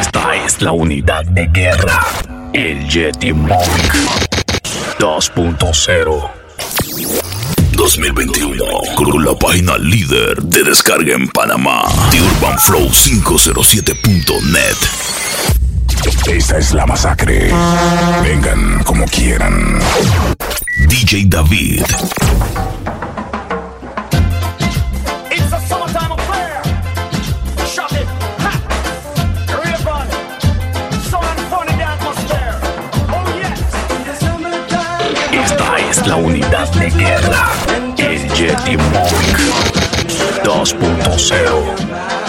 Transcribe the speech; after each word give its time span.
Esta 0.00 0.34
es 0.36 0.62
la 0.62 0.72
unidad 0.72 1.24
de 1.26 1.46
guerra. 1.48 2.00
El 2.54 2.88
Yeti 2.88 3.32
Monk 3.34 3.60
2.0. 4.98 6.30
2021 7.72 8.64
con 8.96 9.24
la 9.24 9.34
página 9.34 9.76
líder 9.76 10.42
de 10.42 10.64
descarga 10.64 11.14
en 11.14 11.28
Panamá, 11.28 11.84
The 12.10 12.22
Urban 12.22 12.58
Flow 12.58 12.88
507.net. 12.88 14.76
Esta 16.26 16.56
es 16.56 16.72
la 16.72 16.86
masacre. 16.86 17.52
Vengan 18.22 18.82
como 18.84 19.04
quieran. 19.06 19.78
DJ 20.88 21.24
David. 21.26 21.82
La 36.06 36.16
unidad 36.16 36.68
de 36.72 36.90
guerra. 36.90 37.50
El 37.96 38.28
Yeti 38.34 38.76
Monk 38.76 39.38
2.0. 40.44 42.21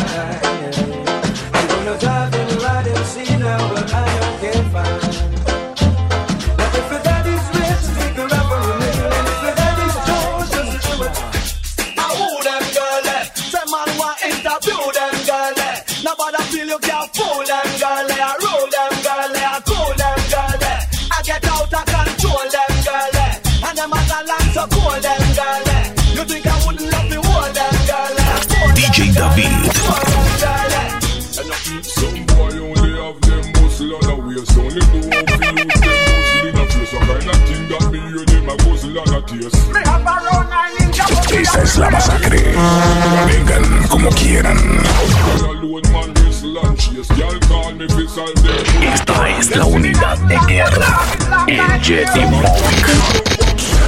and 46.63 46.77
chase 46.77 47.07
Girl 47.15 47.39
call 47.47 47.71
me 47.73 47.87
fi 47.87 48.05
solve 48.07 48.35
them 48.43 48.65
Esta 48.93 49.29
es 49.37 49.55
la 49.55 49.65
unidad 49.65 50.17
de 50.27 50.37
guerra. 50.47 50.99
El 51.47 51.81
Yeti 51.81 52.25
Monk 52.25 52.45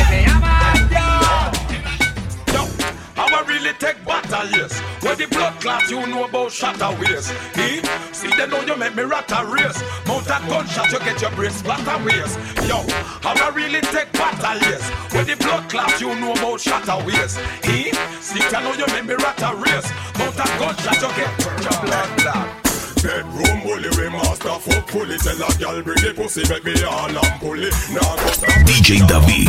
yes. 4.51 4.79
Where 5.01 5.15
the 5.15 5.27
blood 5.27 5.59
clot, 5.61 5.89
you 5.89 6.05
know 6.07 6.25
about 6.25 6.51
shatter 6.51 6.89
ways. 6.99 7.31
Eh? 7.55 7.81
See, 8.11 8.29
they 8.35 8.47
know 8.47 8.61
you 8.61 8.75
make 8.77 8.95
me 8.95 9.03
rat 9.03 9.31
a 9.31 9.45
race. 9.45 9.81
Mount 10.05 10.27
a 10.27 10.37
gunshot, 10.47 10.91
you 10.91 10.99
get 10.99 11.21
your 11.21 11.31
brain 11.31 11.51
splatter 11.51 11.97
ways. 12.03 12.35
Yo, 12.67 12.83
I'ma 13.23 13.53
really 13.53 13.81
take 13.81 14.11
battle, 14.13 14.59
yes. 14.69 14.89
Where 15.13 15.23
the 15.23 15.35
blood 15.35 15.69
clot, 15.69 15.99
you 16.01 16.15
know 16.15 16.33
about 16.33 16.59
shatter 16.61 16.97
ways. 17.05 17.37
Eh? 17.63 17.91
See, 18.21 18.39
they 18.39 18.61
know 18.63 18.73
you 18.73 18.87
make 18.87 19.05
me 19.05 19.15
rat 19.15 19.41
a 19.41 19.55
race. 19.55 19.89
Mount 20.17 20.39
a 20.39 20.45
gunshot, 20.59 21.01
you 21.01 21.11
get 21.15 21.63
your 21.63 21.81
blood 21.81 22.19
clot. 22.19 22.67
Bedroom 23.03 23.61
bully, 23.61 23.89
we 23.95 24.09
master 24.09 24.57
fuck 24.57 24.89
fully 24.89 25.17
Tell 25.19 25.35
a 25.35 25.57
girl 25.59 25.83
bring 25.83 26.01
the 26.01 26.13
pussy, 26.15 26.41
make 26.49 26.65
me 26.65 26.83
all 26.83 27.05
and 27.07 27.39
pull 27.39 27.61
it 27.61 27.73
Now 27.93 28.15
go 28.15 28.31
stop 28.31 28.49
DJ 28.65 29.07
David. 29.07 29.47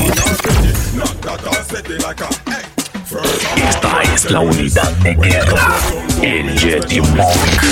Knock 0.94 1.16
that 1.22 1.66
set 1.66 1.88
it 1.88 2.02
like 2.02 2.20
a 2.20 2.50
hey. 2.50 2.77
First 3.08 3.42
of 3.42 3.58
Esta 3.58 4.02
es 4.02 4.30
la 4.30 4.40
unidad 4.40 4.92
de 4.98 5.14
guerra. 5.14 5.78
El 6.20 6.54
Yeti 6.58 7.00
Monk 7.00 7.62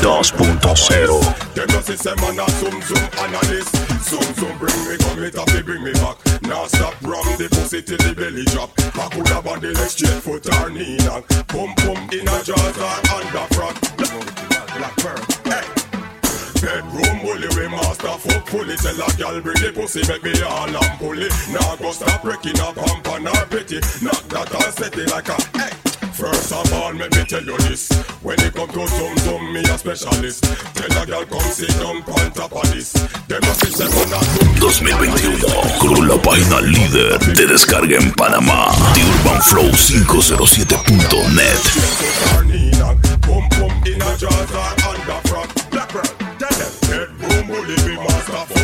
2.0. 0.00 1.54
Them 1.54 1.68
just 1.68 2.02
say 2.02 2.14
man 2.16 2.40
a 2.40 2.50
zoom 2.58 2.82
zoom 2.82 3.08
analyst. 3.22 3.70
Zoom 4.02 4.34
zoom 4.34 4.58
bring 4.58 4.76
me 4.88 4.96
come 4.98 5.22
it 5.22 5.38
up 5.38 5.46
they 5.46 5.62
bring 5.62 5.84
me 5.84 5.92
back. 5.92 6.16
Now 6.42 6.66
stop 6.66 7.00
ram 7.02 7.22
the 7.38 7.48
pussy 7.50 7.82
till 7.82 7.98
the 7.98 8.14
belly 8.16 8.44
drop. 8.46 8.72
I 8.98 9.08
could 9.14 9.28
have 9.28 9.46
on 9.46 9.60
the 9.60 9.68
leg 9.68 9.88
straight 9.88 10.20
foot 10.20 10.44
or 10.60 10.70
knee 10.70 10.96
knock 11.06 11.28
Pum 11.46 11.72
pum 11.76 12.10
in 12.10 12.26
a 12.26 12.42
jaws 12.42 12.78
or 12.78 12.98
under 13.14 13.46
front. 13.54 13.78
Black 13.96 14.96
pearl, 14.96 15.18
hey 15.18 15.31
Bedroom 16.62 17.18
bully 17.26 17.48
we 17.58 17.66
master 17.66 18.14
fuck 18.22 18.46
fully 18.46 18.76
Tell 18.76 18.94
a 18.94 19.10
girl 19.18 19.40
bring 19.42 19.58
the 19.58 19.72
pussy 19.74 20.06
make 20.06 20.22
me 20.22 20.30
all 20.46 20.70
and 20.70 20.98
pull 21.02 21.18
it 21.18 21.34
Now 21.50 21.74
go 21.74 21.90
stop 21.90 22.22
breaking 22.22 22.60
up 22.60 22.76
pump 22.76 23.08
on 23.08 23.26
her 23.26 23.46
petty 23.50 23.82
Knock 23.98 24.22
that 24.30 24.54
all 24.54 24.70
set 24.70 24.96
it 24.96 25.10
like 25.10 25.26
a 25.26 25.34
hey 25.58 25.74
First 26.14 26.52
of 26.52 26.72
all, 26.74 26.94
let 26.94 27.10
me 27.16 27.24
tell 27.24 27.42
you 27.42 27.58
this 27.66 27.90
When 28.22 28.38
it 28.38 28.54
come 28.54 28.68
to 28.68 28.86
zoom 28.86 29.16
zoom, 29.26 29.52
me 29.52 29.58
a 29.66 29.74
specialist 29.76 30.44
Tell 30.78 31.02
a 31.02 31.06
girl 31.06 31.26
come 31.26 31.50
sit 31.50 31.74
down 31.82 31.98
on 31.98 32.30
top 32.30 32.54
of 32.54 32.70
this 32.70 32.92
Them 33.26 33.42
a 33.42 33.52
sit 33.58 33.74
them 33.74 33.90
on 33.98 34.14
a 34.14 34.22
zoom 34.22 34.54
2021 34.62 35.42
con 35.80 36.06
la 36.06 36.16
página 36.22 36.60
líder 36.60 37.18
de 37.34 37.46
descarga 37.46 37.96
en 37.96 38.12
Panamá, 38.12 38.70
The 38.94 39.02
Urban 39.02 39.42
Flow 39.42 39.72
507.net. 39.72 41.58
Boom 43.26 43.48
boom 43.50 43.72
in 43.84 44.00
a 44.00 44.16
jaws 44.16 44.52
or 44.54 44.74
under 44.88 45.20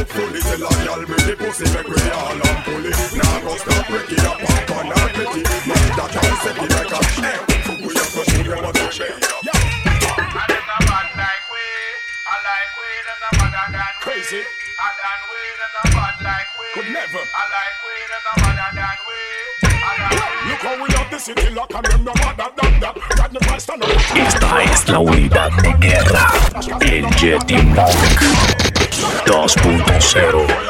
fully 0.09 0.41
Tell 0.41 0.65
a 0.65 0.71
girl 0.85 1.07
bring 1.07 1.27
the 1.27 1.35
pussy, 1.37 1.65
make 1.75 1.89
we 1.89 2.01
all 2.11 2.33
and 2.33 2.61
pull 2.65 2.85
it 2.85 2.97
Now 3.17 3.41
go 3.45 3.53
stop 3.57 3.87
breaking 3.89 4.25
up 4.25 4.39
pump 4.39 4.71
on 4.77 4.87
her 4.93 5.09
petty 5.15 5.43
Make 5.69 5.93
that 5.97 6.17
all 6.17 6.37
set 6.43 6.59
it 6.59 6.71
like 6.73 6.93
a 6.93 7.01
Hey, 7.21 7.39
we 7.85 7.93
have 7.95 8.13
to 8.13 8.23
show 8.29 8.43
them 8.43 8.63
what 8.65 8.75
to 8.75 8.93
say 8.93 9.13
Crazy. 14.01 14.43
Could 16.75 16.93
never. 16.93 17.19
Look 20.49 20.63
how 20.63 20.83
we 20.83 20.89
have 20.93 21.11
the 21.11 21.19
Esta 24.17 24.63
es 24.63 24.89
la 24.89 24.99
unidad 24.99 25.51
de 25.63 25.73
guerra, 25.75 26.33
el 26.81 27.11
Jetty 27.17 27.57
Monk 27.57 28.68
2.0. 28.99 30.69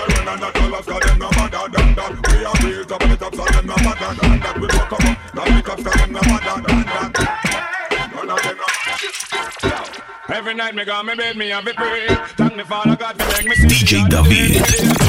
Every 10.31 10.53
night 10.53 10.75
me 10.75 10.85
go 10.85 11.03
me 11.03 11.15
bed, 11.15 11.37
me 11.39 11.49
have 11.49 11.67
a 11.67 11.73
pray. 11.73 12.07
Thank 12.37 12.55
me 12.55 12.63
Father 12.63 12.97
God 12.97 13.19
to 13.19 13.27
make 13.29 13.47
me 13.47 13.57
sing. 13.57 13.71
DJ 13.71 14.09
David. 14.11 14.53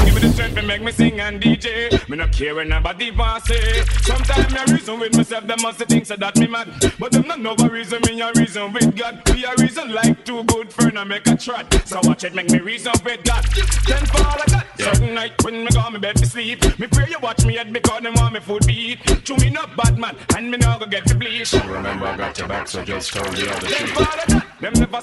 Give 0.06 0.14
me 0.14 0.20
the 0.20 0.32
strength 0.32 0.54
to 0.56 0.62
make 0.62 0.82
me 0.82 0.92
sing 0.92 1.20
and 1.20 1.40
DJ. 1.40 2.08
Me 2.08 2.16
not 2.16 2.32
care 2.32 2.54
what 2.54 2.66
nobody 2.66 3.10
want 3.10 3.44
say. 3.44 3.82
Sometimes 4.00 4.52
me 4.52 4.74
reason 4.74 4.98
with 4.98 5.14
myself, 5.14 5.46
them 5.46 5.58
must 5.60 5.78
think 5.80 6.06
so 6.06 6.16
that 6.16 6.36
me 6.38 6.46
mad. 6.46 6.68
But 6.98 7.12
them 7.12 7.26
not 7.28 7.38
know 7.38 7.54
reason, 7.54 8.00
me 8.06 8.18
a 8.22 8.32
reason 8.34 8.72
with 8.72 8.96
God. 8.96 9.20
We 9.34 9.44
a 9.44 9.54
reason 9.58 9.92
like 9.92 10.24
two 10.24 10.42
good 10.44 10.72
friends 10.72 10.96
I 10.96 11.04
make 11.04 11.26
a 11.26 11.36
trot. 11.36 11.66
So 11.86 12.00
watch 12.04 12.24
it, 12.24 12.34
make 12.34 12.50
me 12.50 12.60
reason 12.60 12.92
with 13.04 13.22
God. 13.22 13.44
Then 13.86 14.06
Father 14.06 14.44
God, 14.50 14.66
certain 14.78 15.14
night 15.14 15.32
when 15.44 15.64
me 15.64 15.68
go 15.70 15.90
me 15.90 15.98
bed 15.98 16.16
to 16.16 16.26
sleep. 16.26 16.62
Me 16.78 16.86
pray 16.86 17.08
you 17.10 17.18
watch 17.20 17.44
me 17.44 17.56
head 17.56 17.70
because 17.72 18.00
them 18.02 18.14
want 18.14 18.32
me 18.32 18.40
food 18.40 18.66
beat. 18.66 19.04
To 19.26 19.36
me 19.36 19.50
not 19.50 19.76
bad 19.76 19.98
man, 19.98 20.16
and 20.34 20.50
me 20.50 20.56
not 20.56 20.80
go 20.80 20.86
get 20.86 21.04
to 21.08 21.14
bleach. 21.14 21.52
Remember, 21.52 22.06
I 22.06 22.16
got 22.16 22.38
your 22.38 22.48
back, 22.48 22.68
so 22.68 22.82
just 22.82 23.14
hold 23.14 23.36
the 23.36 23.52
other 23.54 23.68
Then. 23.68 23.86
Father 23.88 24.32
God, 24.32 24.44
them 24.60 24.72
never 24.74 25.00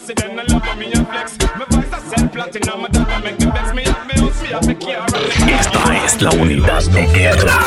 Esta 5.59 6.05
es 6.05 6.21
la 6.21 6.29
unidad 6.31 6.83
de 6.91 7.05
guerra, 7.07 7.59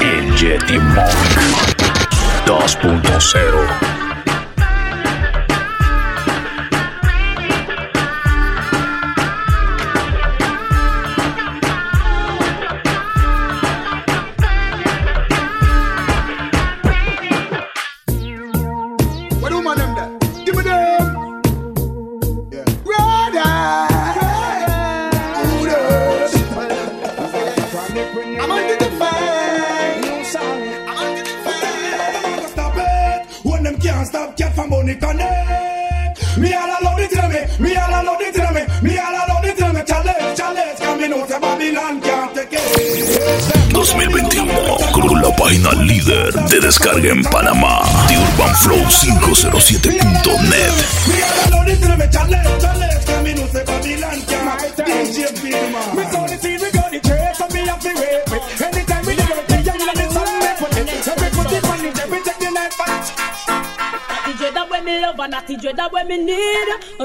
el 0.00 0.36
Jetty 0.36 0.78
Monk 0.78 1.08
2.0. 2.46 4.13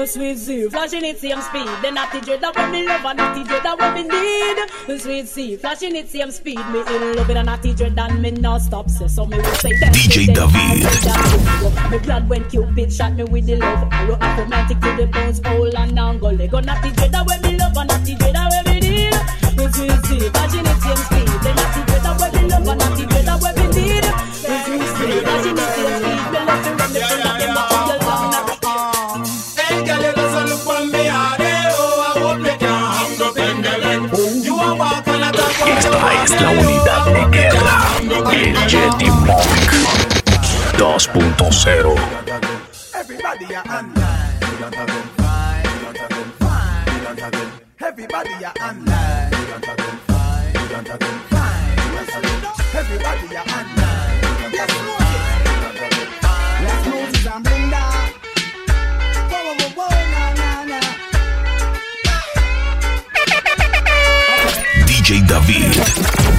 sweet 0.06 0.38
sea 0.38 0.68
flashing 0.68 1.04
it 1.04 1.18
same 1.18 1.40
speed 1.40 1.66
The 1.82 1.90
natty 1.90 2.20
dread 2.20 2.40
that 2.40 2.56
when 2.56 2.70
me 2.70 2.86
love 2.86 3.04
and 3.04 3.18
natty 3.18 3.44
dread 3.44 3.62
that 3.62 3.78
when 3.78 3.94
me 3.94 4.02
need 4.02 4.94
A 4.94 4.98
sweet 4.98 5.28
sea 5.28 5.56
flashing 5.56 5.96
it 5.96 6.08
same 6.08 6.30
speed 6.30 6.58
Me 6.70 6.80
in 6.80 7.16
love 7.16 7.28
with 7.28 7.36
a 7.36 7.42
natty 7.42 7.74
dread 7.74 7.98
and 7.98 8.22
me 8.22 8.30
not 8.30 8.62
stop 8.62 8.88
say 8.88 9.08
So 9.08 9.26
me 9.26 9.36
will 9.36 9.44
say 9.56 9.76
them 9.78 9.92
DJ 9.92 10.26
David. 10.26 10.54
I 10.54 10.80
said 10.80 11.12
that. 11.12 11.90
Me 11.90 11.98
glad 11.98 12.28
when 12.28 12.48
Cupid 12.48 12.92
shot 12.92 13.14
me 13.14 13.24
with 13.24 13.46
the 13.46 13.56
love 13.56 13.88
Arrow 13.92 14.14
automatic 14.20 14.80
to 14.80 14.96
the 14.96 15.06
bones 15.06 15.40
hole 15.44 15.76
and 15.76 15.94
down 15.96 16.18
go 16.18 16.28
Lego 16.28 16.60
natty 16.60 16.90
dread 16.92 17.12
that 17.12 17.26
when 17.26 17.42
me 17.42 17.56
love 17.58 17.76
and 17.76 17.88
natty 17.88 18.14
dread 18.14 18.34
that 18.34 18.64
when 18.64 18.74
me 18.74 18.80
need 18.80 19.14
A 19.14 19.72
sweet 19.72 20.04
sea 20.06 20.28
flashing 20.30 20.66
it 20.66 20.80
same 20.80 20.96
speed 20.96 21.28
The 21.44 21.52
natty 21.54 21.80
dread 21.86 22.02
that 22.02 22.20
when 22.20 22.39
la 36.40 36.50
unidad 36.50 37.04
de 37.06 37.24
guerra, 37.30 37.76
el 38.32 38.66
Jetty 38.66 39.10
Monk 39.10 39.70
2.0. 40.76 41.94
Everybody 42.94 43.54
are 43.54 43.64
online. 43.68 44.40
We 44.40 44.56
don't 44.58 44.74
have 44.74 44.86
them 44.86 45.08
fine. 45.16 45.62
We 45.62 45.78
don't 45.84 45.98
have 45.98 46.08
them 46.10 46.32
fine. 46.38 46.84
We 46.86 47.00
don't 47.04 47.20
have 47.20 47.32
them. 47.32 47.50
Everybody 47.80 48.44
are 48.44 48.54
online. 48.60 49.30
We 49.30 49.36
don't 49.50 49.64
have 49.66 49.76
them 49.76 49.98
fine. 50.06 50.52
We 50.52 50.68
don't 50.68 50.88
have 50.88 50.98
them 51.00 51.18
fine. 51.30 51.76
We 51.76 51.84
don't 51.94 52.10
have 52.10 52.22
them. 52.22 52.54
Everybody 52.80 53.36
are 53.36 53.46
online. 53.58 54.20
We 54.20 54.28
don't 54.40 54.54
have 54.60 54.70
them 54.70 54.84
fine. 55.00 55.40
We 55.40 55.52
don't 55.60 55.78
have 55.80 55.94
them 55.96 56.10
fine. 56.20 56.64
Like 56.64 56.84
Moses 56.86 57.26
and 57.26 57.42
Brenda. 57.44 57.82
Whoa, 59.30 59.40
whoa, 59.44 59.54
whoa, 59.60 59.88
whoa, 59.88 60.00
na, 60.12 60.24
na, 60.40 60.50
na. 60.64 60.80
DJ 64.86 65.08
David 65.26 66.29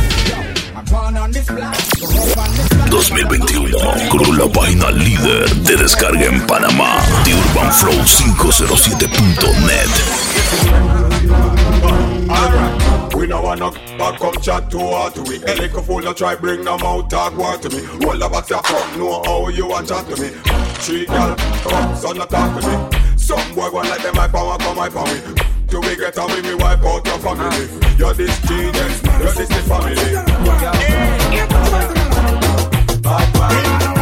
2021 2.89 3.77
con 4.09 4.37
la 4.37 4.45
página 4.51 4.91
líder 4.91 5.49
de 5.49 5.77
descarga 5.77 6.25
en 6.25 6.45
Panamá, 6.45 6.97
The 7.23 7.33
Urban 7.33 7.71
Flow 7.71 7.93
507.net. 7.93 9.89
Alright, 12.29 13.15
we 13.15 13.25
to 14.75 14.83
to 17.61 17.69
to 18.41 18.97
know 18.97 19.21
how 19.23 19.47
you 19.47 19.71
chat 19.87 20.05
to 20.09 20.21
me. 20.21 20.29
To 20.85 20.91
me. 22.67 22.73
Some 23.17 23.55
boy 23.55 23.69
them 24.03 24.15
my 24.15 24.27
power 24.27 24.57
come 24.57 24.75
my 24.75 24.89
power. 24.89 25.07
Do 25.67 25.79
we 25.79 25.95
get 25.95 26.17
away 26.17 26.41
me 26.41 26.53
out 26.83 27.05
your 27.05 27.19
family? 27.19 27.69
You're 27.97 28.13
this 28.13 28.37
genius, 28.41 29.01
you're 29.21 29.33
this 29.33 29.49
the 29.49 29.55
family. 29.69 29.95
Bad 33.01 33.33
man. 33.37 33.91
Walk 33.91 34.00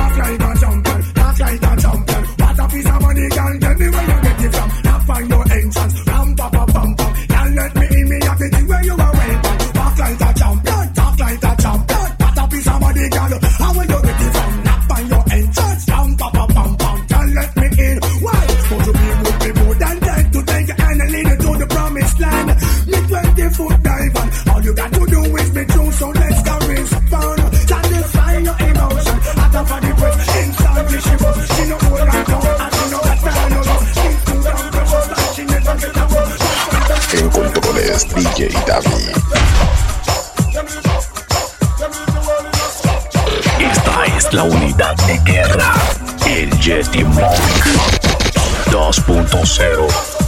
la 44.33 44.43
unidad 44.43 44.95
de 45.07 45.17
guerra, 45.19 45.73
el 46.27 46.51
Jetty 46.59 47.03
Monk 47.03 47.65
2.0. 48.71 50.18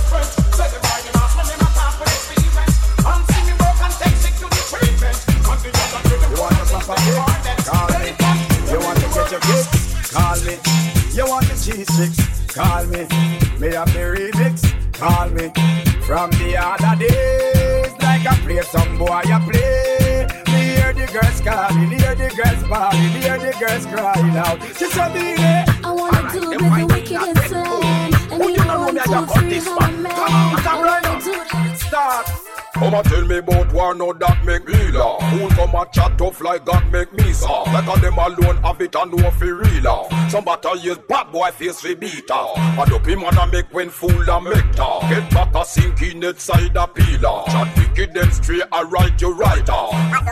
girls 24.31 24.47
crying 24.47 24.61
out. 24.61 24.77
She 24.77 24.85
said, 24.85 25.13
"Baby, 25.13 25.43
I 25.83 25.91
wanna 25.91 26.31
do 26.31 26.39
the 26.39 26.85
wickedest 26.85 27.49
slang. 27.49 28.13
And 28.31 28.43
you 28.55 28.65
want 28.65 28.97
to 28.97 29.39
free 29.39 29.59
her 29.59 29.91
man. 29.97 30.11
I 30.11 30.77
wanna 30.77 31.21
do 31.23 31.31
that. 31.31 31.77
Start. 31.77 32.31
Come 32.73 32.95
and 32.95 33.05
tell 33.05 33.25
me 33.27 33.37
about 33.37 33.71
war, 33.73 33.93
no 33.93 34.11
that 34.13 34.43
make 34.43 34.67
me 34.67 34.91
laugh. 34.91 35.21
Who 35.33 35.47
come 35.49 35.75
and 35.75 35.91
chat 35.91 36.17
tough 36.17 36.41
like 36.41 36.65
God 36.65 36.91
make 36.91 37.13
me 37.13 37.31
soft. 37.31 37.71
Like 37.73 37.95
a 37.95 37.99
them 37.99 38.17
alone 38.17 38.57
have 38.63 38.81
it 38.81 38.95
and 38.95 39.11
no 39.13 39.29
fi 39.29 39.49
real. 39.49 40.07
Some 40.29 40.45
battle 40.45 40.77
use 40.77 40.97
bad 41.07 41.31
boy 41.31 41.51
face 41.51 41.81
fi 41.81 41.93
beat 41.93 42.31
off. 42.31 42.57
And 42.57 42.91
up 42.91 43.05
him 43.05 43.23
and 43.23 43.37
a 43.37 43.45
make 43.47 43.71
when 43.71 43.89
fool 43.89 44.27
and 44.27 44.45
make 44.45 44.71
talk. 44.71 45.01
Get 45.09 45.29
back 45.29 45.53
a 45.53 45.63
sink 45.63 46.01
in 46.01 46.23
it 46.23 46.39
side 46.39 46.75
a 46.75 46.87
peeler. 46.87 47.43
Chat 47.47 47.77
wicked 47.77 48.13
then 48.15 48.31
straight 48.31 48.63
a 48.71 48.85
right 48.85 49.21
you 49.21 49.31
right 49.33 49.69
off. 49.69 49.93
I 49.93 50.23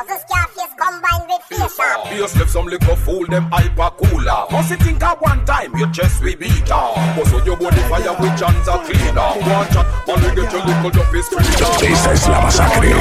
love 1.27 1.43
the 1.49 1.55
Scarface 1.55 1.75
combined. 1.75 2.19
Face 2.19 2.35
left 2.35 2.51
some 2.51 2.65
liquor 2.65 2.95
fool 2.95 3.25
them 3.27 3.49
hyper 3.51 3.89
cooler. 3.97 4.45
Must 4.51 4.69
you 4.71 4.77
think 4.77 5.03
at 5.03 5.21
one 5.21 5.45
time 5.45 5.75
your 5.77 5.89
chest 5.91 6.21
we 6.23 6.35
beat 6.35 6.71
off. 6.71 6.95
Bust 7.15 7.33
on 7.33 7.45
your 7.45 7.57
body 7.57 7.81
fire 7.89 8.15
with 8.19 8.39
chance 8.39 8.67
a 8.67 8.77
cleaner. 8.85 9.29
One 9.49 9.67
chat, 9.73 10.07
one 10.07 10.21
we 10.21 10.29
get 10.35 10.51
your 10.51 10.65
little 10.65 10.89
duff 10.89 11.13
is 11.15 11.29
Esta 11.29 12.11
es 12.13 12.27
la 12.27 12.41
masacre. 12.41 12.93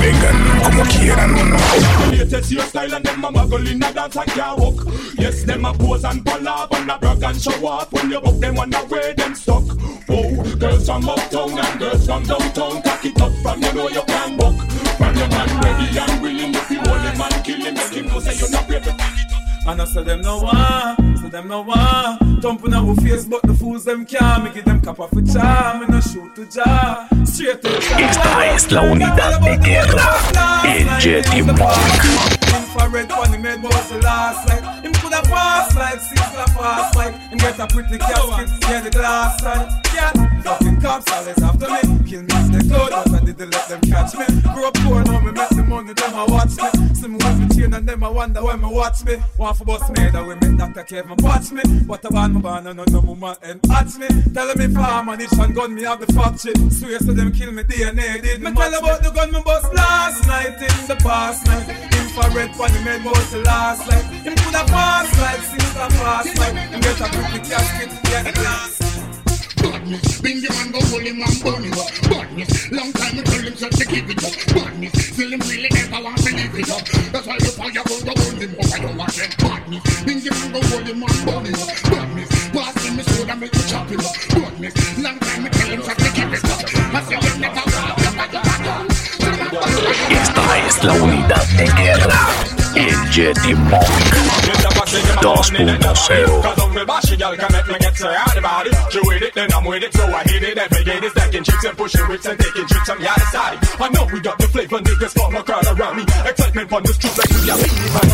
Vengan 0.00 0.38
como 0.64 0.84
quieran. 0.84 1.32
Latest 2.10 2.52
hairstyle 2.52 2.96
and 2.96 3.04
them 3.04 3.24
a 3.24 3.32
muggle 3.32 3.70
in 3.70 3.82
a 3.82 3.92
dance 3.92 4.16
and 4.16 4.30
can't 4.30 4.58
walk. 4.58 4.86
Yes, 5.18 5.44
them 5.44 5.64
a 5.64 5.72
pose 5.72 6.04
and 6.04 6.24
pull 6.24 6.48
up 6.48 6.72
and 6.74 6.90
a 6.90 6.98
brag 6.98 7.22
and 7.22 7.40
show 7.40 7.66
off. 7.66 7.92
When 7.92 8.10
you 8.10 8.20
book 8.20 8.40
them 8.40 8.58
on 8.58 8.70
the 8.70 8.84
way, 8.90 9.14
them 9.14 9.34
stuck. 9.34 9.64
Whoa, 10.08 10.56
girls 10.56 10.86
from 10.86 11.08
uptown 11.08 11.58
and 11.58 11.78
girls 11.78 12.06
from 12.06 12.22
downtown. 12.24 12.82
Cock 12.82 13.04
it 13.04 13.20
up 13.20 13.32
from 13.42 13.62
you 13.62 13.72
know 13.72 13.88
you 13.88 14.02
can 14.02 14.36
walk. 14.36 14.56
From 14.98 15.16
your 15.16 15.28
man 15.28 15.48
ready 15.60 15.98
and 15.98 16.22
willing. 16.22 16.54
If 16.54 16.70
you 16.70 16.78
hold 16.78 16.80
him 16.80 16.80
and 16.80 16.81
kill 17.56 17.66
him, 17.66 17.74
make 17.74 17.92
him 17.92 18.06
know 18.06 18.20
say 18.20 18.34
you're 18.38 18.50
not 18.50 18.66
brave 18.66 18.84
to 18.84 18.92
pick 18.92 19.00
it. 19.00 19.32
And 19.66 19.80
I 19.80 19.84
say 19.84 20.02
them 20.02 20.22
no 20.22 20.42
one, 20.42 21.16
say 21.16 21.28
them 21.28 21.48
no 21.48 21.62
one. 21.62 22.40
Thumping 22.40 22.74
our 22.74 22.94
face, 22.96 23.24
but 23.24 23.42
the 23.42 23.54
fools 23.54 23.84
them 23.84 24.04
can't. 24.04 24.44
Me 24.44 24.50
give 24.52 24.64
them 24.64 24.80
cap 24.80 24.98
off 24.98 25.12
a 25.12 25.22
charm, 25.22 25.86
shoot 26.00 26.34
to 26.34 26.46
jar. 26.46 27.08
Straight 27.24 27.62
to 27.62 27.68
Esta 27.68 28.46
es 28.54 28.70
la 28.72 28.82
unidad 28.82 29.40
de 29.40 29.56
guerra. 29.58 30.62
El 30.64 31.00
Jetty 31.00 31.42
Monk. 31.42 31.58
Infrared 32.54 33.08
funny 33.10 33.38
made 33.38 33.62
was 33.62 33.88
the 33.88 33.98
last 34.00 34.48
like 34.48 35.01
Him 35.12 35.20
coulda 35.20 35.28
pass 35.28 35.74
like 35.76 36.00
six 36.00 36.20
la 36.34 36.46
pass 36.46 36.96
like 36.96 37.14
Him 37.14 37.38
get 37.38 37.58
a 37.58 37.66
pretty 37.66 37.98
casket, 37.98 38.48
yeah 38.62 38.80
the 38.80 38.90
glass 38.90 39.40
side 39.42 39.82
Yeah, 39.94 40.10
fucking 40.42 40.80
cops 40.80 41.10
always 41.12 41.42
after 41.42 41.68
me. 41.68 41.80
Kill 42.08 42.22
me 42.22 42.36
in 42.40 42.52
the 42.52 42.64
cloud, 42.68 43.04
but 43.04 43.22
I 43.22 43.24
didn't 43.24 43.50
let 43.50 43.68
them 43.68 43.80
catch 43.82 44.14
me. 44.16 44.24
Grew 44.54 44.66
up 44.66 44.74
poor, 44.74 45.04
now 45.04 45.20
me 45.20 45.32
make 45.32 45.48
the 45.50 45.62
money, 45.62 45.92
them 45.92 46.14
a 46.14 46.24
watch 46.26 46.56
me. 46.56 46.94
See 46.94 47.08
me 47.08 47.16
with 47.16 47.38
me 47.40 47.46
chain 47.54 47.74
and 47.74 47.86
them 47.86 48.02
a 48.02 48.10
wonder 48.10 48.42
when 48.42 48.60
me 48.60 48.68
watch 48.68 49.04
me. 49.04 49.16
Want 49.36 49.56
for 49.58 49.64
bust 49.64 49.90
me, 49.92 50.08
that 50.08 50.26
way 50.26 50.36
make 50.40 50.56
Dr. 50.56 50.84
Kevin 50.84 51.16
watch 51.18 51.52
me. 51.52 51.62
What 51.86 52.04
a 52.04 52.10
band 52.10 52.34
me 52.34 52.40
born, 52.40 52.66
and 52.66 52.76
no 52.76 52.84
no 52.88 53.00
woman 53.00 53.36
and 53.42 53.60
hatch 53.68 53.96
me. 53.96 54.08
Tell 54.32 54.54
me 54.54 54.68
farm 54.68 55.08
and 55.10 55.20
each 55.20 55.32
and 55.32 55.54
gun 55.54 55.74
me 55.74 55.82
have 55.82 56.00
the 56.00 56.12
factory 56.12 56.54
Swear 56.70 56.98
so 56.98 57.12
them 57.12 57.32
kill 57.32 57.52
me 57.52 57.62
DNA 57.64 58.22
did 58.22 58.40
me 58.40 58.52
tell 58.52 58.74
about 58.74 59.02
the 59.02 59.10
gun 59.10 59.30
me 59.30 59.42
bust 59.44 59.72
last 59.74 60.26
night 60.26 60.56
in 60.56 60.86
the 60.88 60.96
past 61.02 61.46
night. 61.46 61.68
Infrared 61.68 62.54
funny 62.56 62.82
made 62.84 63.04
was 63.04 63.30
the 63.30 63.40
last 63.42 63.86
like 63.88 64.04
Him 64.24 64.34
coulda 64.36 64.64
pass 64.72 65.01
like 65.01 65.01
since 65.06 65.76
a 65.76 65.90
fast 65.98 66.38
like 66.38 66.54
Him 66.54 66.80
get 66.80 67.00
a 67.00 67.08
pretty 67.08 67.40
casket, 67.48 67.90
yeah 68.10 68.22
the 68.22 68.32
glass 68.32 68.78
Badness, 69.62 70.20
Bingy 70.20 70.48
man 70.50 70.70
go 70.72 70.80
hold 70.90 71.02
him 71.02 71.22
and 71.22 71.42
burn 71.42 71.62
him 71.62 71.72
up. 71.78 71.90
Badness, 72.10 72.70
long 72.72 72.92
time 72.92 73.18
I 73.18 73.22
tell 73.22 73.42
him 73.42 73.56
so 73.56 73.68
to 73.68 73.84
give 73.86 74.10
it 74.10 74.24
up. 74.24 74.34
Badness, 74.54 74.92
still 75.14 75.30
him 75.32 75.40
really 75.46 75.68
never 75.70 76.02
want 76.02 76.18
to 76.18 76.34
leave 76.34 76.54
it 76.54 76.70
up. 76.70 76.82
That's 77.12 77.26
why 77.26 77.38
the 77.38 77.50
fire 77.54 77.70
go 77.70 77.82
to 77.82 78.10
hold 78.10 78.42
him 78.42 78.54
up. 78.58 78.66
I 78.74 78.78
don't 78.82 78.96
want 78.96 79.14
them 79.14 79.30
badness. 79.38 79.82
Bingy 80.02 80.30
man 80.34 80.52
go 80.52 80.60
hold 80.66 80.86
him 80.86 81.02
and 81.02 81.18
burn 81.26 81.46
him 81.46 81.54
up. 81.62 81.70
Badness, 81.90 82.30
pass 82.50 82.74
him 82.82 82.98
his 82.98 83.06
sword 83.14 83.30
and 83.30 83.40
make 83.40 83.54
you 83.54 83.64
chop 83.70 83.86
him 83.86 84.00
up. 84.02 84.16
Badness, 84.34 84.74
long 84.98 85.18
time 85.18 85.46
I 85.46 85.48
tell 85.50 85.70
him 85.70 85.82
so 85.82 85.94
to 85.94 86.08
give 86.10 86.32
it 86.32 86.44
up. 86.46 86.62
I 86.90 87.00
say 87.06 87.18
you 87.22 87.34
never 87.38 87.62
want 87.70 87.98
to 88.02 88.10
back 88.18 88.34
it 88.34 88.42
back 88.42 88.62
Esta 90.10 90.58
es 90.66 90.84
la 90.84 90.92
unidad 90.94 91.46
de 91.56 91.66
guerra. 91.70 92.61
El 92.74 93.10
Jetty 93.10 93.54
Monk 93.54 93.86
2.0. 95.22 96.42
Cause 96.42 96.58
I'm 96.58 96.74
real 96.74 96.86
bashy, 96.86 97.16
girl 97.16 97.36
can 97.36 97.52
make 97.52 97.66
me 97.68 97.74
get 97.78 97.96
so 97.96 98.08
out 98.08 98.36
about 98.36 98.66
it. 98.66 98.74
She 98.90 98.98
with 99.04 99.22
it, 99.22 99.32
then 99.34 99.52
I'm 99.52 99.64
with 99.64 99.82
it, 99.82 99.92
so 99.94 100.04
I 100.04 100.22
hit 100.24 100.42
it 100.42 100.58
every 100.58 100.84
day. 100.84 101.00
This 101.00 101.12
stacking 101.12 101.44
chicks 101.44 101.64
and 101.64 101.76
pushing 101.76 102.06
whips 102.08 102.26
and 102.26 102.38
taking 102.38 102.66
tricks 102.66 102.88
on 102.88 102.98
the 102.98 103.08
other 103.08 103.26
side. 103.30 103.58
I 103.80 103.88
know 103.90 104.06
we 104.12 104.20
got 104.20 104.38
the 104.38 104.48
flavor, 104.48 104.78
niggas 104.78 105.12
form 105.18 105.36
a 105.36 105.42
crowd 105.42 105.66
around 105.66 105.96
me. 105.96 106.02
Excitement 106.02 106.72
on 106.72 106.82
the 106.82 106.92
streets 106.92 107.18
like 107.18 107.30
we 107.30 107.50
are 107.50 107.58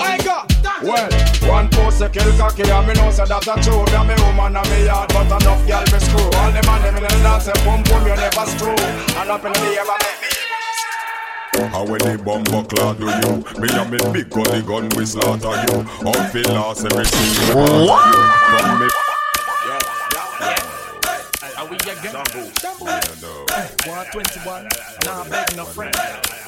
I 0.00 0.18
go. 0.22 0.42
Well, 0.82 1.10
one 1.50 1.68
post 1.70 2.00
a 2.02 2.08
kill 2.08 2.30
cocky 2.36 2.62
and 2.62 2.86
me 2.86 2.94
know 2.94 3.10
say 3.10 3.24
that 3.24 3.46
a 3.46 3.54
true. 3.62 3.84
That 3.86 4.06
me 4.06 4.14
woman 4.22 4.56
and 4.56 4.70
me 4.70 4.84
yard, 4.84 5.08
but 5.08 5.26
enough 5.26 5.66
girl 5.66 5.84
me 5.92 5.98
screw. 6.00 6.28
All 6.38 6.52
the 6.52 6.62
man 6.66 6.82
them 6.82 6.96
in 6.96 7.02
the 7.02 7.08
dance 7.22 7.44
say 7.44 7.56
boom 7.64 7.82
boom 7.82 8.06
you 8.06 8.16
never 8.16 8.46
screw. 8.46 8.76
And 9.16 9.30
up 9.30 9.44
in 9.44 9.52
the 9.52 9.80
ever 9.80 9.96
make 10.00 10.20
me. 10.20 10.28
And 11.58 11.88
when 11.90 11.98
the 11.98 12.22
bumper 12.22 12.62
clad 12.68 12.98
do 12.98 13.06
you 13.06 13.42
Me 13.58 13.68
and 13.72 13.90
me 13.90 13.98
big 14.12 14.30
gully 14.30 14.62
gun 14.62 14.88
we 14.96 15.04
slaughter 15.04 15.58
you 15.66 15.84
All 16.06 16.24
feel 16.30 16.54
lost 16.54 16.84
every 16.84 17.04
single 17.04 17.88
one 21.68 21.78
of 21.80 21.86
you 21.86 21.94
From 21.94 22.34
me 22.34 22.50
Are 22.64 22.78
we 22.80 22.90
again? 22.90 23.68
121. 23.84 24.68
Nah, 25.04 25.24
beg 25.28 25.56
no 25.56 25.64
friend. 25.64 26.47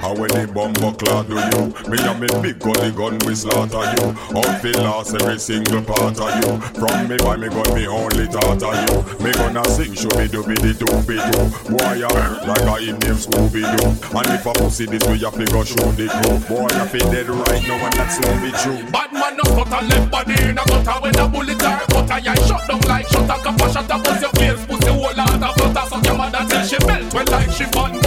And 0.00 0.18
when 0.18 0.30
the 0.32 0.48
bumper 0.48 0.92
clad 0.96 1.28
do 1.28 1.36
you? 1.36 1.62
Me 1.90 1.98
and 2.00 2.20
me 2.20 2.28
big 2.40 2.58
gully 2.58 2.90
gun 2.92 3.18
we 3.26 3.34
slaughter 3.34 3.84
you. 3.98 4.16
All 4.32 4.52
feel 4.64 4.80
lost 4.82 5.14
every 5.14 5.38
single 5.38 5.82
part 5.82 6.16
of 6.16 6.32
you. 6.40 6.52
From 6.80 7.08
me 7.08 7.16
by 7.18 7.36
me 7.36 7.48
gun 7.48 7.70
me 7.74 7.84
only 7.86 8.24
of 8.24 8.76
you. 8.88 8.96
Me 9.24 9.32
gonna 9.32 9.64
sing 9.68 9.94
show 9.94 10.12
me 10.16 10.28
do 10.28 10.42
be 10.44 10.56
the 10.56 10.72
do 10.72 10.88
be 11.04 11.20
do 11.20 11.38
Boy 11.68 12.00
you 12.00 12.10
like 12.48 12.66
a 12.66 12.74
him 12.80 12.98
name 13.04 13.18
Scooby 13.20 13.62
Doo 13.62 13.88
And 14.16 14.28
if 14.32 14.46
a 14.46 14.52
pussy 14.52 14.86
this 14.86 15.04
way 15.04 15.16
you 15.16 15.30
figure 15.30 15.64
shoot 15.64 15.92
the 15.96 16.06
crew. 16.08 16.38
Boy 16.48 16.68
I 16.68 16.86
feel 16.88 17.06
dead 17.10 17.28
right 17.28 17.62
now 17.68 17.84
and 17.84 17.94
that's 17.94 18.16
so 18.16 18.26
be 18.40 18.50
true. 18.62 18.80
Bad 18.90 19.12
man 19.12 19.36
no 19.36 19.44
a 19.62 19.80
left 19.84 20.10
body 20.10 20.34
in 20.42 20.58
a 20.58 20.64
gutter. 20.64 20.98
When 21.00 21.18
a 21.18 21.28
bullet 21.28 21.62
are 21.62 21.84
a 21.86 22.20
yeah 22.20 22.34
shut 22.46 22.68
down 22.68 22.80
like 22.88 23.08
shut 23.08 23.24
a 23.24 23.36
cup 23.40 23.60
a 23.60 23.66
shut 23.72 23.90
a 23.90 23.96
bust 23.98 24.20
your 24.20 24.32
face 24.36 24.66
pussy 24.66 24.92
whole 24.92 25.14
lot 25.14 25.42
of 25.42 25.54
flutter 25.56 25.84
so 25.88 25.96
your 26.02 26.16
mother 26.16 26.44
till 26.48 26.64
she 26.66 26.78
melt. 26.86 27.14
Well 27.14 27.26
like 27.30 27.50
she 27.50 27.64
bun 27.66 28.01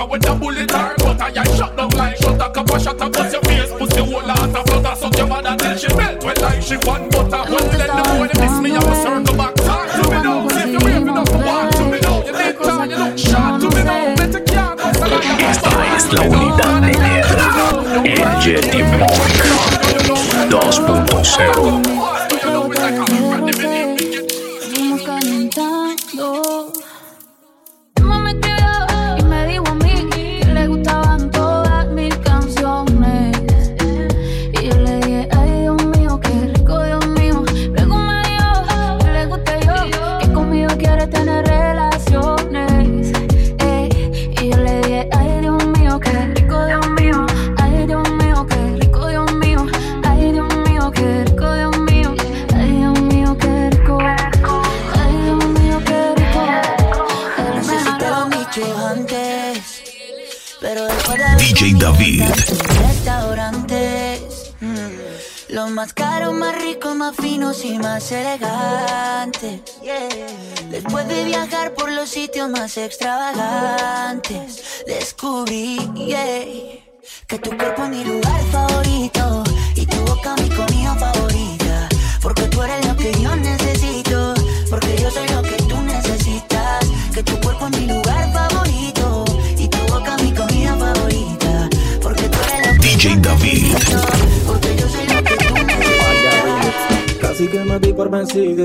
gutter 0.00 0.10
when 0.10 0.24
a 0.26 0.34
bullet 0.38 0.74
are 0.74 0.94
cut 0.94 1.20
a 1.20 1.32
yeah 1.32 1.44
shut 1.56 1.76
down 1.76 1.90
like 1.90 2.16
shut 2.16 2.34
a 2.34 2.50
cup 2.50 2.70
a 2.70 2.80
shut 2.80 3.00
a 3.00 3.10
bust 3.10 3.32
your 3.32 3.42
face. 3.42 3.70
Pussy 3.70 4.00
whole 4.00 4.26
lot 4.26 4.56
of 4.56 4.64
flutter 4.66 4.96
so 4.96 5.10
your 5.16 5.26
mother 5.26 5.56
till 5.56 5.76
she 5.76 5.94
melt. 5.94 6.24
Well 6.24 6.34
like 6.40 6.62
she 6.62 6.76
bun 6.76 7.08
butter. 7.10 7.42
Well 7.50 7.66
let 7.78 7.88
know 7.88 8.20
when 8.20 8.30
they 8.32 8.40
miss 8.40 8.60
me 8.60 8.76
I'ma 8.76 8.94
circle 9.02 9.36
back 9.36 9.54
talk 9.56 9.88
to 9.90 10.02
me 10.10 10.22
now 10.22 10.46
if 10.46 10.66
you 10.66 10.78
waving 10.84 11.08
up 11.08 11.32
walk 11.32 11.70
to 11.76 11.84
me 11.84 12.00
now 12.00 12.24
you 12.24 12.32
need 12.32 12.56
time 12.58 12.90
you 12.90 12.96
look 12.96 13.18
sharp. 13.18 13.60
To 13.60 13.68
me 13.76 13.82
now 13.82 14.16
better 14.16 14.40
can't 14.40 14.78
go 14.78 14.92
so 14.92 15.06
like 15.06 15.42
Esta 15.50 15.70
es 15.96 16.12
la 16.12 16.22
unidad 16.22 16.80
de 16.82 16.92
guerra. 16.92 17.48
El 18.04 18.40
Yeti 18.40 18.82
Monk 18.82 19.10
2.0 20.50 21.99
extravagante. 72.90 73.69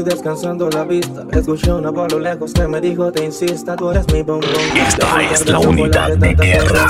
Descansando 0.06 0.70
la 0.70 0.84
vista. 0.84 1.26
Escuché 1.32 1.74
una 1.74 1.90
voz 1.90 2.14
a 2.14 2.16
lo 2.16 2.22
lejos 2.22 2.54
que 2.54 2.68
me 2.68 2.80
dijo: 2.80 3.12
Te 3.12 3.26
insista, 3.26 3.76
tú 3.76 3.92
eres 3.92 4.08
mi 4.14 4.22
bombón. 4.22 4.50
Esta 4.76 5.22
es 5.24 5.46
la 5.48 5.60
unidad 5.60 6.16
de 6.18 6.34
guerra 6.34 6.88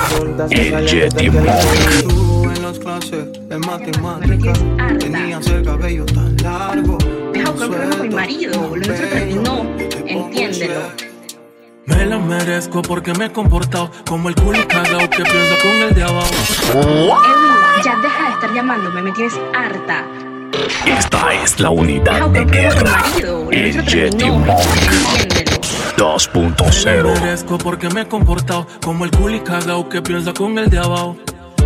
El 0.51 2.03
Tú 2.03 2.43
en 2.43 2.61
las 2.61 2.77
clases 2.77 3.49
de 3.49 3.57
matemáticas 3.57 4.59
tenías 4.99 5.47
el 5.47 5.63
cabello 5.63 6.05
tan 6.05 6.35
largo. 6.43 6.97
Deja 7.33 7.51
con 7.53 8.01
mi 8.01 8.09
marido, 8.09 8.59
boludo. 8.61 8.93
Eso 8.93 9.03
terminó. 9.03 9.65
Entiéndelo. 10.05 10.81
Me 11.85 12.05
la 12.05 12.17
merezco 12.17 12.81
porque 12.81 13.13
me 13.13 13.25
he 13.25 13.31
comportado 13.31 13.91
como 14.07 14.29
el 14.29 14.35
culo 14.35 14.67
cagao 14.67 15.07
que 15.09 15.23
piensa 15.23 15.55
con 15.61 15.71
el 15.71 15.93
de 15.93 16.03
abajo. 16.03 16.33
Edwin, 16.71 17.83
ya 17.83 17.95
deja 18.01 18.27
de 18.27 18.33
estar 18.33 18.53
llamándome, 18.53 19.01
me 19.03 19.11
tienes 19.11 19.39
harta. 19.53 20.03
Esta 20.85 21.33
es 21.43 21.59
la 21.59 21.69
unidad 21.69 22.29
de 22.29 22.45
guerra. 22.45 23.03
El 23.51 23.85
terminó. 23.85 24.37
Monk 24.39 24.59
Entiéndelo. 24.81 25.59
Me 25.97 26.03
2.0 26.03 27.21
merezco 27.21 27.57
porque 27.57 27.89
me 27.89 28.01
he 28.01 28.07
comportado 28.07 28.67
como 28.83 29.05
el 29.05 29.11
culo 29.11 29.43
cagao 29.43 29.87
que 29.87 30.01
piensa 30.01 30.33
con 30.33 30.57
el 30.57 30.69
de 30.69 30.79
abajo. 30.79 31.17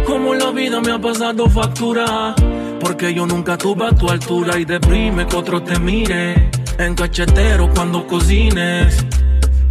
Como 0.05 0.33
la 0.33 0.51
vida 0.51 0.81
me 0.81 0.91
ha 0.91 0.99
pasado 0.99 1.49
factura. 1.49 2.35
Porque 2.79 3.13
yo 3.13 3.25
nunca 3.25 3.57
tuve 3.57 3.87
a 3.87 3.91
tu 3.91 4.09
altura 4.09 4.57
y 4.57 4.65
deprime 4.65 5.27
que 5.27 5.35
otro 5.35 5.61
te 5.61 5.79
mire. 5.79 6.49
En 6.77 6.95
cachetero 6.95 7.69
cuando 7.73 8.05
cocines. 8.05 9.05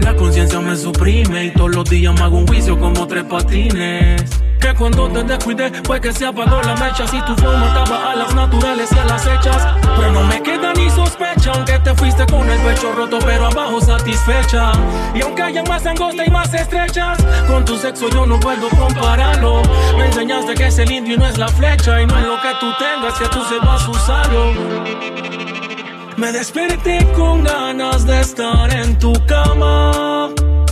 La 0.01 0.15
conciencia 0.15 0.61
me 0.61 0.77
suprime 0.77 1.47
y 1.47 1.51
todos 1.51 1.75
los 1.75 1.89
días 1.89 2.15
me 2.15 2.21
hago 2.21 2.39
un 2.39 2.47
juicio 2.47 2.79
como 2.79 3.07
tres 3.07 3.25
patines. 3.25 4.48
Que 4.61 4.75
cuando 4.75 5.09
te 5.09 5.23
descuidé 5.25 5.73
fue 5.85 6.01
que 6.01 6.13
se 6.13 6.27
apagó 6.27 6.61
la 6.63 6.75
mecha. 6.77 7.07
Si 7.07 7.21
tu 7.23 7.35
forma 7.37 7.69
estaba 7.69 8.13
a 8.13 8.17
las 8.17 8.35
naturales 8.35 8.91
y 8.93 8.99
a 8.99 9.05
las 9.05 9.27
hechas. 9.27 9.67
Pero 9.97 10.13
no 10.13 10.25
me 10.25 10.43
queda 10.43 10.73
ni 10.75 10.89
sospecha 10.91 11.53
Aunque 11.55 11.79
te 11.81 11.95
fuiste 11.95 12.25
con 12.27 12.49
el 12.49 12.61
pecho 12.61 12.93
roto 12.93 13.19
pero 13.25 13.47
abajo 13.47 13.81
satisfecha. 13.81 14.73
Y 15.15 15.23
aunque 15.23 15.43
haya 15.43 15.63
más 15.65 15.85
angosta 15.87 16.25
y 16.25 16.31
más 16.31 16.53
estrechas 16.55 17.19
Con 17.47 17.65
tu 17.65 17.77
sexo 17.77 18.09
yo 18.11 18.27
no 18.27 18.39
puedo 18.41 18.69
compararlo. 18.71 19.63
Me 19.97 20.07
enseñaste 20.07 20.55
que 20.55 20.67
es 20.67 20.79
el 20.79 20.91
indio 20.91 21.15
y 21.15 21.19
no 21.19 21.27
es 21.27 21.39
la 21.39 21.49
flecha 21.49 22.01
Y 22.01 22.07
no 22.07 22.19
es 22.19 22.25
lo 22.25 22.41
que 22.41 22.55
tú 22.61 22.73
tengas 22.79 23.19
que 23.19 23.29
tú 23.29 23.45
sepas 23.45 23.89
usarlo. 23.89 24.53
Me 26.17 26.33
desperté 26.33 27.07
con 27.17 27.45
ganas 27.45 28.05
de 28.05 28.21
estar 28.21 28.73
en 28.75 28.99
tu 28.99 29.13
cama. 29.27 30.29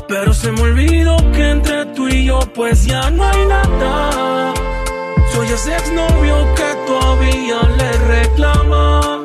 Pero 0.09 0.33
se 0.33 0.53
me 0.53 0.63
olvidó 0.63 1.17
que 1.33 1.51
entre 1.51 1.87
tú 1.87 2.09
y 2.09 2.27
yo 2.27 2.39
pues 2.55 2.85
ya 2.87 3.11
no 3.11 3.25
hay 3.25 3.47
nada. 3.47 4.55
Soy 5.33 5.49
ese 5.49 5.77
exnovio 5.77 6.55
que 6.55 6.69
todavía 6.87 7.63
le 7.77 7.93
reclama. 7.93 9.21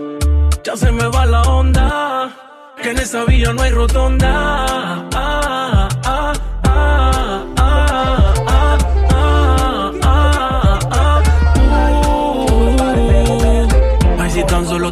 Ya 0.63 0.75
se 0.75 0.91
me 0.91 1.07
va 1.07 1.25
la 1.25 1.41
onda, 1.43 2.31
que 2.81 2.91
en 2.91 2.97
esa 2.97 3.23
vía 3.25 3.53
no 3.53 3.61
hay 3.61 3.71
rotonda. 3.71 5.07
Ah, 5.13 5.87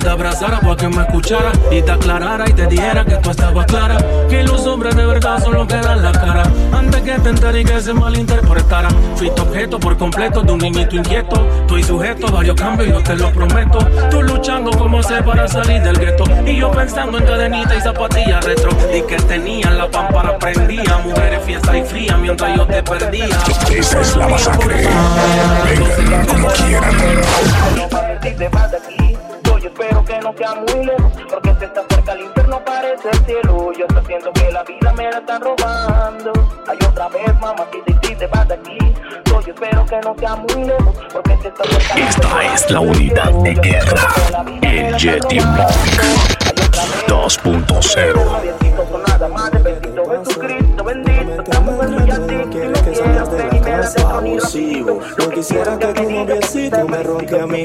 te 0.10 0.14
abrazara 0.14 0.60
para 0.60 0.76
que 0.76 0.88
me 0.88 1.04
escuchara 1.04 1.52
y 1.70 1.84
te 1.84 1.92
aclarara 1.92 2.50
y 2.50 2.54
te 2.54 2.66
dijera 2.66 3.06
que 3.06 3.16
tú 3.18 3.30
estabas 3.30 3.68
clara. 3.68 3.98
Que 4.28 4.42
los 4.42 4.66
hombres 4.66 4.96
de 4.96 5.06
verdad 5.06 5.40
son 5.44 5.54
los 5.54 5.68
que 5.68 5.76
dan 5.76 6.02
la 6.02 6.12
cara. 6.12 6.44
Antes 6.72 7.02
que 7.02 7.12
te 7.20 7.30
entere 7.30 7.62
y 7.62 7.64
que 7.64 7.80
se 7.80 7.94
malinterpretara. 7.94 8.90
Fuiste 9.16 9.40
objeto 9.40 9.80
por 9.80 9.98
completo 9.98 10.42
de 10.42 10.52
un 10.52 10.58
niñito 10.58 10.96
inquieto. 10.96 11.48
Estoy 11.62 11.84
sujeto 11.84 12.28
a 12.28 12.32
varios 12.32 12.56
cambios, 12.56 12.90
yo 12.90 13.04
te 13.04 13.16
lo 13.18 13.32
prometo. 13.32 13.78
Tú 14.10 14.24
luchando 14.24 14.72
como 14.72 15.04
sé 15.04 15.22
para 15.22 15.48
salir 15.48 15.80
del 15.84 16.00
gueto. 16.00 16.24
Y 16.44 16.56
yo 16.56 16.72
pensando 16.72 17.20
en 17.20 17.26
cadenita 17.26 17.76
y 17.76 17.82
zapatillas 17.82 18.44
retro. 18.44 18.72
Y 18.92 19.04
que 19.04 19.18
tenía 19.18 19.70
la 19.70 19.92
pámpara 19.92 20.40
prendía. 20.40 20.98
Mujeres 21.06 21.44
fiesta 21.46 21.78
y 21.78 21.84
fría 21.84 22.18
mientras 22.18 22.56
yo 22.56 22.66
te 22.66 22.82
perdía. 22.82 23.38
Esa 23.72 24.02
es 24.02 24.16
la 24.16 24.28
masacre 24.28 24.88
Vengan 25.98 26.26
como 26.26 26.48
quieran 26.48 26.96
espero 29.80 30.04
que 30.04 30.20
no 30.20 30.34
sea 30.38 30.56
muy 30.56 30.86
lejos, 30.86 31.12
porque 31.30 31.56
se 31.60 31.66
está 31.66 31.84
cerca 31.90 32.14
el 32.14 32.22
infierno, 32.22 32.64
parece 32.66 33.10
el 33.12 33.26
cielo. 33.26 33.72
Yo 33.74 33.86
estoy 33.88 34.06
siento 34.06 34.32
que 34.34 34.52
la 34.52 34.64
vida 34.64 34.94
me 34.94 35.10
la 35.10 35.20
está 35.20 35.40
robando. 35.40 36.32
Hay 36.68 36.78
otra 36.88 37.08
vez, 37.10 37.40
mamá, 37.40 37.66
si 37.72 37.82
te, 37.82 38.08
si 38.08 38.16
te 38.16 38.28
vas 38.28 38.48
de 38.48 38.56
aquí. 38.56 38.78
Yo 39.26 39.40
espero 39.40 39.86
que 39.86 40.00
no 40.02 40.16
sea 40.20 40.36
muy 40.36 40.66
lejos, 40.66 40.96
porque 41.14 41.38
se 41.42 41.48
está 41.48 41.64
cerca 41.64 41.94
el 41.96 42.02
Esta 42.02 42.54
es 42.54 42.72
la 42.72 42.80
unidad 42.82 43.32
de 43.32 43.54
guerra 43.56 44.08
El 44.62 44.98
Yeti 44.98 45.40
Monk 45.40 45.70
2.0 47.08 48.69
abusivo. 53.98 55.00
No 55.18 55.30
quisiera 55.30 55.78
que 55.78 55.88
tu 55.88 56.10
noviecito 56.10 56.88
me 56.88 57.04
ronque 57.04 57.40
a 57.40 57.46
mí, 57.48 57.64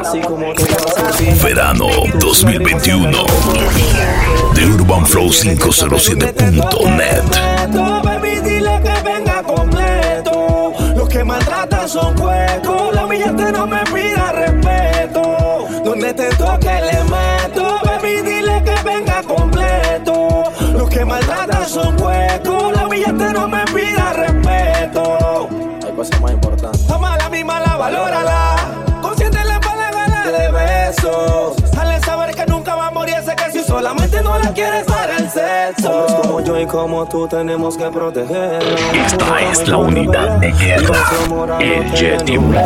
así 0.00 0.20
como 0.20 0.52
tú 0.54 0.64
lo 0.64 0.76
haces 0.86 1.02
a 1.02 1.10
ti. 1.16 1.26
Verano 1.42 1.86
2021 2.18 3.24
de 4.54 4.66
UrbanFlow507.net 4.66 7.22
Tú, 7.72 7.82
baby, 8.02 8.40
dile 8.42 8.80
que 8.82 9.02
venga 9.02 9.42
completo. 9.42 10.72
Los 10.96 11.08
que 11.08 11.24
maltratan 11.24 11.88
son 11.88 12.20
huecos. 12.20 12.94
La 12.94 13.06
billete 13.06 13.52
no 13.52 13.66
me 13.66 13.82
pida 13.84 14.32
respeto. 14.32 15.66
Donde 15.84 16.12
te 16.14 16.28
toque 16.30 16.80
le 16.80 17.04
meto. 17.04 17.78
Baby, 17.84 18.22
dile 18.22 18.62
que 18.64 18.74
venga 18.84 19.22
completo. 19.22 20.44
Los 20.72 20.88
que 20.90 21.04
maltratan 21.04 21.68
son 21.68 22.00
huecos. 22.02 22.72
La 22.74 22.86
billete 22.86 23.32
no 23.32 23.46
me 23.48 23.64
pida 23.66 24.12
respeto. 24.12 24.29
Hay 26.00 26.06
cosas 26.06 26.20
más 26.22 26.32
importantes. 26.32 26.86
Toma 26.86 27.14
la 27.18 27.28
misma, 27.28 27.60
la 27.60 27.76
valórala. 27.76 28.56
Para 29.02 29.44
la 29.44 29.90
gana 29.90 30.30
de 30.30 30.50
besos. 30.50 31.56
Sale 31.74 32.00
saber 32.00 32.34
que 32.34 32.46
nunca 32.46 32.74
va 32.74 32.86
a 32.86 32.90
morirse 32.90 33.36
que 33.36 33.52
si 33.52 33.62
solamente 33.62 34.22
no 34.22 34.38
la 34.38 34.50
quieres 34.54 34.84
para 34.84 35.18
el 35.18 35.28
sexo. 35.28 35.90
Hombres 35.90 36.14
como 36.22 36.40
yo 36.40 36.58
y 36.58 36.64
como 36.64 37.06
tú 37.06 37.28
tenemos 37.28 37.76
que 37.76 37.90
protegerla. 37.90 38.78
Esta 39.06 39.40
es 39.42 39.68
la 39.68 39.76
unidad 39.76 40.38
de 40.38 40.52
guerra 40.52 41.58
El 41.60 41.92
Yeti 41.92 42.38
Monk 42.38 42.56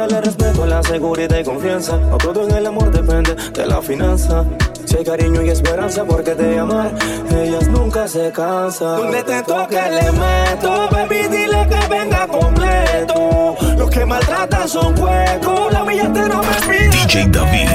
Bríndale 0.00 0.22
respeto, 0.22 0.64
la 0.64 0.82
seguridad 0.82 1.38
y 1.38 1.44
confianza. 1.44 1.98
No 1.98 2.16
todo 2.16 2.48
en 2.48 2.56
el 2.56 2.66
amor 2.66 2.90
depende 2.90 3.34
de 3.34 3.66
la 3.66 3.82
finanza. 3.82 4.46
Si 4.86 4.96
hay 4.96 5.04
cariño 5.04 5.42
y 5.42 5.50
esperanza, 5.50 6.06
porque 6.06 6.34
te 6.34 6.58
amar, 6.58 6.90
ellas 7.36 7.68
nunca 7.68 8.08
se 8.08 8.32
cansan. 8.32 8.96
Donde 8.96 9.22
te 9.22 9.42
toque 9.42 9.76
le 9.76 10.10
meto, 10.12 10.88
baby, 10.90 11.28
dile 11.28 11.68
que 11.68 11.88
venga 11.90 12.26
completo. 12.26 13.56
Los 13.76 13.90
que 13.90 14.06
maltratan 14.06 14.66
son 14.66 14.98
huecos, 14.98 15.70
la 15.70 15.82
billete 15.84 16.28
no 16.30 16.42
me 16.44 16.54
pide. 16.66 16.88
DJ 16.88 17.26
David. 17.26 17.68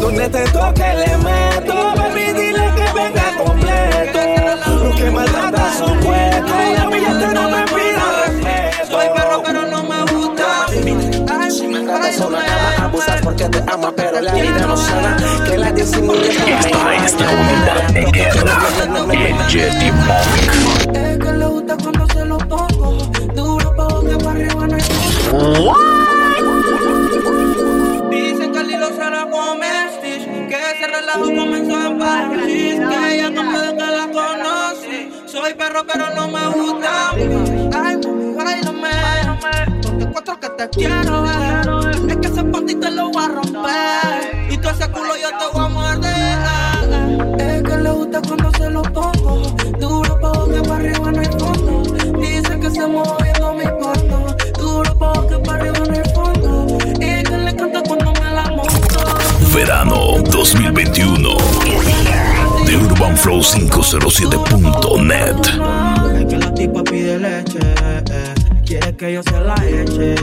Donde 0.00 0.28
te 0.30 0.44
toque 0.44 0.94
le 0.94 1.18
meto, 1.18 1.74
baby, 1.94 2.32
dile 2.32 2.72
que 2.74 2.92
venga 2.94 3.36
completo. 3.44 4.82
Los 4.82 4.96
que 4.96 5.10
maltratan 5.10 5.76
son 5.76 6.06
huecos, 6.06 6.78
la 6.78 6.86
billete 6.86 7.34
no 7.34 7.50
me 7.50 7.64
pide. 7.66 8.86
Soy 8.88 9.06
perro, 9.14 9.42
pero 9.44 9.66
no 9.66 9.82
me 9.82 10.00
gusta. 10.00 10.13
Me 11.84 12.12
sola, 12.12 12.38
nada 12.40 12.84
abusas 12.84 13.20
porque 13.22 13.48
te 13.48 13.62
ama, 13.70 13.92
pero 13.94 14.20
la 14.20 14.32
vida 14.32 14.66
no 14.66 14.76
sana. 14.76 15.16
Que 15.44 15.58
la 15.58 15.70
disimule. 15.70 16.28
Esta 16.28 17.04
es 17.04 17.14
la 17.20 17.30
unidad 17.30 17.88
de 17.92 18.04
guerra. 18.10 18.58
El 19.12 19.36
Jetty 19.48 19.92
Monk. 19.92 20.96
Es 20.96 21.18
que 21.18 21.32
le 21.32 21.46
gusta 21.46 21.76
cuando 21.76 22.06
se 22.08 22.24
lo 22.24 22.38
pongo. 22.38 22.96
Duro 23.34 23.76
pa' 23.76 24.00
que 24.00 24.16
para 24.16 24.30
arriba 24.30 24.66
no 24.66 24.74
hay 24.76 24.82
Dicen 28.10 28.52
que 28.52 28.60
el 28.60 28.70
hilo 28.70 28.88
come 29.30 29.66
Stitch 29.96 30.24
Que 30.48 30.56
ese 30.72 30.86
relajo 30.86 31.24
comenzó 31.24 31.86
en 31.86 31.98
París 31.98 32.80
Que 32.88 33.14
ella 33.14 33.30
no 33.30 33.50
puede 33.50 33.76
que 33.76 33.86
la 33.86 34.06
conocí 34.12 35.10
Soy 35.26 35.54
perro 35.54 35.84
pero 35.86 36.14
no 36.14 36.28
me 36.28 36.46
gusta 36.48 37.14
cuatro 40.14 40.38
que 40.38 40.48
te 40.50 40.68
quiero 40.70 41.22
ver. 41.22 41.68
Es 42.08 42.16
que 42.18 42.28
ese 42.28 42.44
panty 42.44 42.76
te 42.76 42.88
lo 42.92 43.10
voy 43.10 43.24
a 43.24 43.28
romper. 43.28 44.46
Y 44.48 44.56
tú 44.58 44.68
ese 44.68 44.88
culo 44.90 45.16
yo 45.16 45.30
te 45.38 45.46
voy 45.52 45.64
a 45.64 45.68
morder. 45.68 46.38
Es 47.40 47.62
que 47.62 47.76
le 47.76 47.90
gusta 47.90 48.22
cuando 48.22 48.52
se 48.52 48.70
lo 48.70 48.82
pongo. 48.82 49.42
Duro 49.80 50.20
pa' 50.20 50.32
boca, 50.32 50.62
para 50.62 50.76
arriba 50.76 51.08
en 51.10 51.16
el 51.16 51.32
fondo. 51.32 51.82
Dice 52.20 52.60
que 52.60 52.70
se 52.70 52.86
moviendo 52.86 53.54
mi 53.54 53.64
cuarto. 53.64 54.36
Duro 54.56 54.96
pa' 54.98 55.14
boca, 55.14 55.42
para 55.42 55.58
arriba 55.58 55.78
en 55.78 55.94
el 55.96 56.08
fondo. 56.10 56.78
Es 57.00 57.28
que 57.28 57.36
le 57.36 57.50
encanta 57.50 57.82
cuando 57.82 58.12
me 58.12 58.30
la 58.30 58.50
monto. 58.50 59.00
Verano 59.52 60.22
2021. 60.30 61.36
De 62.66 62.76
Urban 62.76 63.16
Flow 63.16 63.40
507.net 63.40 65.34
que 68.96 69.12
yo 69.12 69.22
se 69.22 69.40
la 69.40 69.54
eche. 69.66 70.14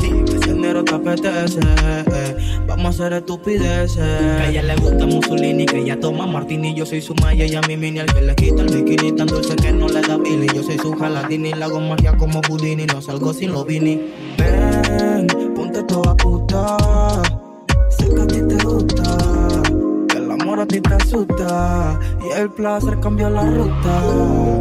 Dime 0.00 0.26
si 0.26 0.34
el 0.34 0.42
dinero 0.42 0.84
te 0.84 0.94
apetece, 0.94 1.60
eh, 1.60 2.36
vamos 2.66 2.86
a 2.86 2.88
hacer 2.88 3.12
estupideces. 3.14 3.96
Que 3.96 4.42
a 4.42 4.50
ella 4.50 4.62
le 4.62 4.76
gusta 4.76 5.06
Mussolini, 5.06 5.66
que 5.66 5.78
ella 5.78 5.98
toma 5.98 6.26
martini. 6.26 6.74
Yo 6.74 6.86
soy 6.86 7.00
su 7.00 7.14
maya 7.16 7.46
y 7.46 7.54
a 7.54 7.60
mi 7.62 7.76
mini, 7.76 8.00
al 8.00 8.12
que 8.12 8.20
le 8.20 8.34
quita 8.34 8.62
el 8.62 8.68
bikini. 8.68 9.12
Tan 9.12 9.26
dulce 9.26 9.56
que 9.56 9.72
no 9.72 9.88
le 9.88 10.00
da 10.02 10.16
billy. 10.16 10.46
Yo 10.54 10.62
soy 10.62 10.78
su 10.78 10.92
jaladini, 10.94 11.52
la 11.52 11.66
hago 11.66 11.80
magia 11.80 12.16
como 12.16 12.40
Houdini. 12.48 12.86
No 12.86 13.00
salgo 13.00 13.32
sin 13.32 13.52
los 13.52 13.66
vini. 13.66 14.00
Ven, 14.38 15.26
ponte 15.54 15.82
toda 15.84 16.16
puta. 16.16 16.76
Sé 17.90 18.08
que 18.08 18.20
a 18.20 18.26
ti 18.26 18.40
te 18.48 18.64
gusta. 18.64 19.62
Que 20.08 20.18
el 20.18 20.30
amor 20.30 20.60
a 20.60 20.66
ti 20.66 20.80
te 20.80 20.94
asusta 20.94 21.98
y 22.24 22.40
el 22.40 22.50
placer 22.50 22.98
cambió 23.00 23.30
la 23.30 23.44
ruta. 23.44 24.02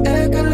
Es 0.05 0.29
que 0.29 0.52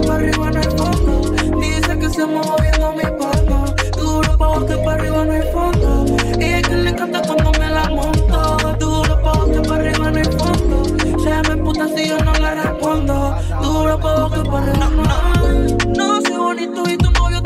que 0.00 0.06
para 0.06 0.18
arriba 0.18 0.50
no 0.50 0.60
hay 0.60 0.68
fondo. 0.76 1.30
Dice 1.60 1.98
que 1.98 2.10
se 2.10 2.26
moviendo 2.26 2.92
mi 2.92 3.02
fondo, 3.18 3.74
duro 3.96 4.38
pa' 4.38 4.66
que 4.66 4.76
para 4.76 4.92
arriba 4.92 5.24
no 5.24 5.32
hay 5.32 5.42
fondo. 5.52 6.06
Y 6.38 6.44
es 6.44 6.68
que 6.68 6.76
le 6.76 6.90
encanta 6.90 7.22
cuando 7.22 7.52
me 7.52 7.70
la 7.70 7.88
monto, 7.88 8.76
duro 8.78 9.22
pa' 9.22 9.46
que 9.52 9.60
para 9.68 9.82
arriba 9.82 10.10
no 10.10 10.18
hay 10.18 10.24
fondo. 10.24 10.82
Se 11.22 11.48
me 11.48 11.56
puta 11.62 11.88
si 11.88 12.08
yo 12.08 12.18
no 12.18 12.32
le 12.34 12.54
respondo, 12.54 13.34
duro 13.62 13.98
pa' 13.98 14.30
que 14.34 14.50
para 14.50 14.66
arriba 14.70 14.90
no 14.90 15.02
hay 15.02 15.76
No 15.96 16.20
soy 16.20 16.36
bonito 16.36 16.82
y 16.90 16.96
tu 16.98 17.10
novio 17.12 17.42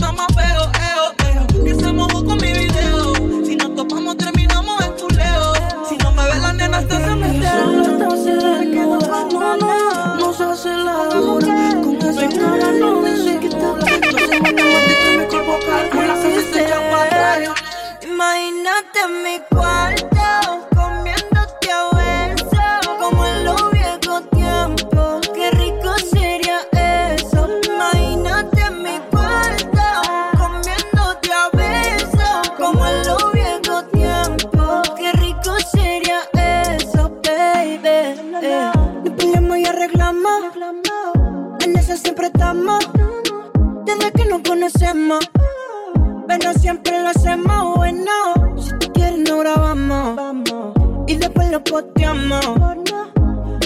peleamos 39.20 39.58
y 39.58 39.66
arreglamos, 39.66 40.42
en 41.60 41.76
eso 41.76 41.96
siempre 41.96 42.26
estamos, 42.26 42.78
desde 43.84 44.12
que 44.12 44.24
nos 44.26 44.40
conocemos. 44.42 45.28
Pero 46.26 46.52
siempre 46.54 47.02
lo 47.02 47.08
hacemos 47.08 47.76
bueno. 47.76 48.12
Si 48.56 48.70
tú 48.78 48.92
quieres, 48.92 49.18
no 49.18 49.38
grabamos. 49.38 50.16
Y 51.08 51.16
después 51.16 51.50
lo 51.50 51.62
posteamos. 51.64 52.44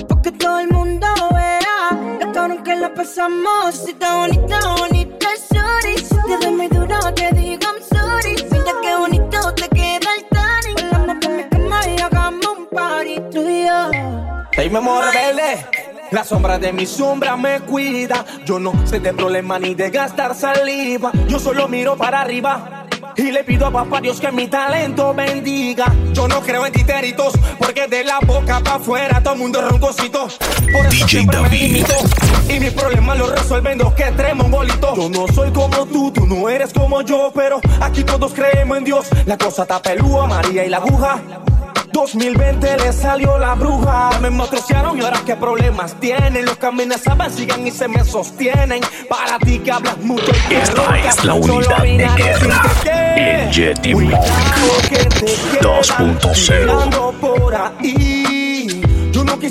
Porque 0.09 0.33
todo 0.33 0.61
el 0.61 0.69
mundo 0.71 1.07
vea 1.33 2.19
lo 2.21 2.33
cabrón 2.33 2.63
que 2.63 2.75
la 2.75 2.93
pasamos. 2.95 3.75
Si 3.75 3.91
está 3.91 4.17
bonita, 4.17 4.59
bonita, 4.79 5.29
sorry. 5.51 5.99
Si 5.99 6.39
te 6.41 6.51
muy 6.51 6.69
duro, 6.69 6.99
te 7.15 7.31
digo 7.35 7.61
I'm 7.63 7.83
sorry. 7.83 8.35
Mira 8.51 8.73
qué 8.83 8.97
bonito 8.97 9.55
te 9.55 9.69
queda 9.69 10.09
el 10.17 10.25
tanning. 10.31 10.91
Volamos 10.91 11.27
en 11.27 11.37
mi 11.37 11.45
cama 11.51 11.81
y 11.87 12.01
hagamos 12.01 12.47
un 12.47 12.67
party 12.67 13.21
tú 13.31 13.47
y 13.47 13.67
yo. 13.67 14.24
Mi 14.57 14.77
amor 14.77 15.05
rebelde. 15.05 15.67
La 16.11 16.25
sombra 16.25 16.59
de 16.59 16.73
mi 16.73 16.87
sombra 16.87 17.37
me 17.37 17.61
cuida. 17.61 18.25
Yo 18.45 18.59
no 18.59 18.73
sé 18.87 19.01
de 19.01 19.13
problema 19.13 19.59
ni 19.59 19.75
de 19.75 19.91
gastar 19.91 20.35
saliva. 20.35 21.11
Yo 21.29 21.39
solo 21.39 21.69
miro 21.69 21.97
para 21.97 22.21
arriba. 22.21 22.87
Y 23.17 23.31
le 23.31 23.45
pido 23.45 23.67
a 23.67 23.71
papá 23.71 24.01
Dios 24.01 24.21
que 24.21 24.33
mi 24.33 24.49
talento 24.49 25.13
bendiga. 25.15 25.93
Yo 26.13 26.27
no 26.27 26.41
creo 26.41 26.67
en 26.67 26.73
titeritos, 26.73 27.35
porque 27.59 27.87
de 27.87 28.05
la 28.05 28.19
boca 28.21 28.61
para 28.61 28.77
afuera 28.77 29.21
todo 29.23 29.35
el 29.35 29.41
mundo 29.41 29.61
es 29.61 29.69
roncosito. 29.69 30.29
Por 30.73 30.87
eso 30.87 30.91
DJ 30.91 31.09
siempre 31.09 31.37
me 31.39 31.43
David. 31.45 31.61
limito. 31.61 31.95
Y 32.49 32.61
mis 32.61 32.73
problemas 32.73 33.19
los 33.19 33.31
resuelven 33.31 33.79
los 33.79 33.93
que 33.95 34.05
traemos 34.13 34.47
un 34.47 34.53
bolito. 34.53 34.95
Yo 34.97 35.09
no 35.09 35.33
soy 35.33 35.53
como 35.53 35.87
tú, 35.87 36.11
tú 36.11 36.27
no 36.27 36.49
eres 36.49 36.73
como 36.73 37.03
yo, 37.03 37.31
pero 37.35 37.61
aquí 37.81 38.03
todos 38.03 38.33
creemos 38.33 38.79
en 38.79 38.85
Dios. 38.85 39.07
La 39.27 39.39
cosa 39.39 39.63
está 39.63 39.81
pelúa, 39.81 40.27
María 40.27 40.65
y 40.65 40.69
la 40.69 40.79
aguja. 40.79 41.21
2020 41.95 42.77
le 42.79 42.93
salió 42.93 43.39
la 43.39 43.55
bruja. 43.55 44.11
Me 44.21 44.29
motrocearon 44.29 44.99
y 44.99 45.05
ahora 45.05 45.23
qué 45.25 45.37
problemas 45.37 45.95
tienen. 46.01 46.45
Los 46.45 46.59
que 46.59 46.67
amenazaban 46.67 47.33
siguen 47.33 47.67
y 47.67 47.71
se 47.71 47.87
me 47.87 48.05
sostienen. 48.05 48.83
Para 49.09 49.39
ti 49.39 49.61
que 49.61 49.71
hablas 49.71 49.99
mucho 49.99 50.27
y 50.27 50.49
que 50.49 50.59
Esta 50.59 50.99
es 50.99 51.25
la 51.25 51.35
unidad 51.35 51.83
de 51.83 52.09
guerra. 52.17 52.63
El 53.17 53.51
quedan 53.51 53.85
2.0. 55.61 56.65
tirando 56.65 57.13
por 57.21 57.55
ahí. 57.55 58.14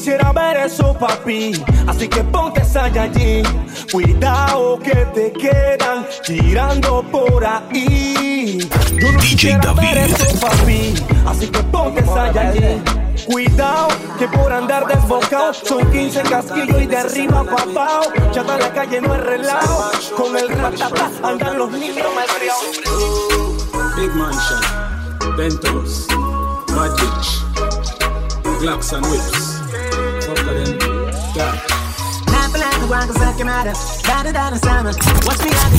Quisiera 0.04 0.34
ver 0.34 0.58
eso, 0.58 0.94
papi. 1.00 1.54
Así 1.88 2.10
que 2.10 2.22
ponte 2.26 2.60
esa 2.60 2.84
allí. 2.84 3.42
Cuidado 3.90 4.78
que 4.80 4.96
te 5.16 5.32
quedan 5.32 6.06
tirando 6.26 7.02
por 7.10 7.46
ahí. 7.46 8.58
Yo 9.00 9.14
no 9.14 9.20
quisiera 9.20 9.72
ver 9.72 9.96
David. 9.96 10.14
eso, 10.14 10.40
papi. 10.42 10.94
Así 11.26 11.48
que 11.48 11.64
ponte 11.64 12.02
esa 12.02 12.24
allí. 12.26 12.82
Cuidado 13.28 13.88
que 14.20 14.28
por 14.28 14.52
andar 14.52 14.88
desbocado 14.88 15.54
son 15.54 15.90
15 15.90 16.24
casquillos 16.24 16.82
y 16.82 16.86
de 16.86 16.98
arriba 16.98 17.46
papao. 17.46 18.12
Ya 18.34 18.42
está 18.42 18.58
la 18.58 18.74
calle 18.74 19.00
no 19.00 19.16
es 19.16 19.22
relajo. 19.22 19.92
Con 20.18 20.38
el 20.38 20.50
ratata 20.50 21.12
andan 21.24 21.58
los 21.58 21.72
niños 21.72 22.08
malcriados. 22.14 22.82
Big 23.96 24.14
mansion, 24.16 25.38
Bentos, 25.38 26.08
Magic, 26.76 28.60
Glocks 28.60 28.92
and 28.92 29.06
Whips. 29.06 29.53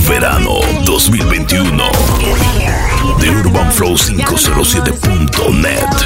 Verano 0.07 0.59
2021. 0.85 1.91
De 3.19 3.29
UrbanFlow507.net. 3.29 6.05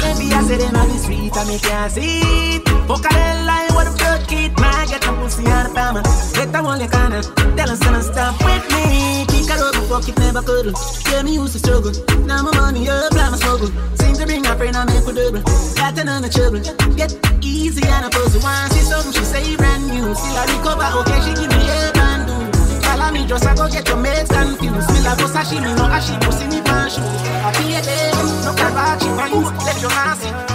Pocarella, 2.86 3.66
what 3.72 3.86
a 3.86 3.90
good 3.96 4.26
kid, 4.26 4.52
man. 4.60 4.86
Get 4.88 5.00
the 5.00 5.12
pussy 5.20 5.46
out 5.46 5.66
of 5.66 5.72
Bama. 5.72 6.02
Get 6.34 6.50
that 6.52 6.62
one, 6.64 6.80
you 6.80 6.88
kinda. 6.88 7.22
Tell 7.56 7.70
us, 7.70 7.78
to 7.78 8.02
stop 8.02 8.36
with 8.44 8.68
me. 8.74 9.24
Kick 9.28 9.48
her 9.48 9.62
up, 9.68 9.74
fuck 9.88 10.08
it, 10.08 10.18
never 10.18 10.42
could. 10.42 10.74
Tell 11.04 11.22
me 11.22 11.36
who's 11.36 11.52
the 11.52 11.58
struggle. 11.60 11.92
Now 12.26 12.42
my 12.42 12.50
money 12.56 12.88
up, 12.88 13.12
like 13.12 13.30
my 13.30 13.36
struggle. 13.36 13.70
Sing 13.94 14.09
Pussy 14.20 14.34
bring 14.34 14.46
a 14.46 14.54
friend 14.54 14.76
and 14.76 14.90
make 14.92 15.06
we 15.06 15.12
double. 15.14 15.40
Got 15.76 16.24
of 16.24 16.30
trouble. 16.30 16.60
Get 16.94 17.16
easy 17.42 17.82
and 17.88 18.04
a 18.04 18.10
pussy. 18.10 18.38
Once 18.42 18.74
see 18.74 18.84
something, 18.84 19.12
she 19.12 19.24
say 19.24 19.56
brand 19.56 19.86
new. 19.88 20.14
Still 20.14 20.36
I 20.36 20.44
recover, 20.44 21.00
okay, 21.00 21.20
she 21.24 21.32
give 21.40 21.48
me 21.48 21.64
a 21.64 21.90
brand 21.94 22.26
new. 22.28 22.52
Follow 22.82 23.12
me, 23.12 23.26
just 23.26 23.46
I 23.46 23.54
go 23.54 23.68
get 23.68 23.88
your 23.88 23.96
mates 23.96 24.30
confused. 24.30 24.92
Me 24.92 25.00
like 25.00 25.18
go 25.18 25.24
sashimi, 25.24 25.74
no 25.74 25.84
ashi, 25.88 26.20
pussy 26.20 26.46
me 26.48 26.60
pan 26.60 26.90
shoes. 26.90 27.00
I 27.00 27.50
be 27.56 27.74
a 27.74 27.80
day, 27.80 28.10
no 28.44 28.52
carbachi, 28.52 29.08
fine. 29.16 29.64
Let 29.64 29.80
your 29.80 29.90
man 29.90 30.49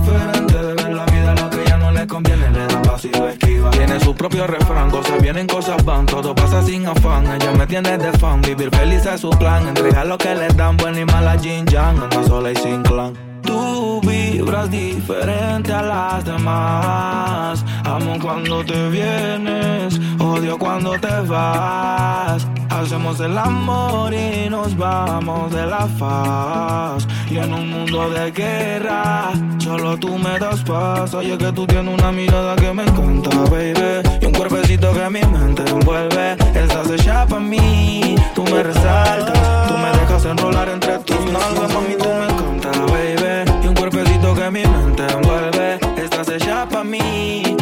Su 4.01 4.15
propio 4.15 4.47
refrán, 4.47 4.91
cosas 4.91 5.21
vienen, 5.21 5.47
cosas 5.47 5.85
van. 5.85 6.07
Todo 6.07 6.35
pasa 6.35 6.63
sin 6.63 6.87
afán. 6.87 7.27
Ella 7.27 7.53
me 7.53 7.67
tiene 7.67 7.99
de 7.99 8.13
fan. 8.19 8.41
Vivir 8.43 8.71
feliz 8.75 9.05
es 9.07 9.21
su 9.21 9.31
plan. 9.31 9.69
Entregar 9.69 10.07
lo 10.07 10.19
que 10.19 10.35
le 10.35 10.49
dan, 10.49 10.77
buena 10.77 11.01
y 11.01 11.05
mala 11.05 11.39
Jin 11.39 11.67
Yang. 11.67 12.03
Anda 12.03 12.25
sola 12.25 12.51
y 12.53 12.57
sin 12.57 12.83
clan. 12.83 13.29
Tú 13.43 14.01
vibras 14.03 14.71
diferente 14.71 15.73
a 15.73 15.83
las 15.83 16.25
demás. 16.25 17.65
Amo 17.85 18.19
cuando 18.21 18.65
te 18.65 18.89
vienes, 18.91 19.99
odio 20.19 20.59
cuando 20.59 20.93
te 20.99 21.21
vas. 21.27 22.47
Hacemos 22.69 23.19
el 23.21 23.37
amor 23.39 24.13
y 24.13 24.51
nos 24.51 24.77
vamos 24.77 25.51
de 25.53 25.67
la 25.67 25.87
faz. 25.99 27.07
Y 27.31 27.37
en 27.37 27.53
un 27.53 27.69
mundo 27.69 28.09
de 28.09 28.31
guerra, 28.31 29.33
solo 29.59 29.99
tú 29.99 30.17
me 30.17 30.39
das 30.39 30.63
paz. 30.63 31.13
Oye, 31.13 31.37
que 31.37 31.53
tú 31.53 31.67
tienes 31.67 31.93
una 31.93 32.11
mirada 32.11 32.57
que 32.57 32.73
me 32.73 32.85
encanta, 32.85 33.31
baby. 33.51 34.03
Y 34.23 34.25
un 34.25 34.33
cuerpecito 34.33 34.93
que 34.95 35.11
mi 35.11 35.21
mente 35.21 35.63
envuelve. 35.69 36.37
Estás 36.55 36.91
hecha 36.91 37.27
pa' 37.27 37.39
mí, 37.39 38.17
tú 38.35 38.45
me 38.45 38.63
resaltas. 38.63 39.69
Tú 39.69 39.75
me 39.77 39.91
dejas 39.91 40.25
enrolar 40.25 40.71
entre 40.71 40.99
tus 41.01 41.21
nalgas, 41.27 41.75
mami, 41.75 41.97
tú 41.99 42.09
me 42.09 42.25
encanta, 42.25 42.71
baby. 42.93 43.51
Y 43.63 43.67
un 43.69 43.75
cuerpecito 43.75 44.35
que 44.35 44.51
mi 44.51 44.63
mente 44.63 45.03
envuelve. 45.13 45.79
Estás 46.03 46.29
hecha 46.31 46.67
pa' 46.67 46.83
mí. 46.83 47.58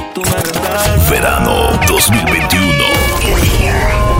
Verano 1.11 1.79
2021. 1.87 2.85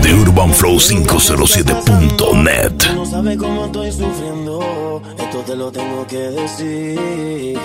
De 0.01 0.13
UrbanFlow507.net. 0.15 2.93
No 2.95 3.05
sabes 3.05 3.37
cómo 3.37 3.65
estoy 3.65 3.91
sufriendo, 3.91 5.01
esto 5.17 5.39
te 5.39 5.55
lo 5.55 5.71
tengo 5.71 6.05
que 6.07 6.17
decir. 6.17 7.57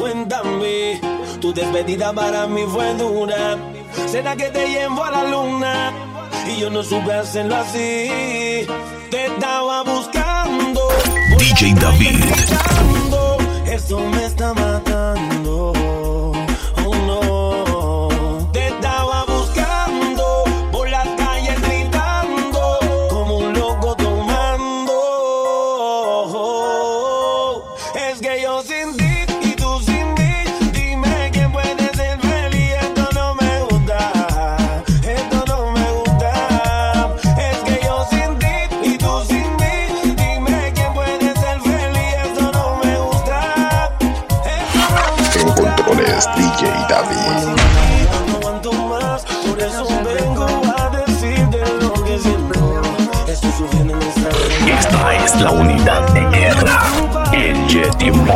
Cuéntame, 0.00 1.00
tu 1.40 1.52
despedida 1.52 2.12
para 2.12 2.46
mí 2.46 2.62
fue 2.68 2.94
dura. 2.94 3.56
Será 4.06 4.36
que 4.36 4.50
te 4.50 4.68
llevo 4.68 5.04
a 5.04 5.10
la 5.10 5.24
luna 5.24 5.92
y 6.48 6.60
yo 6.60 6.70
no 6.70 6.82
supe 6.82 7.12
hacerlo 7.12 7.56
así. 7.56 8.66
Te 9.10 9.26
estaba 9.26 9.82
buscando, 9.84 10.88
DJ 11.38 11.74
David. 11.74 12.24
eso 13.70 14.00
me 14.00 14.24
está 14.24 14.54
la 55.40 55.50
unidad 55.50 56.08
de 56.12 56.20
guerra. 56.36 56.82
El 57.32 57.56
Jetty 57.68 58.10
Monk 58.10 58.28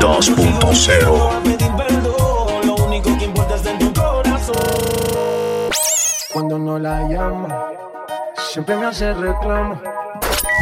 2.0. 0.00 1.42
pedir 1.42 1.72
perdón, 1.76 2.66
lo 2.66 2.74
único 2.86 3.16
que 3.18 3.24
importa 3.24 3.56
es 3.56 3.66
en 3.66 3.78
tu 3.78 3.92
corazón. 3.92 4.56
Cuando 6.32 6.58
no 6.58 6.78
la 6.78 7.00
llamo, 7.02 7.48
siempre 8.52 8.76
me 8.76 8.86
hace 8.86 9.12
reclamo. 9.12 9.80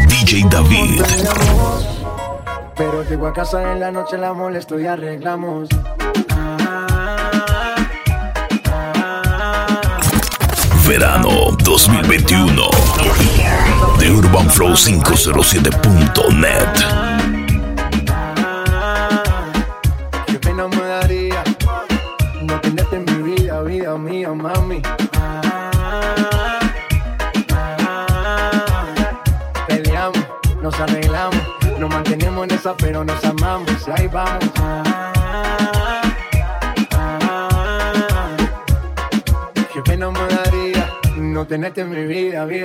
DJ 0.09 0.45
David. 0.51 1.03
Pero 2.77 3.03
llego 3.05 3.27
a 3.27 3.33
casa 3.33 3.73
en 3.73 3.81
la 3.81 3.91
noche, 3.91 4.17
la 4.17 4.33
molesto 4.33 4.79
y 4.79 4.87
arreglamos. 4.87 5.69
Verano 10.87 11.57
2021. 11.63 13.38
De 13.99 14.11
UrbanFlow507.net. 14.11 16.75
Qué 20.27 20.39
pena 20.39 20.69
me 20.69 20.77
daría 20.77 21.43
no 22.43 22.61
tenerte 22.61 22.97
en 22.97 23.05
mi 23.05 23.23
vida, 23.35 23.63
vida 23.63 23.97
mía, 23.99 24.33
mami. 24.33 24.81
Peleamos, 29.67 30.25
nos 30.63 30.79
arreglamos, 30.81 31.37
nos 31.79 31.91
mantenemos 31.91 32.49
en 32.49 32.55
esa, 32.55 32.75
pero 32.77 33.05
nos 33.05 33.18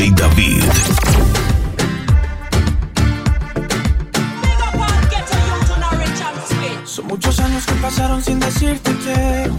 DJ 0.00 0.12
David. 0.12 0.64
Son 6.86 7.06
muchos 7.06 7.38
años 7.38 7.66
que 7.66 7.74
pasaron 7.74 8.24
sin 8.24 8.40
decirte 8.40 8.96
quiero. 9.04 9.54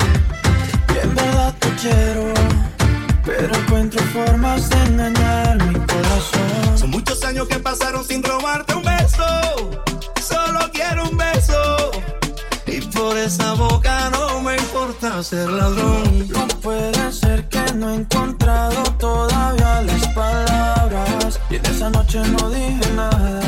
Y 0.95 0.97
en 0.97 1.13
verdad 1.13 1.53
te 1.59 1.69
quiero. 1.75 2.33
Pero 3.23 3.55
encuentro 3.55 4.01
formas 4.05 4.67
de 4.71 4.77
engañar 4.85 5.63
mi 5.67 5.75
corazón. 5.75 6.75
Son 6.75 6.89
muchos 6.89 7.23
años 7.23 7.47
que 7.47 7.59
pasaron 7.59 8.03
sin 8.03 8.23
robarte 8.23 8.73
un 8.73 8.81
beso. 8.81 9.25
Solo 10.27 10.71
quiero 10.73 11.07
un 11.07 11.17
beso. 11.17 11.91
Y 12.65 12.81
por 12.81 13.15
esa 13.15 13.53
boca 13.53 14.09
no 14.09 14.41
me 14.41 14.55
importa 14.57 15.21
ser 15.21 15.51
ladrón. 15.51 16.27
No 16.29 16.47
puede 16.63 17.11
ser 17.11 17.47
que 17.47 17.63
no 17.75 17.91
he 17.91 17.95
encontrado 17.97 18.81
todavía 18.97 19.51
palabras. 19.51 19.90
Y 21.51 21.55
en 21.55 21.65
esa 21.65 21.89
noche 21.89 22.19
no 22.19 22.49
dije 22.49 22.93
nada. 22.95 23.41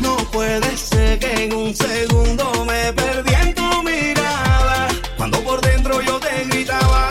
No 0.00 0.16
puede 0.32 0.76
ser 0.76 1.20
que 1.20 1.44
en 1.44 1.54
un 1.54 1.72
segundo 1.72 2.64
me 2.64 2.92
perdí 2.92 3.32
en 3.34 3.54
tu 3.54 3.82
mirada. 3.84 4.88
Cuando 5.16 5.38
por 5.44 5.60
dentro 5.60 6.00
yo 6.00 6.18
te 6.18 6.44
gritaba. 6.46 7.10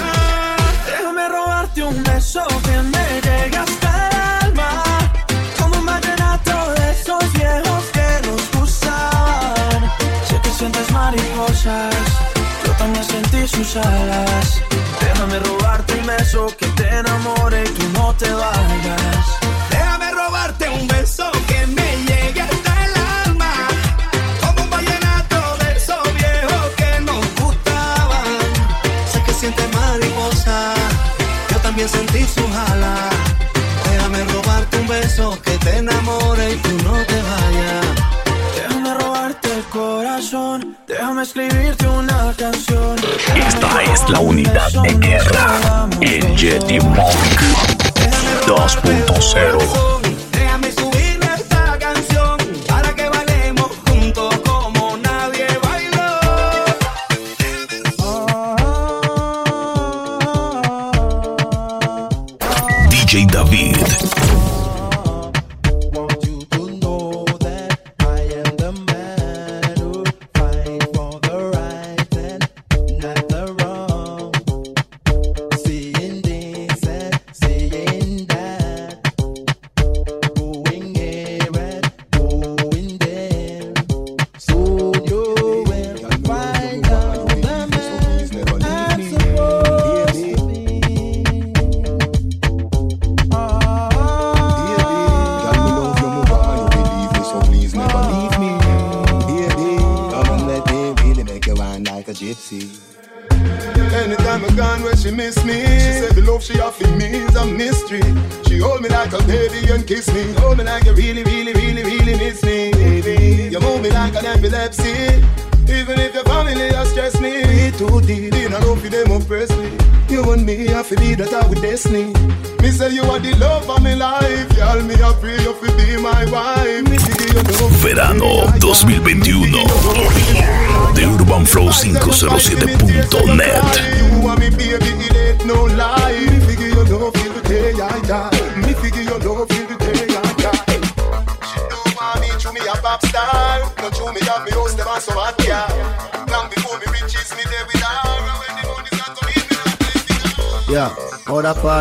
Déjame 0.86 1.30
robarte 1.30 1.82
un 1.82 2.04
beso 2.04 2.44
que 2.66 2.82
me 2.94 3.22
llega 3.22 3.62
hasta 3.64 4.10
el 4.10 4.48
alma. 4.48 4.84
Como 5.58 5.80
un 5.80 5.86
vallenato 5.86 6.74
de 6.74 6.92
esos 6.92 7.24
viejos 7.32 7.84
que 7.94 8.28
nos 8.28 8.60
gustan. 8.60 9.92
Sé 10.28 10.42
que 10.42 10.50
sientes 10.50 10.92
mariposas. 10.92 11.96
Yo 12.66 12.72
también 12.74 13.06
sentí 13.06 13.48
sus 13.48 13.78
alas. 13.78 14.62
Déjame 15.00 15.40
robarte 15.40 15.94
un 15.94 16.06
beso 16.06 16.48
que 16.58 16.67
la 44.10 44.20
unidad 44.20 44.72
de 44.84 44.94
guerra, 44.94 45.88
el 46.02 46.36
Yeti 46.36 46.80
Monk 46.80 47.42
2.0. 48.46 50.07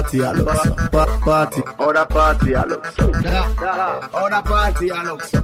party, 0.06 0.24
I 0.24 0.32
look. 0.32 0.46
Pa- 0.92 1.20
party, 1.24 1.62
other 1.78 2.06
party, 2.06 2.54
I 2.54 2.64
look 2.64 2.86
so. 2.86 3.10
Other 3.12 4.42
party, 4.42 4.90
I 4.90 5.02
look 5.04 5.22
so. 5.22 5.42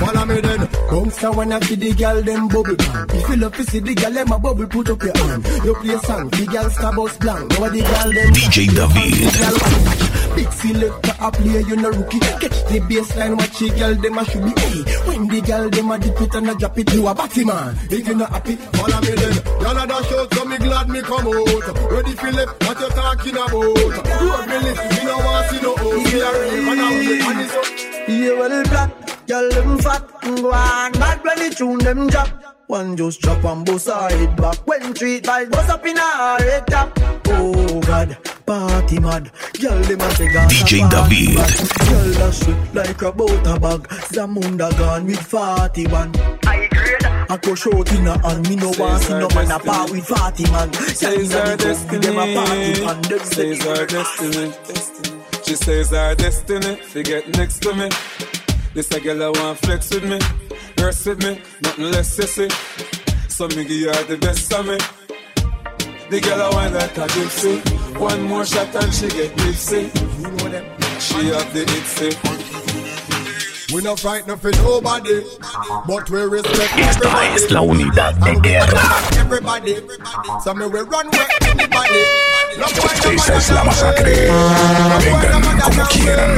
Follow 0.00 0.24
me 0.24 0.40
then. 0.40 0.66
Come 0.88 1.10
so 1.10 1.32
when 1.32 1.52
I 1.52 1.60
see 1.60 1.74
the 1.74 1.92
girl 1.92 2.22
them 2.22 2.48
bubble 2.48 2.76
pan. 2.76 3.06
If 3.10 3.28
you 3.28 3.36
love 3.36 3.54
to 3.56 3.64
see 3.64 3.80
the 3.80 3.94
girl 3.94 4.12
them 4.12 4.32
a 4.32 4.38
bubble, 4.38 4.66
put 4.66 4.88
up 4.90 5.02
your 5.02 5.16
hand. 5.16 5.46
You 5.64 5.74
play 5.74 5.96
song, 5.98 6.30
the 6.30 6.46
girl 6.46 6.70
star 6.70 6.92
bus 6.94 7.16
blank. 7.18 7.50
Now 7.50 7.68
the 7.68 7.80
girl 7.84 8.12
them 8.12 8.32
DJ 8.32 8.66
David. 8.72 10.34
Big 10.36 10.52
selector 10.52 11.14
a 11.20 11.30
play, 11.32 11.60
you 11.68 11.76
no 11.76 11.90
rookie. 11.90 12.18
Catch 12.20 12.64
the 12.70 12.80
baseline, 12.88 13.36
watch 13.36 13.58
the 13.58 13.68
girl 13.76 13.94
them 13.94 14.18
a 14.18 14.24
should 14.24 14.44
be. 14.44 14.52
Hey, 14.60 14.80
when 15.04 15.28
the 15.28 15.40
girl 15.42 15.68
them 15.68 15.90
a 15.90 15.98
dip 15.98 16.20
it 16.20 16.34
and 16.34 16.48
a 16.50 16.54
drop 16.54 16.78
it, 16.78 16.92
you 16.94 17.06
a 17.06 17.14
batty 17.14 17.44
man. 17.44 17.76
If 17.90 18.08
you 18.08 18.14
not 18.14 18.30
happy, 18.30 18.56
follow 18.56 19.00
me 19.02 19.10
then. 19.20 19.34
Y'all 19.60 19.76
a 19.76 19.86
dash 19.86 20.12
out, 20.12 20.29
so 20.29 20.29
me 20.29 20.29
glad 20.70 20.88
me 20.88 21.00
come 21.02 21.26
out. 21.26 21.90
Ready 21.90 22.12
for 22.12 22.30
left, 22.30 22.64
what 22.64 22.78
you 22.80 22.88
talking 22.90 23.34
about? 23.34 23.52
Road 23.52 24.46
me 24.48 24.58
lift, 24.66 24.82
me 24.90 25.04
no 25.04 25.18
want 25.18 25.50
see 25.50 25.60
no 25.60 25.74
host. 25.76 26.14
Me 26.14 26.20
a 26.20 26.30
rave 26.32 26.68
and 26.68 26.80
a 26.80 26.88
wait, 26.98 27.22
and 27.22 27.40
it's 27.40 27.54
up. 27.54 28.08
You 28.08 28.38
well 28.38 28.62
black, 28.64 29.26
girl 29.26 29.50
them 29.50 29.78
fat, 29.78 30.02
go 30.22 30.52
on 30.52 30.92
bad 30.92 31.24
when 31.24 31.38
the 31.38 31.54
tune 31.54 31.78
them 31.78 32.06
drop. 32.08 32.28
One 32.68 32.96
just 32.96 33.20
drop 33.20 33.42
and 33.44 33.66
bust 33.66 33.88
her 33.88 34.36
back. 34.36 34.64
When 34.64 34.94
three 34.94 35.20
vibes 35.20 35.50
bust 35.50 35.70
up 35.70 35.84
in 35.84 35.96
her 35.96 36.38
head 36.38 36.66
top. 36.68 36.96
Oh 37.26 37.80
God, 37.80 38.16
party 38.46 39.00
mad. 39.00 39.32
Girl 39.60 39.82
them 39.82 40.00
a 40.00 40.10
say. 40.14 40.28
DJ 40.28 40.88
David. 40.88 41.34
Girl 41.88 42.10
that 42.20 42.32
sweet 42.32 42.74
like 42.74 43.02
a 43.02 43.10
butter 43.10 43.58
bag. 43.58 43.88
Zamunda 44.12 44.70
gone 44.78 45.06
with 45.06 45.20
41. 45.20 46.12
I 46.14 46.14
grade. 46.14 46.29
I 47.30 47.36
go 47.36 47.54
short 47.54 47.92
in 47.92 48.06
her 48.06 48.18
hand. 48.18 48.48
Me 48.48 48.56
no 48.56 48.72
want 48.76 49.02
see 49.04 49.12
no 49.14 49.28
man 49.28 49.52
a 49.52 49.58
part 49.60 49.90
with 49.92 50.04
40 50.04 50.50
man. 50.50 50.72
Says 50.72 51.32
our 51.32 51.56
group, 51.56 52.02
them 52.02 52.18
a 52.18 52.34
party 52.34 53.08
destiny. 53.08 53.48
man. 53.48 53.56
Says 53.56 53.66
our 53.66 53.86
destiny. 53.86 54.52
She 55.44 55.54
says 55.54 55.92
our 55.92 56.14
destiny. 56.16 56.74
Forget 56.74 57.28
next 57.38 57.62
to 57.62 57.72
me. 57.72 57.88
This 58.74 58.90
a 58.90 58.98
girl 58.98 59.22
I 59.22 59.28
want 59.28 59.58
flex 59.60 59.94
with 59.94 60.04
me, 60.04 60.18
rest 60.82 61.06
with 61.06 61.22
me, 61.22 61.40
nothing 61.62 61.84
less 61.92 62.18
sissy. 62.18 62.50
So 63.30 63.46
me 63.46 63.64
give 63.64 63.94
her 63.94 64.04
the 64.04 64.16
best 64.16 64.52
of 64.52 64.66
me. 64.66 64.78
The 66.10 66.20
girl 66.20 66.42
I 66.42 66.50
want 66.50 66.74
like 66.74 66.98
a 66.98 67.06
gypsy. 67.06 67.96
One 67.96 68.22
more 68.22 68.44
shot 68.44 68.74
and 68.74 68.92
she 68.92 69.08
get 69.08 69.36
tipsy. 69.38 69.88
She 70.98 71.26
have 71.28 71.54
the 71.54 71.64
itsy. 71.64 72.69
Esta 76.76 77.34
es 77.34 77.50
la 77.50 77.60
unidad 77.60 78.14
de 78.14 78.34
guerra. 78.40 78.82
Esta 83.12 83.34
es 83.36 83.50
la 83.50 83.64
masacre. 83.64 84.30
Vengan 84.98 85.60
como 85.60 85.84
quieran. 85.88 86.30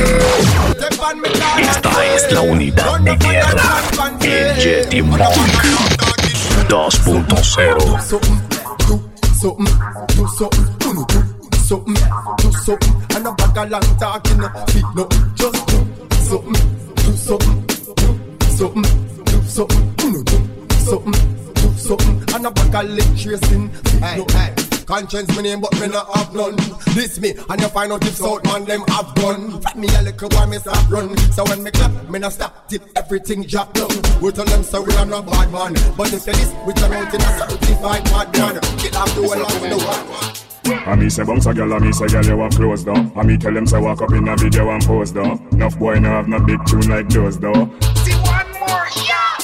Esta 1.59 2.07
es 2.15 2.33
la 2.33 2.41
unidad 2.43 3.01
de 3.01 3.17
guerra, 3.17 3.81
el 4.21 4.57
Yeti 4.59 5.03
Monk 5.03 5.23
2.0. 6.69 8.01
something, 8.01 8.41
do 8.87 9.01
something, 9.41 9.67
do 10.17 10.27
something, 10.29 10.67
do 10.79 10.91
do 11.07 11.59
something, 11.59 11.97
do 12.39 12.53
something, 12.65 12.95
and 13.17 13.27
a 13.27 13.33
bag 13.33 13.59
of 13.59 13.71
long 13.71 13.97
talking, 13.99 14.43
feet 14.69 14.85
no, 14.95 15.09
just 15.35 15.67
do 15.67 15.79
something, 16.29 16.53
do 16.53 16.82
something, 17.23 17.67
do 17.67 18.47
something, 18.47 18.83
mm, 18.83 19.25
do 19.25 19.43
something, 19.43 19.95
mm, 19.97 20.25
do 20.25 20.39
do 20.67 20.75
something, 20.77 21.13
mm, 21.13 21.55
do 21.55 21.79
something, 21.79 22.35
and 22.35 22.47
a 22.47 22.51
bag 22.51 22.75
of 22.75 22.91
leg 22.91 23.19
tracing, 23.19 23.69
feet 23.71 24.17
no. 24.17 24.27
Conscience 24.85 25.35
me 25.37 25.43
name 25.45 25.61
but 25.61 25.73
me 25.81 25.87
not 25.87 26.07
have 26.17 26.35
none. 26.35 26.57
This 26.95 27.21
me 27.21 27.31
and 27.49 27.61
you 27.61 27.69
find 27.69 27.93
out 27.93 28.05
if 28.05 28.17
South 28.17 28.45
man 28.45 28.65
them 28.65 28.83
have 28.89 29.15
gun 29.15 29.61
Fat 29.63 29.79
me 29.79 29.89
a 29.97 30.03
little 30.03 30.29
while 30.31 30.47
me 30.49 30.59
stop 30.59 30.91
run. 30.91 31.17
So 31.33 31.45
when 31.45 31.63
me 31.63 31.71
clap 31.71 32.11
me 32.11 32.19
not 32.19 32.33
stop 32.33 32.69
till 32.69 32.81
everything 32.97 33.45
drop 33.45 33.73
down. 33.73 33.89
We 34.21 34.33
tell 34.33 34.45
them 34.45 34.63
so 34.65 34.83
we 34.83 34.93
are 34.97 35.07
not 35.07 35.25
bad 35.27 35.53
man. 35.53 35.75
But 35.97 36.13
if 36.13 36.27
you 36.27 36.33
this 36.33 36.53
we 36.67 36.73
turn 36.75 36.93
out 36.93 37.15
in 37.15 37.21
a 37.21 37.39
certified 37.39 38.05
bad 38.05 38.37
man. 38.37 38.61
Kill 38.79 38.97
off 38.99 39.15
the 39.15 39.23
whole 39.23 39.47
of 39.47 39.61
the 39.63 39.79
world 39.79 40.42
And 40.65 41.01
me 41.01 41.11
say 41.11 41.25
bounce 41.25 41.47
a 41.47 41.55
girl, 41.55 41.73
and 41.73 41.85
me 41.85 41.93
say 41.93 42.07
girl 42.07 42.25
you 42.25 42.37
want 42.37 42.55
close 42.55 42.85
though. 42.85 42.95
And 42.95 43.27
me 43.27 43.37
tell 43.37 43.53
them 43.53 43.67
say 43.67 43.81
walk 43.81 44.03
up 44.03 44.13
in 44.13 44.29
a 44.29 44.37
video 44.37 44.71
and 44.71 44.83
pose 44.83 45.13
though. 45.13 45.39
Enough 45.53 45.79
boy 45.79 45.99
no 45.99 46.11
have 46.11 46.29
no 46.29 46.39
big 46.41 46.65
tune 46.67 46.89
like 46.89 47.09
those 47.09 47.39
though. 47.39 47.71
See 48.05 48.15
one 48.15 48.51
more, 48.61 48.87
yeah 49.05 49.39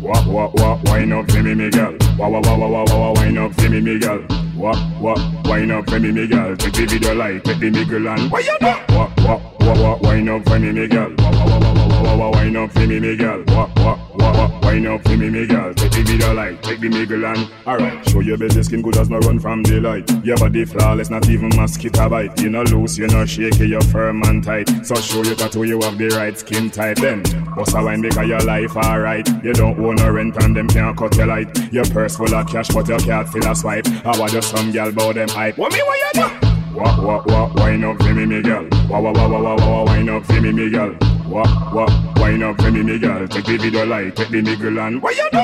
Wah 0.00 0.24
wah 0.26 0.50
wah, 0.54 0.80
wine 0.84 1.12
up 1.12 1.30
for 1.30 1.42
me, 1.42 1.54
me 1.54 1.70
girl. 1.70 1.96
Wah 2.18 2.28
wah 2.28 2.40
wah 2.40 2.56
wah 2.56 2.68
wah 2.68 2.84
wah, 2.84 3.12
wine 3.12 3.38
up 3.38 3.54
for 3.54 3.68
me, 3.68 3.80
me 3.80 3.98
girl. 3.98 4.24
Wah 4.56 4.74
wah, 5.00 5.16
wine 5.44 5.70
up 5.70 5.88
for 5.88 5.98
me, 5.98 6.12
me 6.12 6.26
girl. 6.26 6.56
Take 6.56 6.72
the 6.74 6.86
video 6.86 7.14
like, 7.14 7.44
take 7.44 7.58
the 7.60 7.70
niggle 7.70 8.08
and 8.08 8.30
why 8.30 8.40
you 8.40 8.56
know? 8.60 8.80
Wah 8.90 9.12
wah 9.18 9.40
wah 9.60 9.82
wah, 9.82 9.98
wine 10.02 10.28
up 10.28 10.44
for 10.44 10.58
me, 10.58 10.72
me 10.72 10.86
girl. 10.86 11.12
Wah 11.18 11.30
wah 11.30 11.58
wah 11.58 11.74
wah 11.74 11.91
wah 12.16 12.30
wah, 12.30 12.30
wine 12.30 12.56
up 12.56 12.70
for 12.72 12.86
me, 12.86 13.00
me 13.00 13.16
girl. 13.16 13.42
Wah 13.48 13.70
wah 13.76 13.98
wah 14.14 14.32
wah, 14.32 14.60
wine 14.62 14.86
up 14.86 15.02
for 15.02 15.16
me, 15.16 15.30
me 15.30 15.46
girl. 15.46 15.72
Take 15.74 15.92
the 15.92 16.02
video 16.02 16.34
light, 16.34 16.62
take 16.62 16.80
the 16.80 16.88
niggle 16.88 17.24
and 17.24 17.50
alright. 17.66 18.08
Show 18.08 18.20
your 18.20 18.38
better 18.38 18.62
skin 18.62 18.82
good 18.82 18.96
as 18.96 19.08
no 19.08 19.18
run 19.20 19.38
from 19.38 19.62
the 19.62 19.80
light. 19.80 20.10
Your 20.24 20.36
body 20.36 20.64
flawless, 20.64 21.10
not 21.10 21.28
even 21.28 21.50
mosquito 21.56 22.08
bite. 22.08 22.40
You 22.40 22.50
no 22.50 22.62
loose, 22.62 22.98
you 22.98 23.06
no 23.08 23.24
shaky, 23.26 23.68
you 23.68 23.80
firm 23.80 24.22
and 24.24 24.42
tight. 24.44 24.68
So 24.84 24.94
show 24.94 25.22
you 25.22 25.34
tattoo 25.34 25.64
you 25.64 25.80
have 25.82 25.98
the 25.98 26.08
right 26.08 26.38
skin 26.38 26.70
type. 26.70 26.98
Then 26.98 27.22
bust 27.56 27.74
a 27.76 27.82
wine 27.82 28.02
because 28.02 28.28
your 28.28 28.40
life 28.40 28.76
alright. 28.76 29.28
You 29.44 29.52
don't 29.52 29.78
own 29.78 29.96
no 29.96 30.10
rent 30.10 30.42
and 30.42 30.56
them 30.56 30.68
can't 30.68 30.96
cut 30.96 31.16
your 31.16 31.26
light. 31.26 31.72
Your 31.72 31.84
purse 31.84 32.16
full 32.16 32.34
of 32.34 32.46
cash, 32.48 32.68
but 32.68 32.88
your 32.88 32.98
can't 32.98 33.28
fill 33.28 33.50
a 33.50 33.54
swipe. 33.54 33.86
I 34.04 34.18
want 34.18 34.32
just 34.32 34.50
some 34.50 34.72
girl 34.72 34.92
bout 34.92 35.14
them 35.14 35.28
hype. 35.28 35.58
What 35.58 35.72
me 35.72 35.80
what 35.82 35.98
you 35.98 36.22
do? 36.22 36.48
Wah 36.74 37.02
wah 37.02 37.22
wah, 37.26 37.52
wine 37.56 37.84
up 37.84 37.98
for 37.98 38.14
me, 38.14 38.24
me 38.24 38.42
girl. 38.42 38.66
Wah 38.88 38.98
wah 39.00 39.12
wah 39.12 39.28
wah 39.28 39.56
wah, 39.56 39.84
wine 39.84 40.08
up 40.08 40.24
for 40.24 40.40
me, 40.40 40.52
me 40.52 40.70
girl. 40.70 40.96
Wah 41.32 41.72
wah, 41.72 42.12
wine 42.16 42.42
up 42.42 42.60
for 42.60 42.70
me, 42.70 42.82
me 42.82 42.98
girl. 42.98 43.26
Take 43.26 43.46
the 43.46 43.56
video 43.56 43.86
light, 43.86 44.14
take 44.14 44.28
the 44.28 44.42
niggle 44.42 44.78
and 44.78 45.00
what 45.00 45.16
you 45.16 45.26
do? 45.32 45.38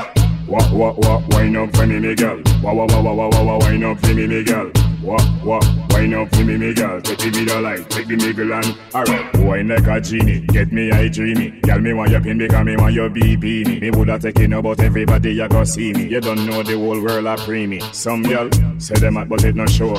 Wah 0.46 0.70
wah 0.70 0.92
wah, 0.98 1.22
wine 1.30 1.56
up 1.56 1.74
for 1.74 1.86
me, 1.86 1.98
me 1.98 2.14
girl. 2.14 2.42
Wah 2.62 2.74
wah 2.74 2.84
wah 2.84 3.00
wah 3.00 3.14
wah 3.14 3.28
wah, 3.30 3.42
wah, 3.42 3.58
wine 3.60 3.82
up 3.82 3.98
for 4.00 4.12
me, 4.12 4.26
me 4.26 4.44
girl. 4.44 4.70
Wah 5.02 5.16
wah, 5.42 5.60
wine 5.88 6.12
up 6.12 6.28
for 6.34 6.44
me, 6.44 6.58
me 6.58 6.74
girl. 6.74 7.00
Take 7.00 7.20
the 7.20 7.30
video 7.30 7.62
light, 7.62 7.88
take 7.88 8.06
the 8.06 8.16
niggle 8.16 8.52
and 8.52 8.78
alright. 8.94 9.36
Wine 9.38 9.68
like 9.68 9.86
a 9.86 9.98
genie, 9.98 10.40
get 10.48 10.70
me 10.74 10.90
I 10.92 11.08
dreamy. 11.08 11.58
Girl 11.62 11.80
me 11.80 11.94
want 11.94 12.10
your 12.10 12.20
pin 12.20 12.36
because 12.36 12.66
me 12.66 12.76
want 12.76 12.92
your 12.92 13.08
BB. 13.08 13.80
Me 13.80 13.90
woulda 13.90 14.18
taken 14.18 14.52
about 14.52 14.80
everybody 14.80 15.32
you 15.32 15.48
go 15.48 15.64
see 15.64 15.94
me. 15.94 16.06
You 16.06 16.20
don't 16.20 16.44
know 16.44 16.62
the 16.62 16.76
whole 16.76 17.02
world 17.02 17.24
a 17.24 17.38
pre 17.38 17.66
me. 17.66 17.80
Some 17.92 18.24
girl 18.24 18.50
say 18.76 18.96
them 18.96 19.16
at 19.16 19.30
but 19.30 19.42
it 19.42 19.54
not 19.54 19.70
show. 19.70 19.94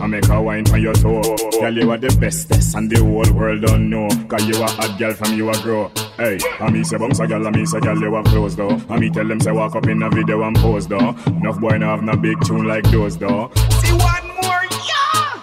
I 0.00 0.06
make 0.06 0.28
a 0.28 0.40
wine 0.40 0.64
for 0.66 0.76
your 0.76 0.92
toe. 0.94 1.22
Girl, 1.60 1.74
you 1.74 1.90
are 1.90 1.96
the 1.96 2.14
bestest, 2.20 2.74
and 2.76 2.90
the 2.90 2.98
whole 3.02 3.32
world 3.34 3.62
don't 3.62 3.88
know. 3.88 4.08
Cause 4.28 4.46
you 4.46 4.62
a 4.62 4.66
hot 4.66 4.98
girl 4.98 5.14
from 5.14 5.34
you 5.36 5.48
a 5.50 5.58
grow. 5.62 5.90
Hey, 6.16 6.38
I 6.60 6.70
me 6.70 6.84
say 6.84 6.98
bounce 6.98 7.18
a 7.18 7.26
girl, 7.26 7.46
I 7.46 7.50
me 7.50 7.64
say 7.64 7.80
girl, 7.80 7.98
you 7.98 8.14
a 8.14 8.22
close 8.24 8.54
though. 8.56 8.80
I 8.90 8.98
me 8.98 9.10
tell 9.10 9.26
them 9.26 9.40
say 9.40 9.52
walk 9.52 9.74
up 9.74 9.86
in 9.86 10.02
a 10.02 10.10
video 10.10 10.42
and 10.42 10.56
pose 10.56 10.86
though. 10.86 11.14
Enough 11.26 11.60
boy 11.60 11.78
no 11.78 11.86
have 11.88 12.02
no 12.02 12.16
big 12.16 12.38
tune 12.44 12.64
like 12.66 12.84
those 12.90 13.16
though. 13.16 13.50
See 13.82 13.92
one 13.92 14.26
more, 14.42 14.64
yeah. 14.84 15.42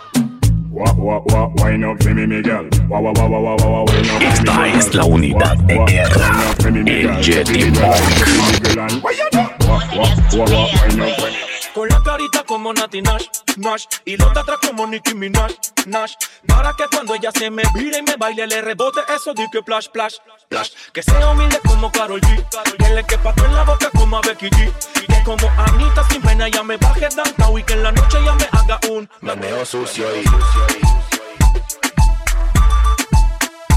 Wah, 0.70 0.94
wah, 0.94 1.22
wah, 1.26 1.52
wine 1.56 1.84
up 1.84 2.02
for 2.04 2.14
me, 2.14 2.26
me 2.28 2.42
girl. 2.44 2.70
Wah, 2.90 3.00
wah, 3.00 3.12
wah, 3.16 3.28
wah, 3.28 3.40
wah, 3.40 3.56
wah, 3.56 3.72
wah, 3.72 3.84
wine 3.86 4.10
up 4.10 4.22
Esta 4.22 4.62
me 4.62 4.78
es 4.78 4.94
la 4.94 5.04
unidad 5.06 5.58
de 5.68 5.76
guerra, 5.86 6.30
wine 6.30 6.48
up 6.48 6.62
for 6.62 6.72
me, 6.72 6.84
me 6.84 7.06
el. 7.06 7.22
Jetty 7.22 7.54
Take 7.54 7.60
the 7.60 7.66
video, 7.66 7.82
Monk. 7.82 7.96
take 7.96 8.64
the 8.64 8.86
niggle 8.86 9.12
you 9.14 9.30
do? 9.32 9.40
Wah, 9.40 9.82
wah, 9.96 10.16
wah, 10.34 10.48
wah, 10.52 10.68
wine 10.86 11.02
up 11.02 11.20
for 11.20 11.32
me. 11.32 11.43
Con 11.74 11.90
la 11.90 12.02
carita 12.04 12.44
como 12.44 12.72
Nati 12.74 13.02
Nash, 13.02 13.26
Nash. 13.58 13.86
Y 14.06 14.18
los 14.18 14.34
de 14.34 14.40
atrás 14.40 14.60
como 14.66 14.86
Nicki 14.86 15.16
Minaj, 15.16 15.52
Nash. 15.88 16.14
Para 16.48 16.74
que 16.74 16.86
cuando 16.92 17.16
ella 17.16 17.32
se 17.32 17.50
me 17.50 17.64
vire 17.74 18.00
y 18.00 18.02
me 18.04 18.16
baile 18.16 18.46
Le 18.48 18.62
rebote 18.62 19.02
eso 19.14 19.34
de 19.34 19.48
que 19.52 19.62
plash, 19.64 19.88
plash, 19.90 20.16
plash 20.50 20.72
Que 20.92 21.02
sea 21.02 21.30
humilde 21.30 21.60
como 21.66 21.92
Karol 21.92 22.22
G. 22.22 22.78
Que 22.78 22.94
le 22.94 23.04
quepa 23.06 23.34
todo 23.34 23.48
en 23.48 23.56
la 23.56 23.64
boca 23.64 23.90
como 23.92 24.18
a 24.18 24.22
Becky 24.22 24.50
G. 24.50 24.72
Que 25.08 25.24
como 25.24 25.50
Anita 25.58 26.04
sin 26.10 26.22
pena 26.22 26.48
ya 26.48 26.64
me 26.64 26.78
baje 26.78 27.08
downtown 27.10 27.60
Y 27.60 27.64
que 27.64 27.74
en 27.74 27.84
la 27.84 27.92
noche 27.92 28.18
ya 28.24 28.34
me 28.34 28.48
haga 28.52 28.80
un 28.90 29.10
Meneo 29.22 29.66
sucio 29.66 30.06
y 30.16 30.24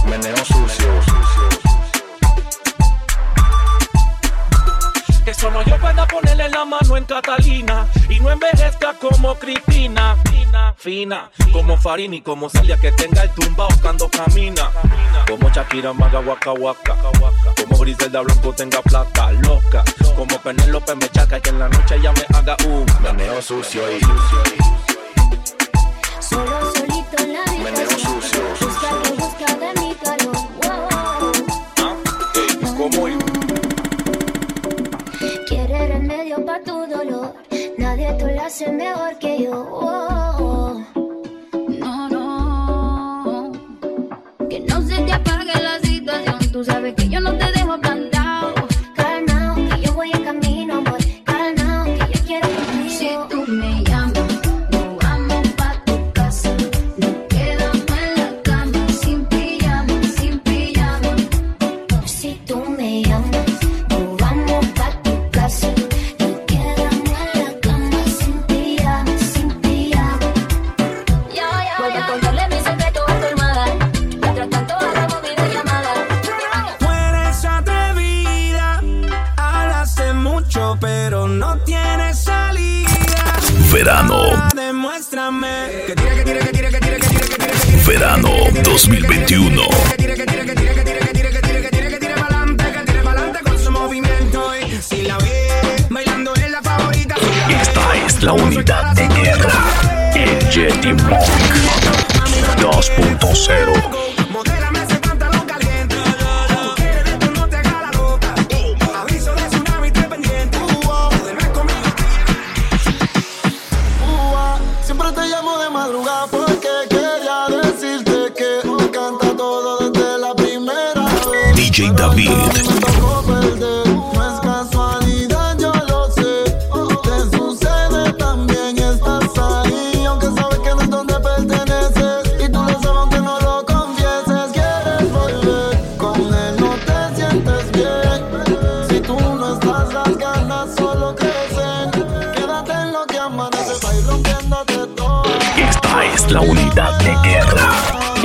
meneo 0.07 0.37
sucio. 0.45 1.56
Que 5.27 5.35
solo 5.35 5.61
yo 5.65 5.77
pueda 5.79 6.07
ponerle 6.07 6.49
la 6.49 6.65
mano 6.65 6.97
en 6.97 7.03
Catalina 7.03 7.89
y 8.09 8.21
no 8.21 8.31
envejezca 8.31 8.95
como 8.95 9.35
Cristina. 9.35 10.17
Fina, 10.25 10.73
fina, 10.77 11.31
como 11.53 11.77
Farini, 11.77 12.21
como 12.23 12.49
Celia 12.49 12.79
que 12.79 12.93
tenga 12.93 13.25
el 13.25 13.31
tumbao 13.31 13.67
cuando 13.83 14.09
camina. 14.09 14.71
Como 15.29 15.51
Shakira 15.51 15.93
maga 15.93 16.21
waka 16.21 16.53
waka. 16.53 16.95
Como 17.61 17.77
Griselda 17.77 18.21
Blanco 18.21 18.53
tenga 18.53 18.81
plata 18.83 19.33
loca. 19.33 19.83
Como 20.15 20.39
Penélope 20.39 20.95
me 20.95 21.09
chaca 21.09 21.41
que 21.41 21.51
en 21.51 21.59
la 21.59 21.69
noche 21.71 22.01
ya 22.01 22.13
me 22.13 22.25
haga 22.33 22.57
un 22.65 22.87
meneo 23.03 23.43
sucio 23.43 23.83
y 23.91 23.99
Hace 38.57 38.73
mejor 38.73 39.19
que 39.19 39.43
yo. 39.43 39.86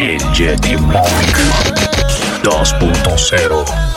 El 0.02 0.20
Jetty 0.34 0.78
Monk 0.78 1.38
2.0. 2.44 3.91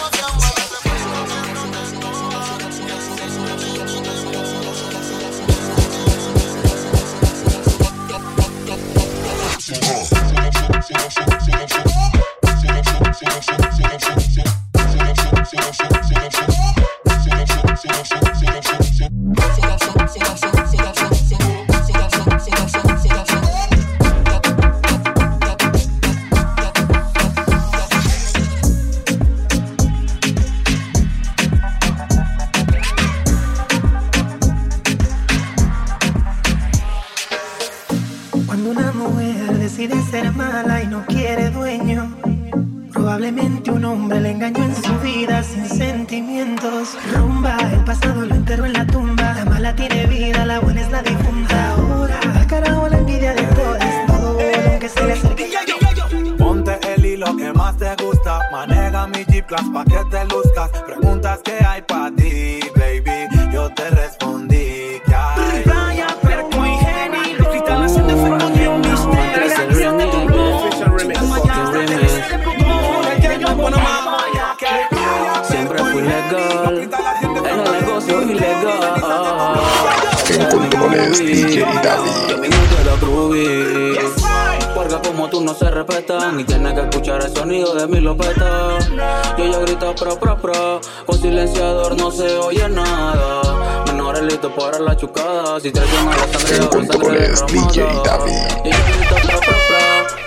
chucada, 95.65 95.65
si 95.65 95.73
traiciona 95.73 96.17
la 96.17 96.29
sangre 96.29 97.33
DJ. 97.47 97.85
David. 98.05 98.75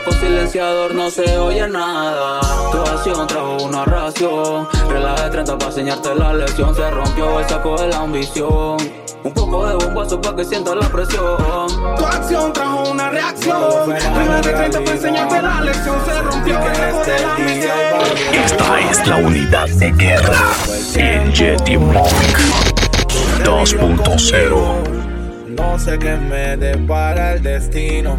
Con 0.06 0.20
silenciador 0.20 0.96
no 0.96 1.10
se 1.10 1.38
oye 1.38 1.68
nada. 1.68 2.42
Tu 2.72 2.78
acción 2.78 3.28
trajo 3.28 3.58
una 3.64 3.86
ración, 3.86 4.68
relaje 4.90 5.24
de 5.24 5.30
30 5.30 5.58
para 5.58 5.70
enseñarte 5.70 6.16
la 6.16 6.34
lección. 6.34 6.76
Se 6.76 6.90
rompió 6.90 7.40
el 7.40 7.48
saco 7.48 7.76
de 7.78 7.88
la 7.88 7.98
ambición. 8.00 8.78
Un 9.24 9.34
poco 9.34 9.68
de 9.68 9.76
bombazo 9.76 10.22
para 10.22 10.38
que 10.38 10.46
sientas 10.46 10.76
la 10.76 10.88
presión. 10.90 11.98
Tu 11.98 12.06
acción 12.06 12.54
trajo 12.54 12.90
una 12.90 13.10
reacción. 13.10 13.90
Regla 13.90 14.42
de 14.42 14.54
30 14.54 14.80
para 14.80 14.92
enseñarte 14.92 15.42
la 15.42 15.62
lección. 15.62 15.98
Se 16.06 16.22
rompió 16.22 16.60
el 16.60 16.84
ego 16.84 17.04
de 17.04 17.20
la 17.20 17.38
misión. 17.38 17.78
Esta 18.46 18.80
es 18.90 19.08
la 19.08 19.16
unidad 19.18 19.68
de 19.68 19.92
guerra. 19.92 20.40
El 20.96 21.34
Yeti 21.34 21.78
Monk 21.78 22.08
2.0. 23.44 24.97
No 25.58 25.80
sé 25.80 25.98
qué 25.98 26.16
me 26.16 26.56
depara 26.56 27.34
el 27.34 27.44
destino, 27.44 28.18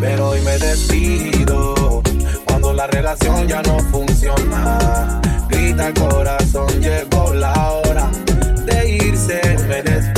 pero 0.00 0.30
hoy 0.30 0.40
me 0.42 0.58
despido. 0.58 2.02
Cuando 2.44 2.72
la 2.72 2.86
relación 2.88 3.46
ya 3.46 3.62
no 3.62 3.78
funciona, 3.90 5.20
grita 5.48 5.88
el 5.88 5.94
corazón, 5.94 6.68
llegó 6.80 7.32
la 7.32 7.52
hora 7.72 8.10
de 8.66 8.96
irse. 8.96 9.40
Me 9.68 9.82
despido. 9.82 10.15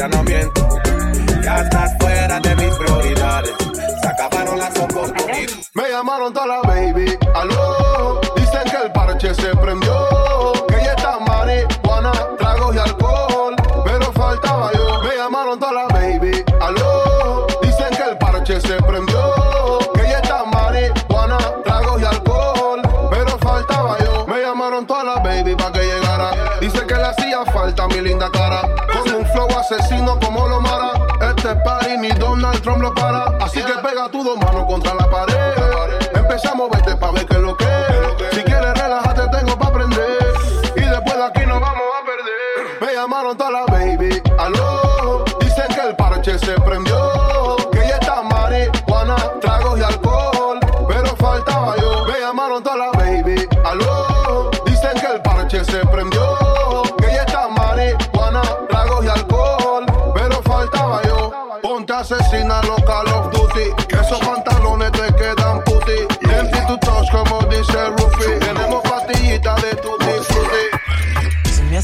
Orden 0.00 0.24
de 0.24 0.36
allanamiento. 0.36 0.68
Ya 1.42 1.60
estás 1.62 1.92
fuera 1.98 2.40
de 2.40 2.56
mis 2.56 2.74
prioridades. 2.76 3.52
Se 4.02 4.08
acabaron 4.08 4.58
las 4.58 4.78
oportunidades. 4.78 5.70
Me 5.74 5.88
llamaron 5.88 6.32
toda 6.32 6.46
la 6.46 6.62
baby, 6.62 6.99
asesino 29.72 30.18
como 30.18 30.48
lo 30.48 30.60
mara. 30.60 30.92
Este 31.20 31.54
party 31.56 31.98
ni 31.98 32.08
Donald 32.10 32.60
Trump 32.62 32.82
lo 32.82 32.94
para. 32.94 33.24
Así 33.40 33.62
que 33.62 33.72
pega 33.74 34.08
tus 34.10 34.24
dos 34.24 34.36
manos 34.38 34.64
contra 34.66 34.94
la 34.94 35.08
pared. 35.08 35.34
Empezamos 36.14 36.68
a 36.70 36.76
verte 36.76 36.96
pa' 36.96 37.10
ver 37.12 37.26
que 37.26 37.39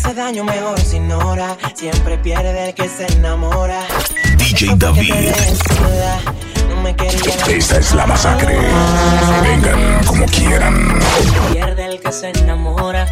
hace 0.06 0.14
daño, 0.14 0.44
mejor 0.44 0.78
se 0.80 0.96
ignora. 0.96 1.56
Siempre 1.74 2.18
pierde 2.18 2.68
el 2.68 2.74
que 2.74 2.88
se 2.88 3.06
enamora. 3.14 3.80
DJ 4.36 4.74
David. 4.76 5.30
No 6.68 6.82
me 6.82 6.94
quería 6.94 7.34
Esta 7.48 7.78
es 7.78 7.94
la 7.94 8.06
masacre. 8.06 8.56
Vengan 9.42 10.04
como 10.04 10.26
quieran. 10.26 11.00
Pierde 11.52 11.86
el 11.86 12.00
que 12.00 12.12
se 12.12 12.30
enamora. 12.30 13.06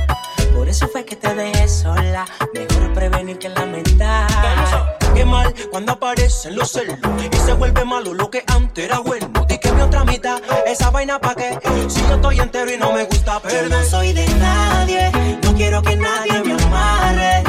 Por 0.55 0.69
eso 0.69 0.89
fue 0.89 1.05
que 1.05 1.17
te 1.17 1.35
dejé 1.35 1.69
sola. 1.69 2.27
Mejor 2.55 2.93
prevenir 2.95 3.39
que 3.39 3.49
lamentar. 3.49 4.99
Qué 5.15 5.25
mal 5.25 5.55
cuando 5.71 5.93
aparecen 5.93 6.57
los 6.57 6.71
celos 6.73 6.99
y 7.33 7.37
se 7.37 7.53
vuelve 7.53 7.85
malo 7.85 8.15
lo 8.15 8.31
que 8.31 8.43
antes 8.47 8.85
era 8.85 8.99
bueno. 8.99 9.31
Que 9.65 9.73
mi 9.73 9.81
otra 9.81 10.05
mitad, 10.05 10.43
esa 10.67 10.91
vaina 10.91 11.19
pa' 11.19 11.35
qué. 11.35 11.59
Si 11.89 12.03
yo 12.03 12.17
estoy 12.17 12.39
entero 12.39 12.71
y 12.71 12.77
no 12.77 12.93
me 12.93 13.05
gusta 13.05 13.41
perder. 13.41 13.71
Yo 13.71 13.77
no 13.77 13.83
soy 13.85 14.13
de 14.13 14.27
nadie, 14.35 15.11
no 15.43 15.55
quiero 15.55 15.81
que 15.83 15.97
nadie 15.97 16.43
me 16.45 16.53
amarre. 16.53 17.43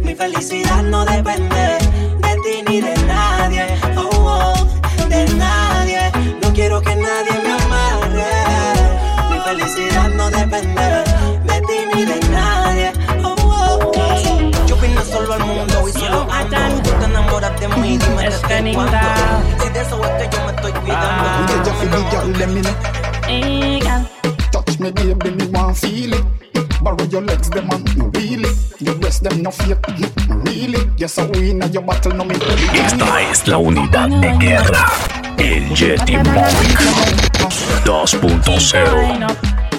Mi 0.00 0.16
felicidad 0.16 0.82
no 0.82 1.04
depende 1.04 1.78
de 2.24 2.32
ti 2.44 2.62
ni 2.68 2.80
de 2.80 2.94
nadie. 3.04 3.66
Oh, 3.96 4.10
oh, 4.12 5.08
de 5.08 5.26
nadie. 5.34 6.10
No 6.42 6.52
quiero 6.52 6.82
que 6.82 6.96
nadie 6.96 7.34
me 7.44 7.52
amarre. 7.52 8.24
Mi 9.30 9.38
felicidad 9.38 10.08
no 10.08 10.30
depende 10.30 10.97
mí, 17.76 17.98
dime 17.98 18.22
desde 18.24 18.74
cuándo. 18.74 18.98
Si 19.60 19.68
de 19.70 19.80
eso 19.80 20.04
es 20.04 20.10
que 20.10 20.36
yo 20.36 20.44
me 20.44 20.50
estoy 20.52 20.72
cuidando. 20.72 21.24
Yeah, 21.48 21.62
just 21.64 21.78
feel 21.80 21.94
it, 21.94 22.10
girl, 22.10 22.28
let 22.38 22.48
me 22.48 22.60
know. 22.62 22.74
Touch 24.52 24.78
me, 24.80 24.90
baby, 24.90 25.30
me 25.30 25.44
want 25.46 25.76
feel 25.76 26.14
it. 26.14 26.24
Borrow 26.80 27.04
your 27.10 27.22
legs, 27.22 27.50
them 27.50 27.66
man, 27.66 27.84
no 27.96 28.10
really. 28.14 28.48
Your 28.78 28.94
breast, 28.96 29.22
them 29.22 29.42
no 29.42 29.50
fake, 29.50 29.86
really. 30.44 30.78
Yes, 30.96 31.18
I 31.18 31.26
win 31.26 31.62
at 31.62 31.72
your 31.74 31.82
battle, 31.82 32.12
no 32.14 32.24
me. 32.24 32.34
Esta 32.34 33.20
es 33.22 33.46
la 33.48 33.58
unidad 33.58 34.08
de 34.08 34.32
guerra. 34.38 34.86
El 35.38 35.68
Yeti 35.74 36.16
Monk 36.16 36.54
2.0. 37.84 39.36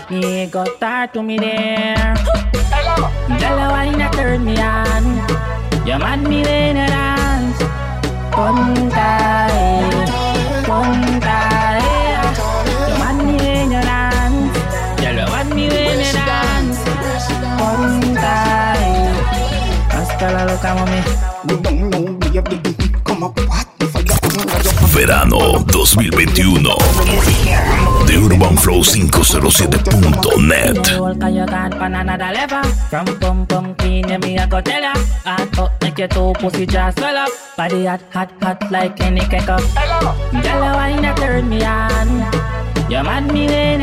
Me 0.09 0.47
go 0.47 0.65
start 0.75 1.13
to 1.13 1.21
me 1.23 1.37
there. 1.37 2.15
Girl, 3.39 3.59
I 3.59 3.67
wanna 3.69 4.09
turn 4.11 4.43
me 4.43 4.57
on. 4.59 5.05
You 5.85 5.97
mad 5.97 6.21
me 6.21 6.43
when 6.43 6.77
you 8.29 8.89
dance. 8.89 8.89
Punta, 8.89 9.47
eh, 9.51 10.05
punta, 10.65 11.77
eh. 11.77 12.21
You 12.87 12.95
mad 12.99 13.17
me 13.25 13.35
when 13.37 13.71
you 13.71 13.81
dance. 13.81 14.57
Girl, 15.01 15.15
you 15.15 15.25
mad 15.31 15.47
me 15.55 15.69
when 15.69 15.99
you 15.99 16.13
dance. 16.13 16.79
Punta, 17.57 18.35
eh. 18.77 19.13
Hasta 19.91 20.31
la 20.31 20.45
loca, 20.45 20.75
mami. 20.75 21.01
You 21.49 21.57
don't 21.57 21.89
know, 21.89 22.41
baby. 22.41 22.75
Come 23.03 23.23
up, 23.23 23.39
what? 23.47 23.78
Verano 24.99 25.63
2021 25.71 26.75
de 28.05 28.19
UrbanFlow507.net. 28.19 30.99
Body 37.55 37.85
hot, 37.85 38.01
hot, 38.11 38.29
hot 38.41 38.69
like 38.69 39.01
any 39.01 39.21
cake. 39.21 39.47
Yellow 40.43 40.75
turn 41.15 41.47
me 41.47 41.63
on. 41.63 42.25
You 42.89 43.01
mad 43.01 43.31
me 43.31 43.47
when 43.47 43.79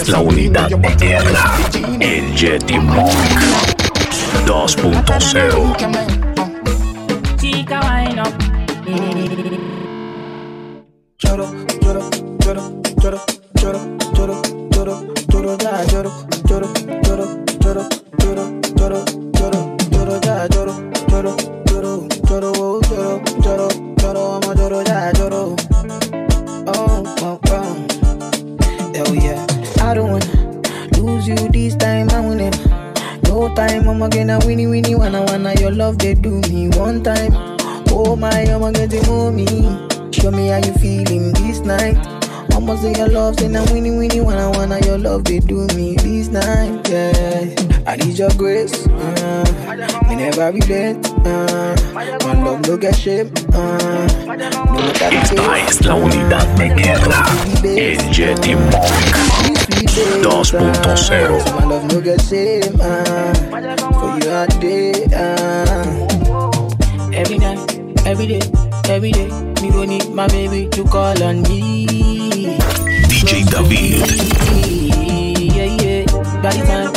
es 0.00 0.08
la 0.08 0.20
unidad 0.20 0.68
de 0.68 0.94
guerra, 0.96 1.56
el 2.00 2.34
Yeti 2.34 2.78
Monk 2.78 3.10
2.0. 4.46 6.15
me 50.68 50.74
never 50.74 50.96
regret. 50.96 51.26
Uh, 51.26 51.76
my 51.94 52.04
love 52.42 52.66
no 52.66 52.76
get 52.76 52.94
shame. 52.96 53.32
Uh, 53.52 54.06
no 54.18 54.26
matter 54.26 54.50
the 54.50 55.16
Esta 55.22 55.58
es 55.58 55.84
la 55.84 55.94
unidad 55.94 56.46
de 56.56 56.68
guerra, 56.68 57.26
el 57.64 57.98
Yeti 58.12 58.54
Monk 58.54 58.84
2.0. 60.22 61.54
My 61.54 61.64
love 61.66 61.84
no 61.92 62.00
get 62.00 62.20
shame. 62.22 62.80
Uh, 62.80 63.34
for 63.98 64.18
you 64.18 64.30
all 64.30 64.46
day. 64.60 64.92
Uh. 65.14 66.02
Every 67.12 67.38
night, 67.38 67.78
every 68.06 68.26
day, 68.26 68.40
every 68.90 69.10
day, 69.10 69.28
me 69.62 69.70
go 69.70 69.84
need 69.84 70.10
my 70.10 70.26
baby 70.28 70.68
to 70.70 70.84
call 70.84 71.22
on 71.22 71.42
me. 71.42 71.86
DJ 73.08 73.44
David, 73.48 74.06
Yeah, 75.56 75.64
yeah. 75.82 76.42
By 76.42 76.50
the 76.52 76.66
time, 76.66 76.95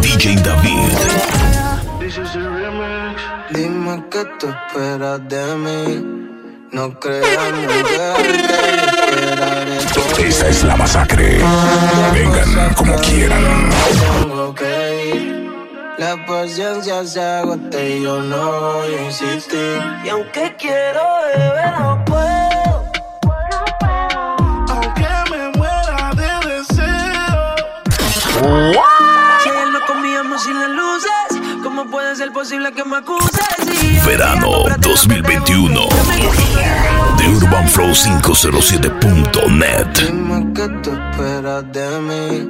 DJ 0.00 0.36
David. 0.42 0.92
Dime 3.50 4.04
que 4.10 4.24
tú 4.38 4.46
esperas 4.48 5.28
de 5.28 5.56
mí. 5.56 6.02
No 6.72 6.88
es 10.48 10.64
la 10.64 10.76
masacre. 10.76 11.38
Vengan 12.12 12.74
como 12.74 12.96
quieran. 12.96 13.70
La 15.98 16.26
paciencia 16.26 17.04
se 17.04 17.20
agota 17.20 17.82
y 17.82 18.02
yo 18.02 18.20
no 18.20 18.60
voy 18.60 18.94
a 18.94 19.02
insistir. 19.04 19.80
Y 20.04 20.08
aunque 20.08 20.54
quiero 20.58 21.13
Si 28.44 29.48
él 29.48 29.72
no 29.72 29.80
comíamos 29.86 30.42
sin 30.42 30.60
las 30.60 30.68
luces, 30.68 31.40
¿cómo 31.62 31.90
puede 31.90 32.14
ser 32.14 32.30
posible 32.30 32.72
que 32.72 32.84
me 32.84 32.98
acuses? 32.98 34.04
Verano 34.04 34.64
2021 34.80 35.80
de 37.16 37.24
UrbanFlow507.net. 37.24 39.86
Dime 39.96 40.52
qué 40.54 40.68
tú 40.82 40.90
esperas 40.90 41.72
de 41.72 41.98
mí. 42.00 42.46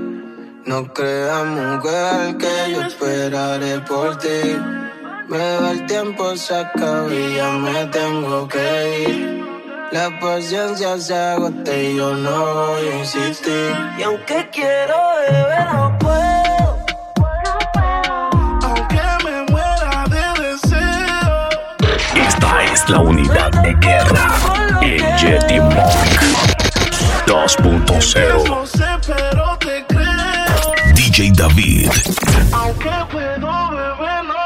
No 0.67 0.93
creas, 0.93 1.47
mujer, 1.47 2.39
que 2.39 2.73
yo 2.73 2.83
esperaré 2.83 3.79
por 3.81 4.19
ti. 4.19 4.57
Beba, 5.29 5.71
el 5.71 5.87
tiempo 5.87 6.37
se 6.37 6.57
acaba 6.57 7.15
y 7.15 7.37
ya 7.37 7.53
me 7.53 7.87
tengo 7.87 8.49
que 8.49 9.07
ir. 9.09 9.44
La 9.95 10.11
paciencia 10.19 10.99
se 10.99 11.15
agota 11.15 11.73
y 11.73 11.95
yo 11.95 12.13
no 12.17 12.53
voy 12.53 12.89
a 12.89 12.99
insistir. 12.99 13.77
Y 13.97 14.03
aunque 14.03 14.51
quiero 14.51 14.97
beber, 15.21 15.73
no 15.73 15.97
puedo. 16.01 16.79
Aunque 18.65 19.01
me 19.25 19.53
muera 19.53 20.05
de 20.11 20.43
deseo. 20.43 21.49
Esta 22.27 22.65
es 22.65 22.91
la 22.91 22.99
unidad 22.99 23.53
de 23.63 23.73
guerra, 23.75 24.33
el 24.83 24.99
Yeti 25.17 25.61
Monk 25.61 26.21
2.0. 27.29 28.49
No 28.49 28.67
sé, 28.67 28.85
pero 29.07 29.57
te 29.61 29.87
creo. 29.87 30.75
DJ 30.97 31.31
David, 31.37 31.89
Aunque 32.53 32.91
puedo 33.13 33.71
beber, 33.71 34.25
no. 34.25 34.44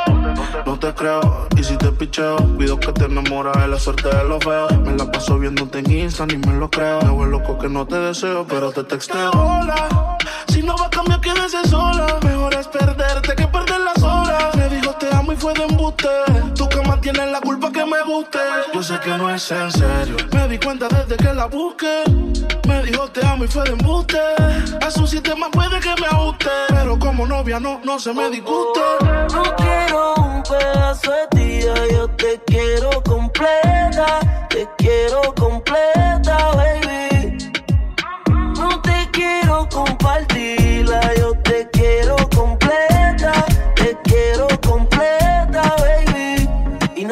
No 0.67 0.79
te 0.79 0.95
creo, 0.95 1.49
y 1.57 1.65
si 1.65 1.77
te 1.77 1.91
picheo, 1.93 2.37
cuido 2.57 2.79
que 2.79 2.93
te 2.93 3.05
enamora 3.05 3.53
de 3.61 3.69
la 3.69 3.79
suerte 3.79 4.09
de 4.09 4.25
los 4.25 4.43
feos. 4.43 4.79
Me 4.79 4.97
la 4.97 5.11
paso 5.11 5.39
viéndote 5.39 5.79
en 5.81 5.91
Insta, 5.91 6.27
ni 6.27 6.37
me 6.37 6.55
lo 6.55 6.71
creo. 6.71 7.01
Me 7.03 7.11
vuelvo 7.11 7.39
loco 7.39 7.59
que 7.59 7.69
no 7.69 7.87
te 7.87 7.97
deseo, 7.97 8.47
pero 8.49 8.71
te 8.73 8.85
texteo. 8.85 9.31
Hola, 9.31 10.19
si 10.49 10.63
no 10.63 10.77
va 10.77 10.87
a 10.87 10.91
cambiar, 10.91 11.21
quédese 11.21 11.63
sola. 11.69 12.19
Mejor 12.23 12.55
es 12.55 12.69
perderte 12.69 13.35
que 13.35 13.47
perder 13.47 13.81
las 13.81 14.03
horas. 14.03 14.55
Me 14.57 14.69
dijo 14.69 14.93
te 14.95 15.15
amo 15.15 15.33
y 15.33 15.37
fue 15.37 15.55
de 15.55 15.65
embuste. 15.65 16.09
Tu 16.99 17.01
cama 17.01 17.01
tiene 17.01 17.27
la 17.31 17.41
culpa 17.41 17.71
que 17.71 17.85
me 17.85 18.03
guste. 18.03 18.39
Yo 18.75 18.83
sé 18.83 18.99
que 19.01 19.11
no 19.17 19.31
es 19.31 19.51
en 19.51 19.71
serio. 19.71 20.17
Me 20.33 20.49
di 20.49 20.59
cuenta 20.59 20.89
desde 20.89 21.17
que 21.17 21.33
la 21.33 21.47
busqué. 21.47 22.05
Me 22.67 22.83
dijo 22.83 23.09
te 23.09 23.25
amo 23.27 23.45
y 23.45 23.49
fue 23.49 23.65
de 23.65 23.73
embuste. 23.73 24.19
A 24.81 24.91
su 24.91 25.07
sistema 25.07 25.51
puede 25.51 25.81
que 25.81 25.95
me 26.01 26.07
ajuste. 26.07 26.51
Pero 26.69 26.99
como 26.99 27.27
novia 27.27 27.61
no, 27.61 27.81
no 27.85 27.99
se 27.99 28.13
me 28.13 28.31
disguste. 28.31 28.81
No 29.33 29.43
quiero 29.57 30.15
un 30.15 30.43
pedazo 30.43 31.11
de 31.11 31.27
ti, 31.31 31.61
yo 31.93 32.09
te 32.17 32.41
quiero 32.47 32.91
completa, 33.03 34.21
te 34.49 34.69
quiero 34.79 35.35
completa, 35.35 36.53
baby. 36.55 37.39
No 38.57 38.81
te 38.83 39.09
quiero 39.13 39.69
compartirla, 39.71 40.38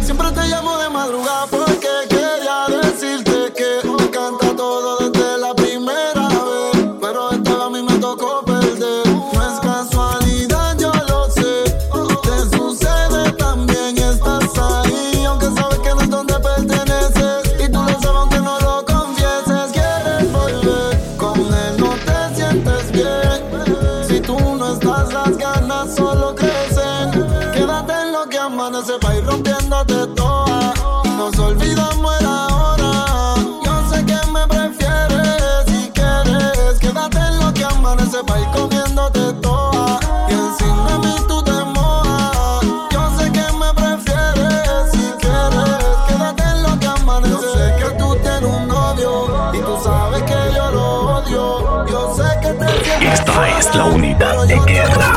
la 53.76 53.86
unidad 53.86 54.45
de 54.47 54.59
guerra. 54.65 55.13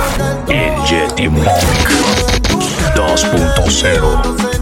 El 0.49 0.75
Yeti 0.85 1.29
Monk 1.29 1.47
2.0. 2.95 4.54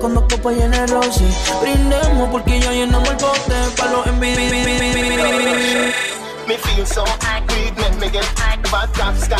con 0.00 0.14
dos 0.14 0.24
copas 0.24 0.56
llenas 0.56 0.80
de 0.80 0.86
roce 0.86 1.24
Brindemos 1.60 2.28
porque 2.30 2.58
ya 2.58 2.72
llenamos 2.72 3.08
el 3.08 3.16
bote 3.16 3.54
Pa' 3.76 3.86
los 3.86 4.06
envidios 4.06 4.50
Me 6.48 6.56
feel 6.56 6.86
so 6.86 7.04
weed 7.48 7.76
make 7.76 8.00
me 8.00 8.08
get 8.08 8.26
bad 8.70 8.92
top 8.94 9.16
sky 9.16 9.36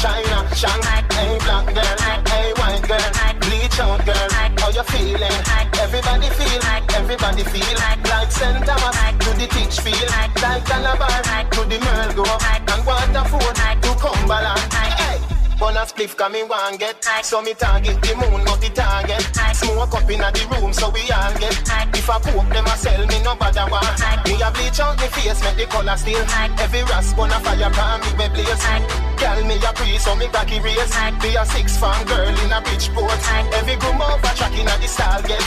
China, 0.00 0.46
Shanghai, 0.54 1.02
hey 1.12 1.38
black 1.44 1.66
girl, 1.74 1.96
hey 2.28 2.52
white 2.58 2.86
girl 2.86 3.40
Bleach 3.40 3.80
out 3.80 4.04
girl, 4.04 4.30
how 4.58 4.70
you 4.70 4.82
feeling? 4.84 5.38
Everybody 5.80 6.28
feel, 6.30 6.62
everybody 6.94 7.42
feel 7.44 7.78
Like 7.78 8.30
St. 8.30 8.64
Thomas 8.64 8.96
to 9.18 9.30
the 9.34 9.46
teach 9.48 9.80
feel 9.80 10.08
Like 10.10 10.34
Calabar 10.34 11.22
to 11.50 11.60
the 11.64 11.78
Merle 11.80 12.14
go 12.14 12.24
And 12.72 12.86
Waterford 12.86 13.82
to 13.82 13.94
Cumberland 14.00 14.72
Hey! 14.72 15.33
Bun 15.58 15.76
a 15.76 15.86
spliff 15.86 16.16
cause 16.16 16.32
me 16.32 16.42
want 16.42 16.78
get. 16.80 17.04
So 17.22 17.40
me 17.42 17.54
target 17.54 18.00
the 18.02 18.14
moon 18.16 18.44
not 18.44 18.60
the 18.60 18.70
target. 18.70 19.22
Smoke 19.54 19.94
up 19.94 20.10
inna 20.10 20.30
the 20.32 20.42
room 20.50 20.72
so 20.72 20.90
we 20.90 21.00
all 21.10 21.32
get. 21.38 21.54
If 21.94 22.10
I 22.10 22.18
poke 22.18 22.48
them 22.50 22.66
a 22.66 22.76
sell 22.76 23.06
me 23.06 23.22
no 23.22 23.34
bother 23.34 23.66
want 23.70 23.98
Me 24.26 24.34
a 24.42 24.50
bleach 24.50 24.80
out 24.80 24.98
me 24.98 25.06
face 25.08 25.40
make 25.42 25.56
the 25.56 25.66
color 25.66 25.96
still 25.96 26.24
Every 26.58 26.82
rasp 26.84 27.18
on 27.18 27.30
a 27.30 27.38
fire 27.40 27.70
pan 27.70 28.00
me 28.02 28.10
we 28.18 28.28
blaze. 28.34 28.64
Girl 29.16 29.40
me 29.46 29.56
a 29.62 29.72
pre 29.72 29.96
so 29.98 30.14
me 30.16 30.26
cocky 30.28 30.60
race. 30.60 30.94
Be 31.22 31.36
a 31.36 31.46
six 31.46 31.78
fan 31.78 32.04
girl 32.06 32.28
in 32.28 32.52
a 32.52 32.60
Bridgeport 32.60 33.20
Every 33.54 33.76
groom 33.76 34.02
over 34.02 34.34
track 34.34 34.52
inna 34.58 34.76
the 34.80 34.88
stall 34.88 35.22
get 35.22 35.44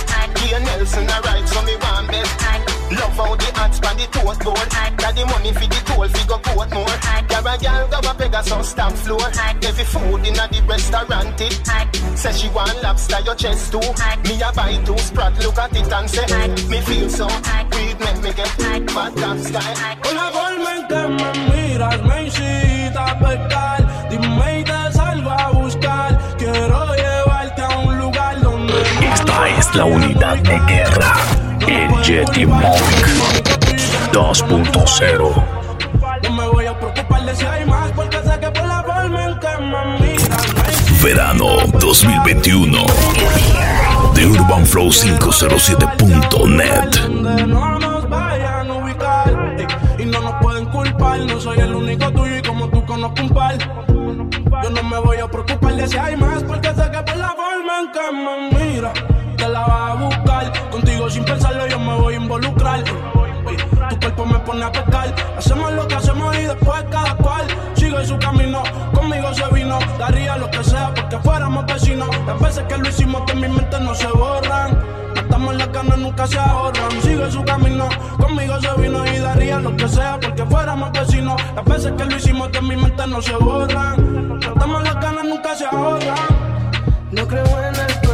Ian 0.47 0.63
Nelson 0.63 1.09
a 1.09 1.21
ride 1.21 1.47
so 1.47 1.61
me 1.63 1.75
want 1.77 2.07
bet 2.07 2.76
Love 2.89 3.17
how 3.17 3.35
the 3.35 3.51
hats 3.55 3.79
pan 3.79 3.97
the 3.97 4.07
toast 4.07 4.39
board 4.43 4.67
Got 4.97 5.15
the 5.15 5.25
money 5.25 5.51
for 5.51 5.67
the 5.67 5.79
toll 5.83 6.07
fi 6.07 6.23
go 6.27 6.37
court 6.39 6.71
more. 6.71 6.97
Got 7.27 7.43
a 7.43 7.53
girl 7.59 7.87
go 7.91 7.99
a 8.09 8.13
Pegasus 8.15 8.69
stamp 8.69 8.95
floor. 8.95 9.27
Every 9.61 9.83
food 9.83 10.25
inna 10.25 10.47
the 10.47 10.63
restaurant 10.63 11.41
it. 11.41 11.59
Say 12.17 12.31
she 12.31 12.47
want 12.49 12.81
lobster 12.81 13.19
your 13.25 13.35
chest 13.35 13.71
too. 13.71 13.83
Me 14.23 14.41
a 14.41 14.51
buy 14.55 14.79
two 14.85 14.97
sprat 14.97 15.35
look 15.43 15.59
at 15.59 15.75
it 15.75 15.91
and 15.91 16.09
say 16.09 16.25
Me 16.71 16.79
feel 16.81 17.09
so 17.09 17.27
weed 17.75 17.99
make 17.99 18.21
me 18.23 18.31
get 18.31 18.55
bad 18.57 19.15
top 19.17 19.37
sky 19.37 19.97
Con 20.01 20.15
la 20.15 20.31
forma 20.31 20.69
en 20.75 20.87
que 20.87 21.01
me 21.11 21.29
miras 21.51 22.01
me 22.03 22.25
incita 22.25 23.03
a 23.03 23.19
pecar. 23.19 24.09
Dime 24.09 24.59
y 24.59 24.63
te 24.63 24.91
salgo 24.93 25.29
a 25.29 25.51
buscar. 25.51 26.17
Quiero 26.37 26.95
llevarte 26.95 27.61
a 27.61 27.77
un 27.79 27.99
lugar 27.99 28.41
donde 28.41 28.73
no 28.73 29.13
Esta 29.13 29.49
es 29.49 29.75
la 29.75 29.85
unidad 29.85 30.37
de 30.37 30.59
guerra. 30.67 31.46
El 31.67 31.89
Yeti 32.03 32.45
Monk 32.45 32.63
2.0. 34.11 35.43
No 36.23 36.31
me 36.31 36.47
voy 36.47 36.65
a 36.65 36.79
preocupar 36.79 37.25
de 37.25 37.35
si 37.35 37.45
hay 37.45 37.65
más 37.65 37.91
porque 37.91 38.17
sé 38.17 38.39
que 38.39 38.49
por 38.51 38.65
la 38.65 38.81
forma 38.83 39.25
en 39.25 39.37
que 39.39 39.57
me 39.59 40.15
Verano 41.03 41.57
2021. 41.79 42.85
De 44.13 44.27
UrbanFlow507.net. 44.27 46.89
donde 47.01 47.47
no 47.47 47.79
nos 47.79 48.09
vayan 48.09 48.69
a 48.69 48.73
ubicar. 48.73 49.57
Y 49.99 50.05
no 50.05 50.21
nos 50.21 50.33
pueden 50.41 50.65
culpar, 50.65 51.19
no 51.19 51.39
soy 51.39 51.59
el 51.59 51.73
único 51.75 52.11
tuyo 52.11 52.37
y 52.37 52.41
como 52.41 52.67
tú 52.69 52.83
conozco 52.85 53.21
un 53.21 53.29
par. 53.29 53.57
Yo 54.63 54.69
no 54.69 54.83
me 54.83 54.99
voy 54.99 55.17
a 55.17 55.27
preocupar 55.29 55.75
de 55.75 55.87
si 55.87 55.97
hay 55.97 56.15
más, 56.17 56.43
porque 56.43 56.69
sé 56.69 56.89
que 56.91 57.01
por 57.03 57.17
la 57.17 57.35
forma 57.35 57.79
en 57.81 57.91
que 57.91 58.11
me 58.11 58.49
mira, 58.65 58.93
te 59.37 59.47
la 59.47 59.61
vas 59.61 59.91
a 59.91 59.93
buscar. 59.93 60.69
Contigo 60.69 61.09
sin 61.09 61.23
pensarlo 61.23 61.67
yo 61.67 61.79
me 61.79 61.95
voy 61.95 62.15
a 62.15 62.17
involucrar. 62.17 62.83
Tu 62.83 63.99
cuerpo 63.99 64.25
me 64.25 64.39
pone 64.39 64.65
a 64.65 64.71
pescar. 64.71 65.15
Hacemos 65.37 65.71
lo 65.73 65.87
que 65.87 65.95
hacemos 65.95 66.37
y 66.37 66.41
después 66.41 66.83
cada 66.91 67.15
cual 67.15 67.47
sigue 67.75 68.05
su 68.05 68.17
camino. 68.17 68.63
Conmigo 68.93 69.33
se 69.33 69.45
vino, 69.53 69.79
daría 69.97 70.35
lo 70.37 70.49
que 70.49 70.63
sea 70.63 70.93
porque 70.93 71.17
fuéramos 71.19 71.65
vecinos. 71.65 72.09
Las 72.25 72.39
veces 72.39 72.63
que 72.67 72.77
lo 72.77 72.89
hicimos 72.89 73.25
de 73.27 73.35
mi 73.35 73.47
mente 73.47 73.79
no 73.79 73.95
se 73.95 74.07
borran. 74.07 74.77
Matamos 75.15 75.55
las 75.55 75.71
ganas, 75.71 75.97
nunca 75.97 76.27
se 76.27 76.39
ahorran. 76.39 76.91
Sigue 77.01 77.31
su 77.31 77.43
camino, 77.45 77.87
conmigo 78.17 78.59
se 78.59 78.73
vino 78.81 79.05
y 79.05 79.17
daría 79.19 79.59
lo 79.59 79.75
que 79.75 79.87
sea 79.87 80.19
porque 80.19 80.43
fuéramos 80.45 80.91
vecinos. 80.91 81.41
Las 81.55 81.65
veces 81.65 81.93
que 81.97 82.05
lo 82.05 82.17
hicimos 82.17 82.51
de 82.51 82.61
mi 82.61 82.75
mente 82.75 83.07
no 83.07 83.21
se 83.21 83.35
borran. 83.35 84.39
Matamos 84.39 84.83
las 84.83 84.95
ganas, 84.95 85.25
nunca 85.25 85.55
se 85.55 85.65
ahorran. 85.65 86.47
No 87.11 87.25
creo 87.25 87.45
en 87.45 87.75
el 87.75 88.06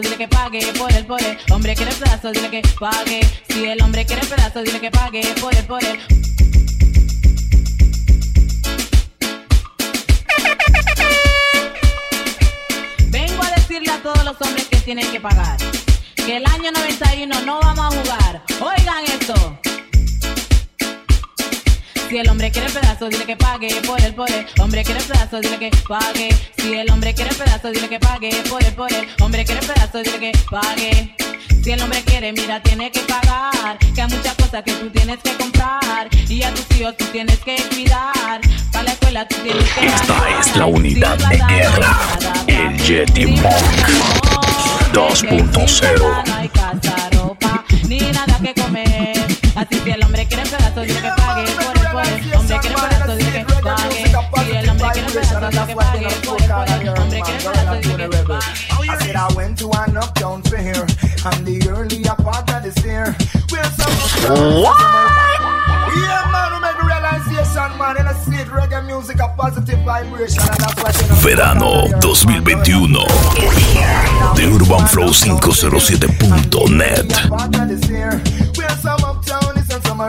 dile 0.00 0.16
que 0.16 0.28
pague 0.28 0.60
por 0.78 0.92
él, 0.92 1.06
por. 1.06 1.20
Hombre 1.50 1.74
quiere 1.74 1.92
pedazo, 1.92 2.32
dile 2.32 2.50
que 2.50 2.62
pague. 2.78 3.20
Si 3.48 3.64
el 3.64 3.82
hombre 3.82 4.04
quiere 4.04 4.26
pedazo, 4.26 4.62
dile 4.62 4.80
que 4.80 4.90
pague 4.90 5.22
por 5.40 5.54
él, 5.54 5.64
por 5.64 5.84
él. 5.84 5.98
Vengo 13.08 13.42
a 13.42 13.50
decirle 13.50 13.92
a 13.92 14.02
todos 14.02 14.24
los 14.24 14.36
hombres 14.40 14.66
que 14.68 14.78
tienen 14.78 15.10
que 15.10 15.20
pagar. 15.20 15.56
Que 16.14 16.36
el 16.38 16.46
año 16.46 16.72
91 16.72 17.42
no 17.42 17.60
vamos 17.60 17.94
a 17.94 17.98
jugar. 17.98 18.42
Oigan 18.60 19.04
esto. 19.04 19.58
Si 22.08 22.18
el 22.18 22.28
hombre 22.28 22.50
quiere 22.50 22.68
pedazo, 22.70 23.08
dile 23.08 23.24
que 23.24 23.36
pague 23.36 23.68
por 23.86 24.00
él, 24.00 24.14
por 24.14 24.30
él. 24.30 24.46
Hombre 24.60 24.84
quiere 24.84 25.00
pedazo, 25.00 25.40
dile 25.40 25.58
que 25.58 25.70
pague. 25.88 26.28
Si 26.58 26.74
el 26.74 26.90
hombre 26.90 27.14
quiere 27.14 27.34
pedazo, 27.34 27.70
dile 27.70 27.88
que 27.88 27.98
pague 27.98 28.30
por 28.48 28.62
él, 28.62 28.72
por 28.74 28.92
él. 28.92 29.06
Hombre 29.20 29.44
quiere 29.44 29.60
pedazo, 29.66 30.02
dile 30.02 30.18
que 30.18 30.32
pague. 30.50 31.14
Si 31.62 31.72
el 31.72 31.80
hombre 31.82 32.02
quiere, 32.02 32.32
mira, 32.32 32.62
tiene 32.62 32.90
que 32.90 33.00
pagar. 33.00 33.78
Que 33.94 34.02
hay 34.02 34.08
muchas 34.08 34.34
cosas 34.34 34.62
que 34.62 34.72
tú 34.72 34.90
tienes 34.90 35.18
que 35.22 35.34
comprar. 35.36 36.08
Y 36.28 36.42
a 36.42 36.52
tus 36.52 36.78
hijos 36.78 36.96
tú 36.96 37.06
tienes 37.06 37.38
que 37.38 37.56
cuidar. 37.70 38.40
Para 38.70 38.84
la 38.84 38.90
escuela 38.92 39.26
tú 39.26 39.36
tienes 39.42 39.64
que 39.70 39.86
Esta 39.86 40.40
es 40.40 40.56
la 40.56 40.66
unidad 40.66 41.16
de 41.16 41.36
guerra. 41.36 41.98
El 42.46 42.76
Yeti 42.82 43.26
Monk 43.26 43.44
2.0. 44.92 46.26
No 46.26 46.34
hay 46.34 46.48
casa, 46.48 47.10
ropa, 47.12 47.64
ni 47.88 47.98
nada 47.98 48.38
que 48.42 48.54
comer. 48.60 49.26
Así 49.54 49.80
si 49.82 49.90
el 49.90 50.04
hombre 50.04 50.26
quiere 50.26 50.42
pedazo, 50.44 50.80
dile 50.80 51.00
que. 52.04 52.36
Hombre 52.36 52.58
dile 53.16 53.44
que 53.44 53.54
pague. 53.62 53.94
Si 53.94 54.02
el 54.52 54.68
hombre 54.68 54.88
quiere 54.92 55.10
pedazo, 55.10 55.50
dile 55.50 55.66
que 55.66 55.74
pague 55.74 55.74
por 55.74 55.96
él, 55.96 56.14
por 56.24 56.40
él. 56.42 56.50
Hombre 56.98 57.20
quiere 57.22 57.40
pedazo, 57.44 57.74
dile 57.80 58.08
que 58.08 58.18
pague. 58.24 58.52
I 58.86 58.88
said 58.98 59.16
I 59.16 59.28
went 59.34 59.58
to 59.58 59.70
an 59.72 59.96
uptown 59.96 60.42
fair. 60.42 60.86
I'm 61.24 61.42
the 61.44 61.58
earlier 61.68 62.14
part 62.22 62.50
of 62.50 62.62
the 62.62 62.70
stair. 62.72 63.16
Where 63.50 63.64
some 63.64 63.94
What? 64.62 64.78
Yeah, 65.94 66.24
man, 66.32 66.52
we 66.52 66.58
make 66.60 66.82
realization, 66.82 67.70
man. 67.78 67.96
And 67.98 68.08
I 68.08 68.12
see 68.14 68.36
it, 68.36 68.48
reggae 68.48 68.82
music, 68.84 69.20
a 69.20 69.28
positive 69.36 69.80
vibration, 69.84 70.42
and 70.42 70.60
that's 70.60 70.82
what 70.82 70.94
you 71.00 71.06
know. 71.08 71.14
Verano 71.16 71.88
2021. 72.00 73.06
De 74.34 74.46
UrbanFlow507.net. 74.46 77.28
Part 77.28 77.56
of 77.56 77.68
the 77.68 77.76
stair. 77.82 78.20
Where 78.56 78.76
some 78.76 79.04
uptown 79.04 79.56
is 79.56 79.70
and 79.70 79.82
some 79.86 80.00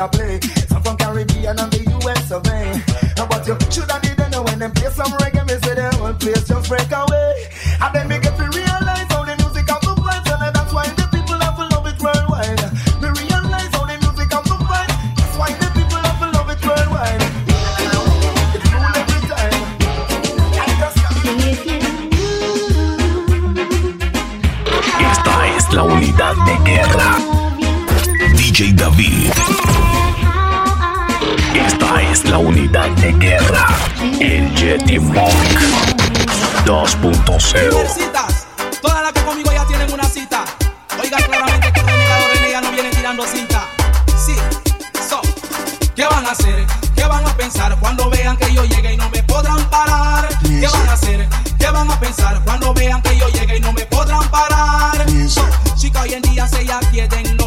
a 0.00 0.08
play. 0.08 0.36
Eh? 0.36 0.40
Some 0.68 0.82
from 0.82 0.96
Caribbean 0.96 1.58
and 1.58 1.70
the 1.72 1.84
US 2.00 2.30
of 2.30 2.46
A. 2.46 2.80
But 3.28 3.46
you 3.46 3.56
should 3.70 3.90
have 3.90 4.00
did 4.02 4.18
know 4.30 4.42
when 4.42 4.58
them 4.58 4.72
play 4.72 4.90
some 4.90 5.12
reggae, 5.20 5.44
me 5.46 5.54
say 5.60 5.74
the 5.74 5.90
whole 5.96 6.14
place 6.14 6.48
just 6.48 6.68
break 6.68 6.90
away. 6.90 7.48
And 7.80 7.94
then 7.94 8.08
me 8.08 8.18
get 8.18 8.36
to 8.36 8.46
realize 8.48 9.08
how 9.12 9.24
the 9.24 9.36
music 9.36 9.68
have 9.68 9.82
the 9.84 9.94
vibes, 10.00 10.30
and 10.32 10.54
that's 10.54 10.72
why 10.72 10.86
the 10.88 11.06
people 11.12 11.36
have 11.36 11.56
to 11.60 11.66
love 11.68 11.86
it 11.86 12.00
worldwide. 12.00 12.72
Me 13.02 13.08
realize 13.20 13.72
how 13.76 13.84
the 13.84 13.96
music 14.00 14.32
have 14.32 14.44
the 14.48 14.56
vibes, 14.56 14.94
that's 15.16 15.36
why 15.36 15.52
the 15.60 15.68
people 15.76 16.00
have 16.00 16.18
to 16.20 16.28
love 16.32 16.48
it 16.48 16.62
worldwide. 16.64 17.20
La 25.72 25.84
unidad 25.84 26.34
de 26.46 26.58
guerra. 26.64 27.39
DJ 28.50 28.72
David. 28.72 29.30
Esta 31.54 32.02
es 32.02 32.24
la 32.24 32.38
unidad 32.38 32.88
de 32.96 33.12
guerra. 33.12 33.68
El 34.18 34.52
Yeti 34.56 34.98
Monk 34.98 35.30
2.0. 36.66 37.70
Mujercitas, 37.70 38.48
Todas 38.82 39.02
las 39.04 39.12
que 39.12 39.20
conmigo 39.22 39.52
ya 39.52 39.64
tienen 39.66 39.92
una 39.92 40.02
cita. 40.02 40.44
Oigan 41.00 41.22
claramente 41.22 41.72
que 41.72 41.78
el 41.78 41.86
renegador 41.86 42.36
en 42.36 42.44
ella 42.44 42.60
no 42.60 42.72
viene 42.72 42.90
tirando 42.90 43.24
cinta. 43.24 43.68
Sí, 44.18 44.34
so. 45.08 45.20
¿Qué 45.94 46.04
van 46.06 46.26
a 46.26 46.32
hacer? 46.32 46.66
¿Qué 46.96 47.04
van 47.04 47.24
a 47.24 47.36
pensar 47.36 47.78
cuando 47.78 48.10
vean 48.10 48.36
que 48.36 48.52
yo 48.52 48.64
llegue 48.64 48.94
y 48.94 48.96
no 48.96 49.08
me 49.10 49.22
podrán 49.22 49.64
parar? 49.70 50.28
¿Qué 50.42 50.66
van 50.66 50.88
a 50.88 50.92
hacer? 50.94 51.28
¿Qué 51.56 51.70
van 51.70 51.88
a 51.88 52.00
pensar 52.00 52.42
cuando 52.42 52.74
vean 52.74 53.00
que 53.00 53.16
yo 53.16 53.28
llegue 53.28 53.58
y 53.58 53.60
no 53.60 53.72
me 53.72 53.86
podrán 53.86 54.28
parar? 54.28 55.06
So, 55.28 55.48
chica, 55.76 56.00
hoy 56.00 56.14
en 56.14 56.22
día 56.22 56.48
se 56.48 56.66
ya 56.66 56.80
quieren 56.90 57.39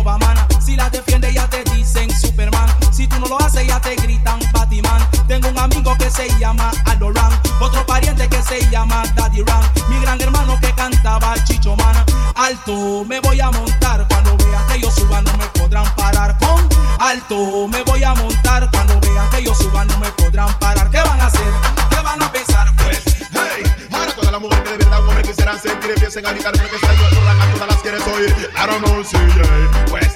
se 6.14 6.30
llama 6.39 6.72
Adoran. 6.86 7.32
Otro 7.59 7.86
pariente 7.86 8.28
que 8.30 8.41
se 8.43 8.70
llama 8.70 9.03
Daddy 9.16 9.41
Ran. 9.43 9.61
Mi 9.89 9.99
gran 9.99 10.22
hermano 10.22 10.59
que 10.61 10.72
cantaba 10.74 11.34
Chicho 11.43 11.76
Man. 11.76 11.95
Alto 12.36 13.03
me 13.05 13.20
voy 13.20 13.39
a 13.39 13.49
montar 13.51 14.05
cuando 14.07 14.38
vean 14.38 14.66
que 14.68 14.80
yo 14.80 14.91
suba 14.91 15.22
no 15.22 15.32
me 15.38 15.45
podrán 15.47 15.86
parar 15.95 16.38
con 16.39 16.68
alto 16.99 17.68
me 17.68 17.84
voy 17.84 18.03
a 18.03 18.14
montar 18.16 18.70
cuando 18.72 18.99
vean 19.01 19.30
que 19.30 19.43
yo 19.43 19.53
suba 19.53 19.86
no 19.86 19.97
me 19.99 20.09
podrán 20.11 20.51
parar. 20.59 20.89
¿Qué 20.89 20.97
van 20.97 21.20
a 21.20 21.26
hacer? 21.26 21.53
¿Qué 21.89 22.01
van 22.01 22.22
a 22.22 22.32
pensar? 22.32 22.68
Pues, 22.78 23.01
Hey, 23.32 23.64
para 23.89 24.11
todas 24.14 24.32
las 24.32 24.41
mujeres 24.41 24.64
que 24.64 24.72
de 24.72 24.78
verdad 24.78 25.01
un 25.01 25.09
hombre 25.09 25.24
quisieran 25.24 25.59
sentir 25.59 25.91
empiecen 25.91 26.26
a 26.26 26.32
gritar 26.32 26.53
porque 26.53 26.76
está 26.76 26.93
yo 26.93 27.05
a 27.05 27.53
todas 27.53 27.68
las 27.70 27.82
quieres 27.82 28.07
oír. 28.07 28.51
I 28.55 28.68
don't 28.68 28.84
know, 28.84 29.01
yeah. 29.03 29.86
Pues, 29.89 30.11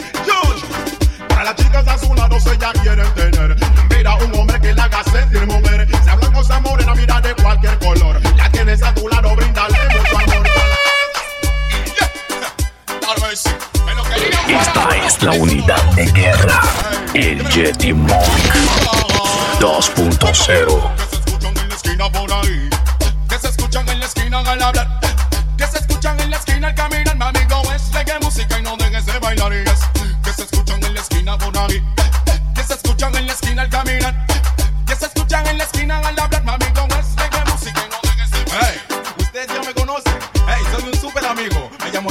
para 1.30 1.44
las 1.44 1.56
chicas 1.56 1.88
a 1.88 1.98
su 1.98 2.14
lado 2.14 2.40
se 2.40 2.58
ya 2.58 2.72
quieren 2.74 3.14
tener. 3.14 3.37
Cualquier 7.60 7.80
color. 7.80 8.22
La 8.36 8.50
tienes 8.50 8.84
a 8.84 8.94
tu 8.94 9.08
lado, 9.08 9.36
bríndale 9.36 9.78
mucho 9.90 10.18
amor. 10.18 10.48
Esta 14.48 14.98
es 15.06 15.24
la 15.24 15.32
unidad 15.32 15.84
de 15.94 16.06
guerra. 16.12 16.62
El 17.14 17.48
Yeti 17.50 17.94
Monk 17.94 18.22
2.0. 19.60 20.92
en 21.44 21.70
la 21.70 21.76
esquina 21.76 22.12
por 22.12 22.32
ahí. 22.32 22.70
Que 23.30 23.40
se 23.40 23.48
escuchan 23.50 23.88
en 23.90 24.00
la 24.00 24.06
esquina 24.06 24.40
al 24.40 24.62
hablar. 24.62 25.00
Que 25.58 25.68
se 25.68 25.80
escuchan 25.80 26.20
en 26.20 26.30
la 26.30 26.38
esquina 26.38 26.70
al 26.70 26.76
caminar. 26.76 27.16
Mi 27.16 27.26
amigo 27.26 27.62
es 27.74 27.92
reggae 27.92 28.20
música 28.22 28.60
y 28.60 28.62
no 28.62 28.78
dejes 28.78 29.06
de 29.06 29.20
bailar. 29.20 29.52
Que 30.24 30.34
se 30.34 30.44
escuchan 30.44 30.84
en 30.84 30.94
la 30.94 31.02
esquina 31.02 31.38
por 31.38 31.58
ahí. 31.58 31.84
Que 32.56 32.64
se 32.64 32.74
escuchan 32.74 33.16
en 33.16 33.28
la 33.28 33.34
esquina 33.34 33.64
al 33.64 33.70
caminar. 33.70 34.27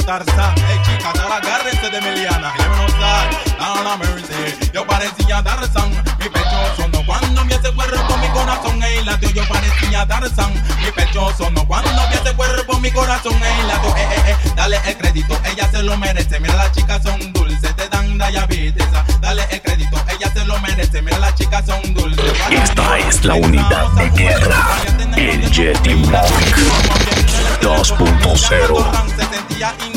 Tarzán. 0.07 0.55
Hey, 0.65 0.79
chicas, 0.85 1.19
ahora 1.19 1.35
agárrense 1.35 1.89
de 1.89 1.99
Meliana. 1.99 2.53
Ya 2.57 2.69
me 2.69 2.77
notan. 2.77 3.29
No, 3.59 3.83
no, 3.83 3.97
mercy. 3.97 4.71
Yo 4.73 4.87
parecía 4.87 5.43
Tarzán. 5.43 5.91
Mi 6.17 6.29
pecho 6.29 6.75
sonó 6.77 7.05
cuando 7.05 7.43
vi 7.43 7.51
ese 7.51 7.73
cuerpo. 7.73 8.17
Mi 8.17 8.29
corazón 8.29 8.81
ey, 8.81 9.03
latió. 9.03 9.29
Yo 9.31 9.43
parecía 9.49 10.07
Tarzán. 10.07 10.53
Mi 10.81 10.91
pecho 10.91 11.29
sonó 11.37 11.67
cuando 11.67 11.91
vi 12.07 12.15
ese 12.15 12.33
cuerpo. 12.37 12.79
Mi 12.79 12.89
corazón 12.89 13.33
ey, 13.33 13.67
latió. 13.67 13.89
Eh, 13.97 14.07
eh, 14.09 14.35
eh. 14.45 14.51
Dale 14.55 14.79
el 14.87 14.97
crédito. 14.97 15.37
Ella 15.43 15.69
se 15.69 15.83
lo 15.83 15.97
merece. 15.97 16.39
Mira, 16.39 16.55
las 16.55 16.71
chicas 16.71 17.03
son 17.03 17.33
dulces. 17.33 17.75
Te 17.75 17.89
dan 17.89 18.17
diabetes. 18.17 18.87
Dale 19.19 19.45
el 19.51 19.61
crédito. 19.61 20.01
Ella 20.07 20.31
se 20.33 20.45
lo 20.45 20.57
merece. 20.59 21.01
Mira, 21.01 21.19
las 21.19 21.35
chicas 21.35 21.65
son 21.65 21.93
dulces. 21.93 22.33
Esta 22.49 22.97
es 22.99 23.25
la 23.25 23.33
unidad 23.33 23.89
de 23.89 24.09
guerra. 24.11 24.67
El 25.17 25.51
Yeti 25.51 25.95
Monk 25.95 26.23
2.0. 27.61 29.96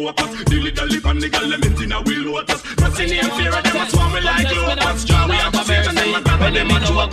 focus 0.00 0.44
Dilly 0.44 0.70
dally 0.70 1.00
pan 1.00 1.18
the 1.18 1.28
girl 1.28 1.48
them 1.48 1.62
in 1.62 1.92
a 1.92 2.00
we 2.02 2.16
lotus 2.16 2.62
Nothing 2.78 3.10
in 3.10 3.30
fear 3.36 3.54
of 3.54 3.62
them, 3.64 3.76
I 3.76 3.88
swarm 3.88 4.12
me 4.12 4.20
like 4.20 4.56
locusts 4.56 5.04
Draw 5.04 5.26
we 5.28 5.36
have 5.36 5.54
a 5.54 5.64
face 5.64 5.88
and 5.88 5.98
them 5.98 6.14
a 6.14 6.20
grab 6.20 6.42
and 6.42 6.56
them 6.56 6.70
a 6.70 6.80
choke 6.80 7.10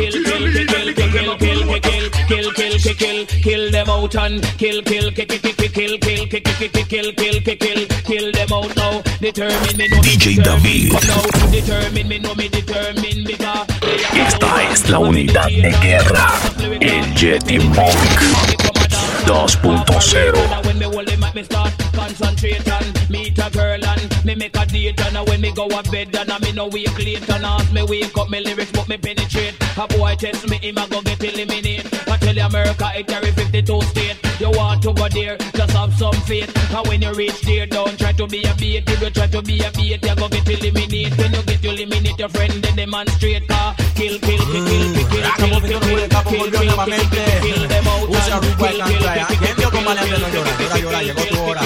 Kill, 0.00 0.12
kill, 0.24 0.26
kill, 0.52 0.64
kill, 0.70 0.94
kill, 0.94 1.12
kill, 1.12 1.36
kill, 1.36 1.80
kill, 1.80 2.10
kill, 2.28 2.52
kill, 2.52 2.78
kill, 2.78 2.94
kill, 2.94 3.26
kill 3.26 3.70
them 3.70 3.90
out 3.90 4.14
and 4.16 4.42
kill, 4.56 4.82
kill, 4.82 5.10
kill, 5.12 5.26
kill, 5.26 5.38
kill, 5.38 5.68
kill, 5.68 5.98
kill, 5.98 5.98
kill, 5.98 6.26
kill, 6.40 6.56
kill, 6.88 7.12
kill, 7.12 7.12
kill, 7.12 7.40
kill, 7.56 7.86
kill 8.08 8.32
them 8.32 8.52
out 8.52 8.74
now. 8.76 9.02
Determine 9.20 9.76
me, 9.76 9.88
no 9.88 10.00
DJ 10.00 10.42
David. 10.42 10.92
Determine 11.52 12.08
me, 12.08 12.18
no 12.18 12.34
me 12.34 12.48
determine 12.48 13.24
because 13.26 13.66
Esta 14.16 14.62
es 14.70 14.88
la 14.88 14.98
unidad 15.00 15.48
de 15.48 15.70
guerra. 15.82 16.32
El 16.80 17.14
Yeti 17.14 17.58
Monk 17.58 17.94
2.0. 19.26 21.89
Concentrate 22.20 22.68
and 22.68 23.10
meet 23.10 23.38
a 23.38 23.50
girl 23.50 23.82
and 23.82 24.24
me 24.26 24.34
make 24.34 24.54
a 24.54 24.66
date 24.66 25.00
and 25.00 25.28
when 25.28 25.40
me 25.40 25.52
go 25.52 25.66
a 25.66 25.82
bed 25.84 26.14
and 26.14 26.30
I 26.30 26.38
me 26.40 26.52
no 26.52 26.68
wake 26.68 26.98
late 26.98 27.28
and 27.30 27.44
ask 27.44 27.72
me 27.72 27.82
wake 27.82 28.16
up 28.18 28.28
me 28.28 28.40
lyrics 28.40 28.72
but 28.72 28.88
me 28.88 28.98
penetrate. 28.98 29.56
A 29.78 29.86
boy 29.88 30.14
test 30.16 30.46
me 30.48 30.58
him 30.58 30.76
a 30.76 30.86
go 30.88 31.00
get 31.00 31.22
eliminate. 31.24 31.86
I 32.08 32.16
tell 32.18 32.36
you 32.36 32.42
America 32.42 32.90
it 32.94 33.06
carry 33.06 33.30
52 33.32 33.80
state. 33.82 34.18
You 34.38 34.50
want 34.50 34.82
to 34.82 34.92
go 34.92 35.08
there, 35.08 35.38
just 35.38 35.72
have 35.72 35.94
some 35.94 36.14
faith. 36.28 36.50
And 36.74 36.86
when 36.88 37.00
you 37.00 37.12
reach 37.14 37.40
there, 37.40 37.66
don't 37.66 37.98
try 37.98 38.12
to 38.12 38.26
be 38.26 38.42
a 38.44 38.54
bait. 38.54 38.84
If 38.86 39.00
you 39.00 39.10
try 39.10 39.26
to 39.26 39.42
be 39.42 39.60
a 39.60 39.70
bait, 39.72 40.04
you 40.04 40.14
go 40.16 40.28
get 40.28 40.48
eliminate. 40.48 41.16
When 41.16 41.32
you 41.32 41.42
get 41.42 41.64
you 41.64 41.70
eliminate 41.70 42.18
your 42.18 42.28
friend, 42.28 42.52
then 42.52 42.76
demonstrate. 42.76 43.48
Car 43.48 43.74
kill, 43.94 44.18
kill, 44.18 44.44
kill, 44.52 44.66
kill, 44.66 44.89
Está 45.30 45.46
moviendo 45.46 45.86
el 45.88 46.08
capo, 46.08 46.30
volvió 46.30 46.62
nuevamente. 46.62 47.24
Usa 48.08 48.38
Uruguay 48.38 48.78
Cantraya. 48.78 49.26
¿Quién 49.26 49.56
dio 49.56 49.70
con 49.70 49.84
maleante 49.84 50.18
no 50.18 50.28
llora? 50.28 50.50
Llora, 50.58 50.78
llora, 50.78 51.02
llegó 51.02 51.22
tu 51.22 51.42
hora. 51.42 51.62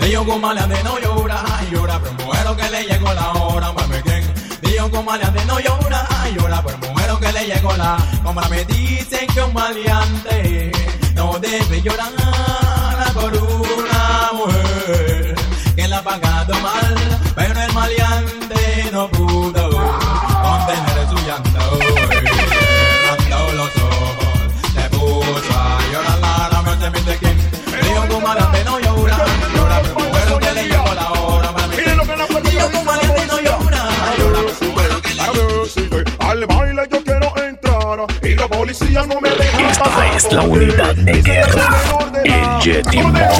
Dijo 0.00 0.24
con 0.24 0.40
maleante 0.40 0.82
no 0.84 0.98
llora, 0.98 1.44
llora, 1.70 2.00
pero 2.00 2.14
muero 2.24 2.56
que 2.56 2.70
le 2.70 2.84
llegó 2.84 3.12
la 3.12 3.32
hora, 3.32 3.72
mami, 3.72 3.96
¿quién? 4.02 4.24
Dijo 4.62 4.90
con 4.90 5.04
maleante 5.04 5.44
no 5.44 5.58
llora, 5.60 6.08
llora, 6.34 6.62
pero 6.64 6.78
muero 6.92 7.20
que 7.20 7.32
le 7.32 7.46
llegó 7.46 7.76
la 7.76 7.98
hora. 8.24 8.48
me 8.48 8.64
dicen 8.64 9.26
que 9.34 9.42
un 9.42 9.52
maleante 9.52 10.72
no 11.14 11.38
debe 11.38 11.82
llorar 11.82 13.12
por 13.12 13.36
una 13.36 14.30
mujer 14.32 15.34
que 15.74 15.88
la 15.88 15.98
ha 15.98 16.02
pagado 16.02 16.54
mal, 16.60 16.94
pero 17.34 17.60
el 17.60 17.72
maleante 17.72 18.90
no 18.92 19.10
pudo 19.10 19.55
Dios 28.26 28.34
con 28.34 28.34
maleante 28.34 28.64
no 28.64 28.80
llora, 28.80 29.16
llora, 29.54 29.82
pero 29.82 30.08
muero 30.08 30.38
que 30.38 30.52
le 30.52 30.62
llegó 30.64 30.94
la 30.94 31.12
hora, 31.12 31.52
mami. 31.52 31.76
Dios 31.76 32.70
con 32.70 32.84
maleante 32.84 33.26
no 33.26 33.40
llora, 33.40 33.88
llora, 34.18 34.40
pero 34.58 34.72
muero 34.72 35.02
que 35.02 35.14
le 35.14 35.22
Al 36.26 36.46
baile 36.46 36.82
yo 36.90 37.04
quiero 37.04 37.34
policías 38.48 39.06
no 39.06 39.20
me 39.20 39.30
dejan 39.30 39.66
pasar. 39.78 40.16
Esta 40.16 40.28
es 40.28 40.32
la 40.32 40.42
unidad 40.42 40.94
de 40.96 41.22
guerra. 41.22 41.68
El 42.24 43.02
Monk 43.02 43.36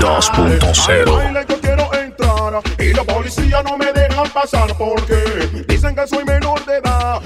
2.0. 0.00 1.16
baile 1.16 1.46
yo 1.48 1.60
quiero 1.60 1.94
entrar 1.94 2.62
y 2.78 2.92
los 2.92 3.06
policías 3.06 3.64
no 3.64 3.78
me 3.78 3.92
dejan 3.92 4.28
pasar 4.30 4.74
porque 4.76 5.64
dicen 5.66 5.94
que 5.94 6.06
soy 6.06 6.24
menor 6.24 6.64
de 6.66 6.76
edad. 6.76 7.22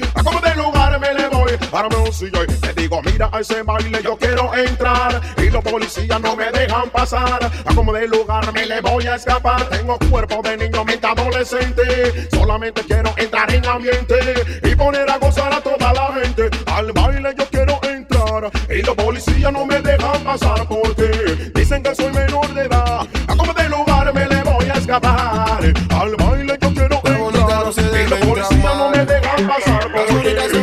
Para 1.71 1.89
un 1.97 2.13
silla 2.13 2.41
y 2.43 2.67
le 2.67 2.75
digo, 2.75 3.01
mira 3.03 3.31
a 3.33 3.41
ese 3.41 3.63
baile 3.63 4.01
yo 4.03 4.17
quiero 4.17 4.53
entrar 4.55 5.21
y 5.37 5.51
los 5.51 5.63
policías 5.63 6.21
no 6.21 6.35
me 6.35 6.51
dejan 6.51 6.91
pasar. 6.91 7.51
A 7.65 7.75
como 7.75 7.93
de 7.93 8.09
lugar 8.09 8.53
me 8.53 8.67
le 8.67 8.81
voy 8.81 9.07
a 9.07 9.15
escapar. 9.15 9.69
Tengo 9.69 9.99
cuerpo 10.11 10.43
de 10.43 10.57
niño, 10.57 10.85
mente 10.85 11.07
adolescente. 11.07 12.29
Solamente 12.31 12.83
quiero 12.83 13.13
entrar 13.17 13.53
en 13.55 13.65
ambiente 13.67 14.19
y 14.63 14.75
poner 14.75 15.09
a 15.11 15.19
gozar 15.19 15.53
a 15.53 15.61
toda 15.61 15.93
la 15.93 16.13
gente. 16.21 16.51
Al 16.67 16.93
baile 16.93 17.35
yo 17.39 17.47
quiero 17.49 17.81
entrar 17.85 18.51
y 18.69 18.83
los 18.83 18.95
policías 18.97 19.53
no 19.53 19.67
me 19.67 19.81
dejan 19.81 20.25
pasar 20.25 20.67
porque 20.69 21.51
dicen 21.55 21.83
que 21.83 21.95
soy 21.95 22.13
menor 22.13 22.53
de 22.53 22.63
edad. 22.63 23.07
A 23.29 23.37
como 23.37 23.53
de 23.55 23.69
lugar 23.69 24.13
me 24.13 24.27
le 24.27 24.43
voy 24.43 24.69
a 24.69 24.75
escapar. 24.75 25.40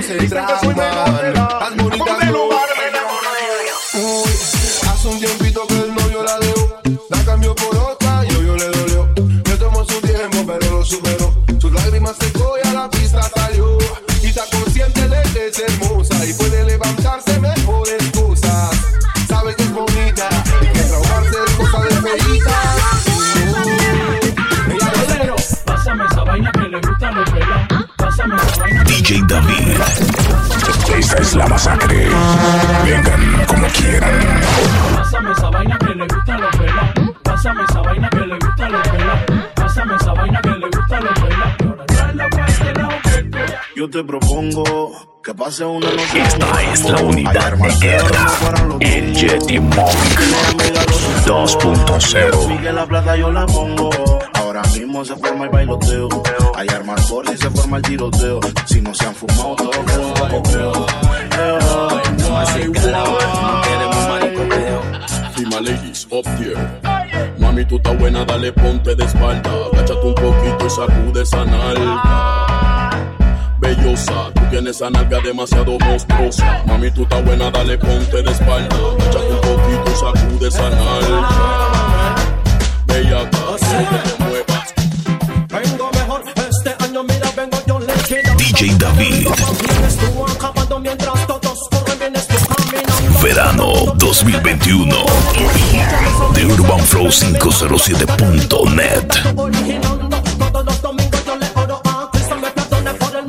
Porque 0.07 0.21
dicen 0.21 0.45
que 0.45 0.59
soy 0.65 0.73
es 31.19 31.35
la 31.35 31.47
masacre. 31.47 32.07
Vengan 32.85 33.45
como 33.47 33.67
quieran. 33.67 34.41
Pásame 34.95 35.31
esa 35.31 35.49
vaina 35.49 35.77
que 35.79 35.95
le 35.95 36.07
gusta 36.07 36.35
a 36.35 36.37
los 36.37 36.55
pelados. 36.57 36.93
Pásame 37.23 37.63
esa 37.63 37.81
vaina 37.81 38.09
que 38.09 38.19
le 38.19 38.35
gusta 38.35 38.65
a 38.65 38.69
los 38.69 38.87
pelados. 38.89 39.21
Pásame 39.55 39.95
esa 39.95 40.13
vaina 40.13 40.41
que 40.41 40.49
le 40.49 40.67
gusta 40.67 40.97
a 40.97 41.01
los 41.01 41.13
tú. 41.13 41.77
Yo 43.75 43.89
te 43.89 44.03
propongo 44.03 45.19
que 45.23 45.33
pase 45.33 45.63
una 45.63 45.89
noche. 45.91 46.21
Esta 46.23 46.63
es 46.73 46.89
la 46.89 47.01
unidad 47.01 47.53
de 47.53 47.69
guerra. 47.75 48.25
El 48.79 49.13
Yeti 49.13 49.59
Monk 49.59 50.19
2.0. 51.25 52.47
Sigue 52.47 52.73
la 52.73 52.85
plata, 52.85 53.15
yo 53.15 53.31
la 53.31 53.45
pongo. 53.45 54.16
Ahora 54.57 54.69
mismo 54.71 55.05
se 55.05 55.15
forma 55.15 55.43
el 55.45 55.51
bailoteo. 55.51 56.09
Hay 56.55 56.67
armas 56.69 57.05
por 57.05 57.23
y 57.31 57.37
se 57.37 57.47
forma 57.51 57.77
el 57.77 57.83
tiroteo. 57.83 58.39
Si 58.65 58.81
no 58.81 58.91
se 58.91 59.05
han 59.05 59.13
fumado, 59.13 59.55
todo 59.55 59.69
queda 59.69 59.99
un 59.99 60.13
papoteo. 60.15 60.85
Así 62.39 62.71
que 62.71 62.79
la 62.79 63.03
no 63.03 63.61
queremos 63.61 64.09
maricoteo. 64.09 64.81
Prima 65.35 65.61
ladies, 65.61 66.07
up 66.09 66.23
there. 66.39 66.57
Mami, 67.37 67.65
tú 67.65 67.75
estás 67.75 67.99
buena, 67.99 68.25
dale 68.25 68.51
ponte 68.51 68.95
de 68.95 69.05
espalda. 69.05 69.51
Agáchate 69.73 70.07
un 70.07 70.15
poquito 70.15 70.65
y 70.65 70.69
sacude 70.71 71.21
esa 71.21 71.45
nalga. 71.45 72.89
Bellosa, 73.59 74.31
tú 74.33 74.41
tienes 74.49 74.77
esa 74.77 74.89
nalga 74.89 75.19
demasiado 75.19 75.77
monstruosa. 75.77 76.63
Mami, 76.65 76.89
tú 76.89 77.03
estás 77.03 77.23
buena, 77.23 77.51
dale 77.51 77.77
ponte 77.77 78.23
de 78.23 78.31
espalda. 78.31 78.75
Agáchate 78.75 79.33
un 79.33 79.41
poquito 79.41 79.83
y 79.85 79.95
sacude 79.95 80.47
esa 80.47 80.69
nalga. 80.71 82.15
Bellaca, 82.87 84.16
tú 91.69 91.83
caminando. 91.83 92.23
Verano 93.21 93.93
2021. 93.95 94.95
De 96.33 96.47
UrbanFlow507.net. 96.47 99.35
Originando 99.35 100.21
todos 100.37 100.65
los 100.65 100.81
domingos 100.81 101.25
yo 101.25 101.35
le 101.35 101.47
oro 101.55 101.81
a 101.85 102.09
Cristo 102.11 102.37
me 102.37 102.49
perdone 102.51 102.93
por 102.93 103.13
el 103.15 103.27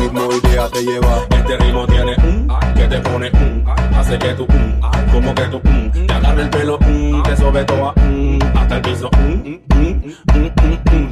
ritmo 0.00 0.28
y 0.30 0.40
día 0.48 0.68
te 0.72 0.84
lleva. 0.84 1.26
Este 1.30 1.56
ritmo 1.56 1.84
tiene 1.86 2.14
un 2.22 2.46
que 2.76 2.86
te 2.86 3.00
pone 3.00 3.30
un 3.32 3.64
hace 3.96 4.18
que 4.18 4.34
tú 4.34 4.46
un 4.48 4.80
como 5.12 5.34
que 5.34 5.42
tú 5.42 5.60
un 5.64 6.06
te 6.06 6.12
agarra 6.12 6.42
el 6.42 6.50
pelo 6.50 6.78
un 6.78 7.22
te 7.22 7.36
sobe 7.36 7.64
toda 7.64 7.92
un 7.96 8.38
hasta 8.54 8.76
el 8.76 8.82
piso 8.82 9.10
un 9.18 9.62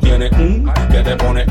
tiene 0.00 0.30
un 0.38 0.72
que 0.90 1.02
te 1.02 1.16
pone 1.16 1.46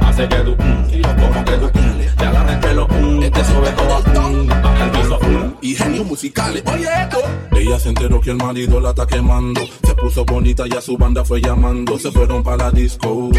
hace 0.00 0.28
que 0.28 0.36
tú 0.36 0.56
como 0.56 1.44
que 1.44 1.52
tú 1.52 1.70
te 2.16 2.26
agarra 2.26 2.52
el 2.52 2.60
pelo 2.60 2.88
te 3.32 3.44
sobe 3.44 3.70
toda 3.70 4.28
un 4.28 4.50
hasta 4.50 4.84
el 4.84 4.90
piso 4.90 5.18
Y 5.60 5.74
genios 5.74 6.06
musicales, 6.06 6.62
oye 6.66 6.88
esto. 7.02 7.18
ella 7.52 7.78
se 7.78 7.90
enteró 7.90 8.20
que 8.20 8.30
el 8.30 8.36
marido 8.36 8.80
la 8.80 8.90
está 8.90 9.06
quemando. 9.06 9.60
Se 9.86 9.94
puso 9.94 10.24
bonita 10.24 10.64
y 10.66 10.72
a 10.72 10.80
su 10.80 10.96
banda 10.96 11.24
fue 11.24 11.40
llamando. 11.40 11.98
Se 11.98 12.10
fueron 12.10 12.42
para 12.42 12.56
la 12.56 12.70
disco. 12.70 13.30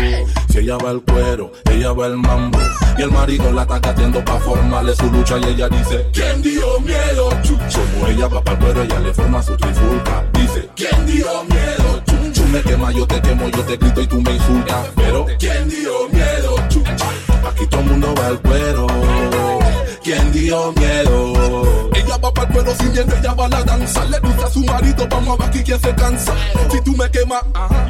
Si 0.50 0.60
ella 0.60 0.78
va 0.78 0.92
al 0.92 1.02
cuero, 1.02 1.52
ella 1.72 1.92
va 1.92 2.06
al 2.06 2.18
mambo. 2.18 2.60
Y 2.98 3.02
el 3.02 3.12
marido 3.12 3.52
la 3.52 3.64
está 3.64 3.80
gateando 3.80 4.24
para 4.24 4.40
formarle 4.40 4.96
su 4.96 5.12
lucha. 5.12 5.38
Y 5.40 5.46
ella 5.46 5.68
dice: 5.70 6.08
¿Quién 6.14 6.42
dio 6.42 6.80
miedo? 6.82 7.31
Chucho. 7.42 7.82
Como 7.94 8.08
ella 8.08 8.28
va 8.28 8.44
para 8.44 8.58
el 8.58 8.64
cuero, 8.64 8.84
ella 8.84 9.00
le 9.00 9.14
forma 9.14 9.42
su 9.42 9.56
trifulca. 9.58 10.24
Dice: 10.34 10.70
¿Quién 10.76 11.06
dio 11.06 11.44
miedo? 11.46 12.04
Tú 12.34 12.44
me 12.52 12.62
quemas, 12.62 12.94
yo 12.96 13.08
te 13.08 13.22
quemo, 13.22 13.50
yo 13.50 13.64
te 13.64 13.78
grito 13.78 14.02
y 14.02 14.08
tú 14.08 14.22
me 14.22 14.32
insultas. 14.34 14.88
Pero 14.96 15.26
¿Quién 15.40 15.70
dio 15.70 16.10
miedo? 16.12 16.56
Chucho. 16.70 17.06
aquí 17.50 17.66
todo 17.68 17.82
el 17.82 17.88
mundo 17.88 18.14
va 18.18 18.28
al 18.28 18.40
cuero. 18.42 19.61
¿Quién 20.04 20.32
dio 20.32 20.74
miedo? 20.74 21.90
Ella 21.94 22.18
va 22.18 22.34
para 22.34 22.48
el 22.48 22.54
pueblo 22.54 22.74
sin 22.76 22.92
dientes, 22.92 23.20
ella 23.20 23.34
va 23.36 23.46
a 23.46 23.50
la 23.50 23.64
danza. 23.64 24.04
Le 24.06 24.20
dice 24.20 24.44
a 24.44 24.50
su 24.50 24.60
marido, 24.62 25.08
vamos 25.08 25.36
a 25.36 25.44
ver 25.44 25.50
aquí 25.50 25.64
quién 25.64 25.80
se 25.80 25.94
cansa. 25.94 26.34
Si 26.72 26.82
tú 26.82 26.96
me 26.98 27.10
quemas, 27.12 27.44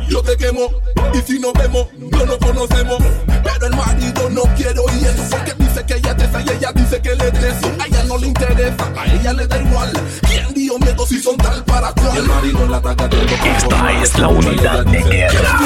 yo 0.09 0.21
te 0.21 0.35
quemo. 0.35 0.69
Y 1.13 1.21
si 1.21 1.39
nos 1.39 1.53
vemos, 1.53 1.87
no 1.97 2.25
nos 2.25 2.37
conocemos. 2.37 2.97
Pero 3.43 3.67
el 3.67 3.75
marido 3.75 4.29
no 4.29 4.41
quiere 4.57 4.77
oír 4.79 5.07
eso. 5.07 5.23
Porque 5.29 5.53
dice 5.57 5.85
que 5.85 5.93
ella 5.95 6.17
te 6.17 6.25
y 6.25 6.49
ella 6.57 6.71
dice 6.73 7.01
que 7.01 7.15
le 7.15 7.31
des. 7.31 7.55
A 7.79 7.87
ella 7.87 8.03
no 8.03 8.17
le 8.17 8.27
interesa, 8.27 8.91
a 8.97 9.05
ella 9.05 9.31
le 9.33 9.47
da 9.47 9.61
igual. 9.61 9.91
¿Quién 10.27 10.53
dio 10.53 10.77
miedo 10.79 11.07
si 11.07 11.21
son 11.21 11.37
tal 11.37 11.63
para 11.63 11.93
cual? 11.93 12.11
Y 12.13 12.17
el 12.17 12.25
marido 12.25 12.67
la 12.67 12.79
gateando 12.81 13.17
pa' 13.17 13.57
Esta 13.57 14.01
es 14.03 14.19
la. 14.19 14.27
Y 14.27 14.33
unidad 14.33 14.85
de 14.85 15.01
guerra. 15.03 15.59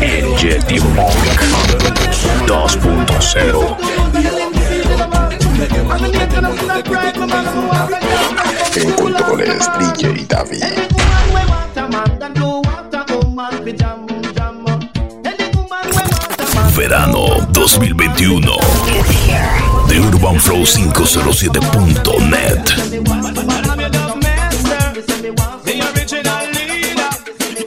El 0.00 0.26
Monk 0.94 1.12
2.0. 2.46 4.41
En 8.74 8.94
controles 8.94 9.68
DJ 9.78 10.26
David. 10.26 10.90
Verano 16.72 17.46
2021. 17.52 18.58
De 19.86 19.94
UrbanFlow507.net. 19.94 22.74
The 25.64 25.74
original 25.92 26.46
leader. 26.52 27.10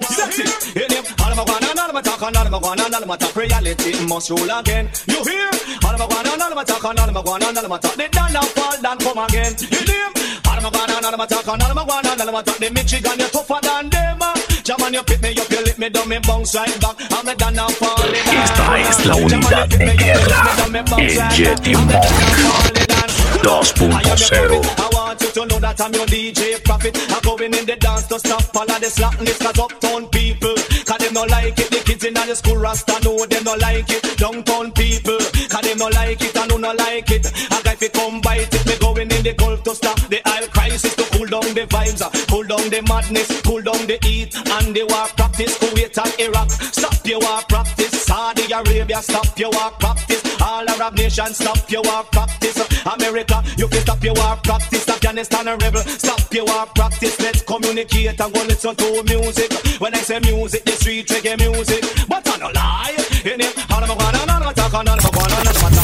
Sexy. 0.10 0.44
In 0.74 0.90
him, 0.90 1.04
all 1.24 1.32
of 1.32 1.38
my 1.38 1.44
guana, 1.46 1.68
all 1.78 1.90
of 1.90 1.94
my 1.94 2.02
talk, 2.02 2.22
all 2.24 2.36
of 2.36 2.50
my 2.50 2.60
guana, 2.60 2.84
all 2.84 2.96
of 2.96 3.06
my 3.08 3.16
talk. 3.18 3.36
Reality 3.36 3.94
must 4.08 4.30
rule 4.32 4.50
again. 4.50 4.90
You 5.06 5.24
hear? 5.24 5.50
All 5.96 6.02
of 6.02 6.10
my 6.10 6.24
guana, 6.24 6.44
all 6.44 6.52
of 6.52 6.56
my 6.56 6.64
talk, 6.66 6.84
all 6.84 6.92
of 6.92 7.14
my 7.14 7.22
guana, 7.22 7.46
all 7.46 7.58
of 7.58 7.70
my 7.70 7.78
talk. 7.78 7.96
They 7.96 8.10
done 8.10 8.34
now 8.34 8.42
fall 8.42 8.82
down, 8.82 8.98
come 8.98 9.18
again. 9.18 9.56
You 9.60 9.80
hear? 9.88 10.12
All 10.44 10.58
of 10.58 10.64
my 10.64 10.70
guana, 10.70 10.94
all 10.96 11.14
of 11.14 11.18
my 11.18 11.26
talk, 11.26 11.48
all 11.48 11.56
of 11.56 11.74
my 11.74 11.86
guana, 11.86 12.10
all 12.10 12.28
of 12.28 12.34
my 12.34 12.42
talk. 12.44 12.58
The 12.58 12.70
Michigan, 12.70 13.18
you 13.18 13.28
tougher 13.32 13.60
than 13.64 13.90
them. 13.90 14.20
Jam 14.66 14.82
on 14.84 14.94
you 14.94 15.04
pick 15.04 15.22
me 15.22 15.30
up, 15.40 15.50
you 15.50 15.64
lick 15.64 15.78
me 15.80 15.88
down, 15.88 16.10
me 16.10 16.20
bounce 16.20 16.54
right 16.54 16.82
back. 16.82 16.98
I'm 17.00 17.38
done 17.38 17.72
falling 17.80 18.12
down. 18.12 18.44
Esta 18.44 18.80
es 18.82 19.06
la 19.06 19.16
unidad 19.16 19.70
de 19.70 19.96
guerra. 19.96 20.56
El 21.00 21.32
Yeti 21.32 21.74
Monk 21.78 23.06
2.0. 23.46 24.66
I 24.78 24.90
want 24.92 25.22
you 25.22 25.30
to 25.30 25.46
know 25.46 25.60
that 25.60 25.80
I'm 25.80 25.94
your 25.94 26.08
DJ 26.08 26.64
prophet. 26.64 26.98
I'm 27.10 27.22
going 27.22 27.54
in 27.54 27.66
the 27.66 27.76
dance 27.76 28.08
to 28.08 28.18
stop 28.18 28.56
all 28.56 28.64
of 28.64 28.82
the 28.82 28.90
slackness. 28.90 29.38
Cause 29.38 29.60
uptown 29.60 30.08
people, 30.10 30.56
cause 30.84 30.98
them 30.98 31.14
no 31.14 31.24
like 31.24 31.60
it. 31.60 31.70
The 31.70 31.78
kids 31.86 32.04
in 32.04 32.16
the 32.16 32.36
school 32.36 32.58
rasta 32.58 33.00
know 33.04 33.26
them 33.26 33.44
no 33.44 33.54
like 33.56 33.90
it. 33.90 34.18
Downtown 34.18 34.72
people, 34.72 35.20
cause 35.56 35.68
them 35.68 35.78
no 35.78 35.88
like 35.88 36.22
it. 36.22 36.38
I 36.38 36.48
know 36.48 36.58
no 36.58 36.72
like 36.74 37.12
it. 37.12 37.32
I 37.52 37.62
got 37.64 37.80
to 37.80 37.90
come 37.90 38.22
bite 38.22 38.54
it. 38.54 38.66
Me 38.66 38.78
going 38.80 39.12
in 39.12 39.24
the 39.24 39.34
Gulf 39.34 39.64
to 39.64 39.76
stop 39.76 40.00
the 40.12 40.20
oil 40.28 40.48
crisis. 40.50 40.96
To 40.96 41.04
cool 41.16 41.28
down 41.28 41.54
the 41.54 41.66
vibes, 41.68 42.02
uh, 42.02 42.10
cool 42.30 42.44
down 42.44 42.70
the 42.70 42.82
madness, 42.88 43.42
cool 43.42 43.62
down 43.62 43.88
the 43.88 43.98
heat. 44.04 44.36
And 44.36 44.76
the 44.76 44.84
war 44.84 45.08
practice, 45.16 45.58
Kuwait 45.60 45.96
and 45.98 46.14
Iraq. 46.20 46.52
Stop 46.52 47.06
your 47.06 47.20
war 47.20 47.42
practice. 47.48 47.94
Saudi 48.04 48.52
Arabia, 48.52 49.02
stop 49.02 49.38
your 49.40 49.52
war 49.52 49.72
practice. 49.80 50.22
All 50.42 50.68
Arab 50.70 50.96
nations, 50.96 51.38
stop 51.38 51.70
your 51.72 51.84
war 51.84 52.04
practice. 52.12 52.60
America, 52.86 53.44
you 53.58 53.68
can 53.68 53.82
stop 53.82 54.04
your 54.04 54.14
war 54.16 54.36
practice. 54.44 54.88
Afghanistan, 54.90 55.48
a 55.48 55.58
rebel, 55.58 55.82
stop 55.82 56.34
your 56.34 56.46
war 56.46 56.66
practice. 56.76 57.20
Let's 57.20 57.42
communicate 57.42 58.20
and 58.20 58.34
go 58.34 58.42
listen 58.44 58.76
to 58.76 59.04
music. 59.04 59.52
When 59.80 59.94
I 59.94 60.00
say 60.00 60.20
music, 60.20 60.66
the 60.66 60.72
street 60.72 61.08
reggae 61.08 61.38
music. 61.40 61.84
But 62.08 62.28
I 62.28 62.38
no 62.38 62.50
lie. 62.52 62.96
In 63.26 63.42
it, 63.42 63.72
all 63.72 63.86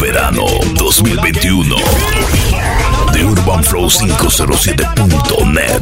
Verano 0.01 0.45
2021 0.77 1.75
de 3.13 3.23
UrbanFlow507.net. 3.23 5.81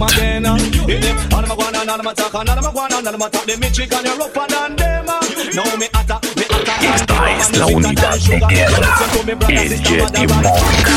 Esta 6.82 7.32
es 7.32 7.58
la 7.58 7.66
unidad 7.66 8.18
de 8.18 8.40
guerra, 8.50 8.98
el 9.48 9.82
Jetty 9.82 10.28
Monk 10.28 10.90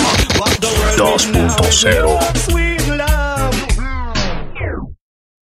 2.0. 0.96 2.71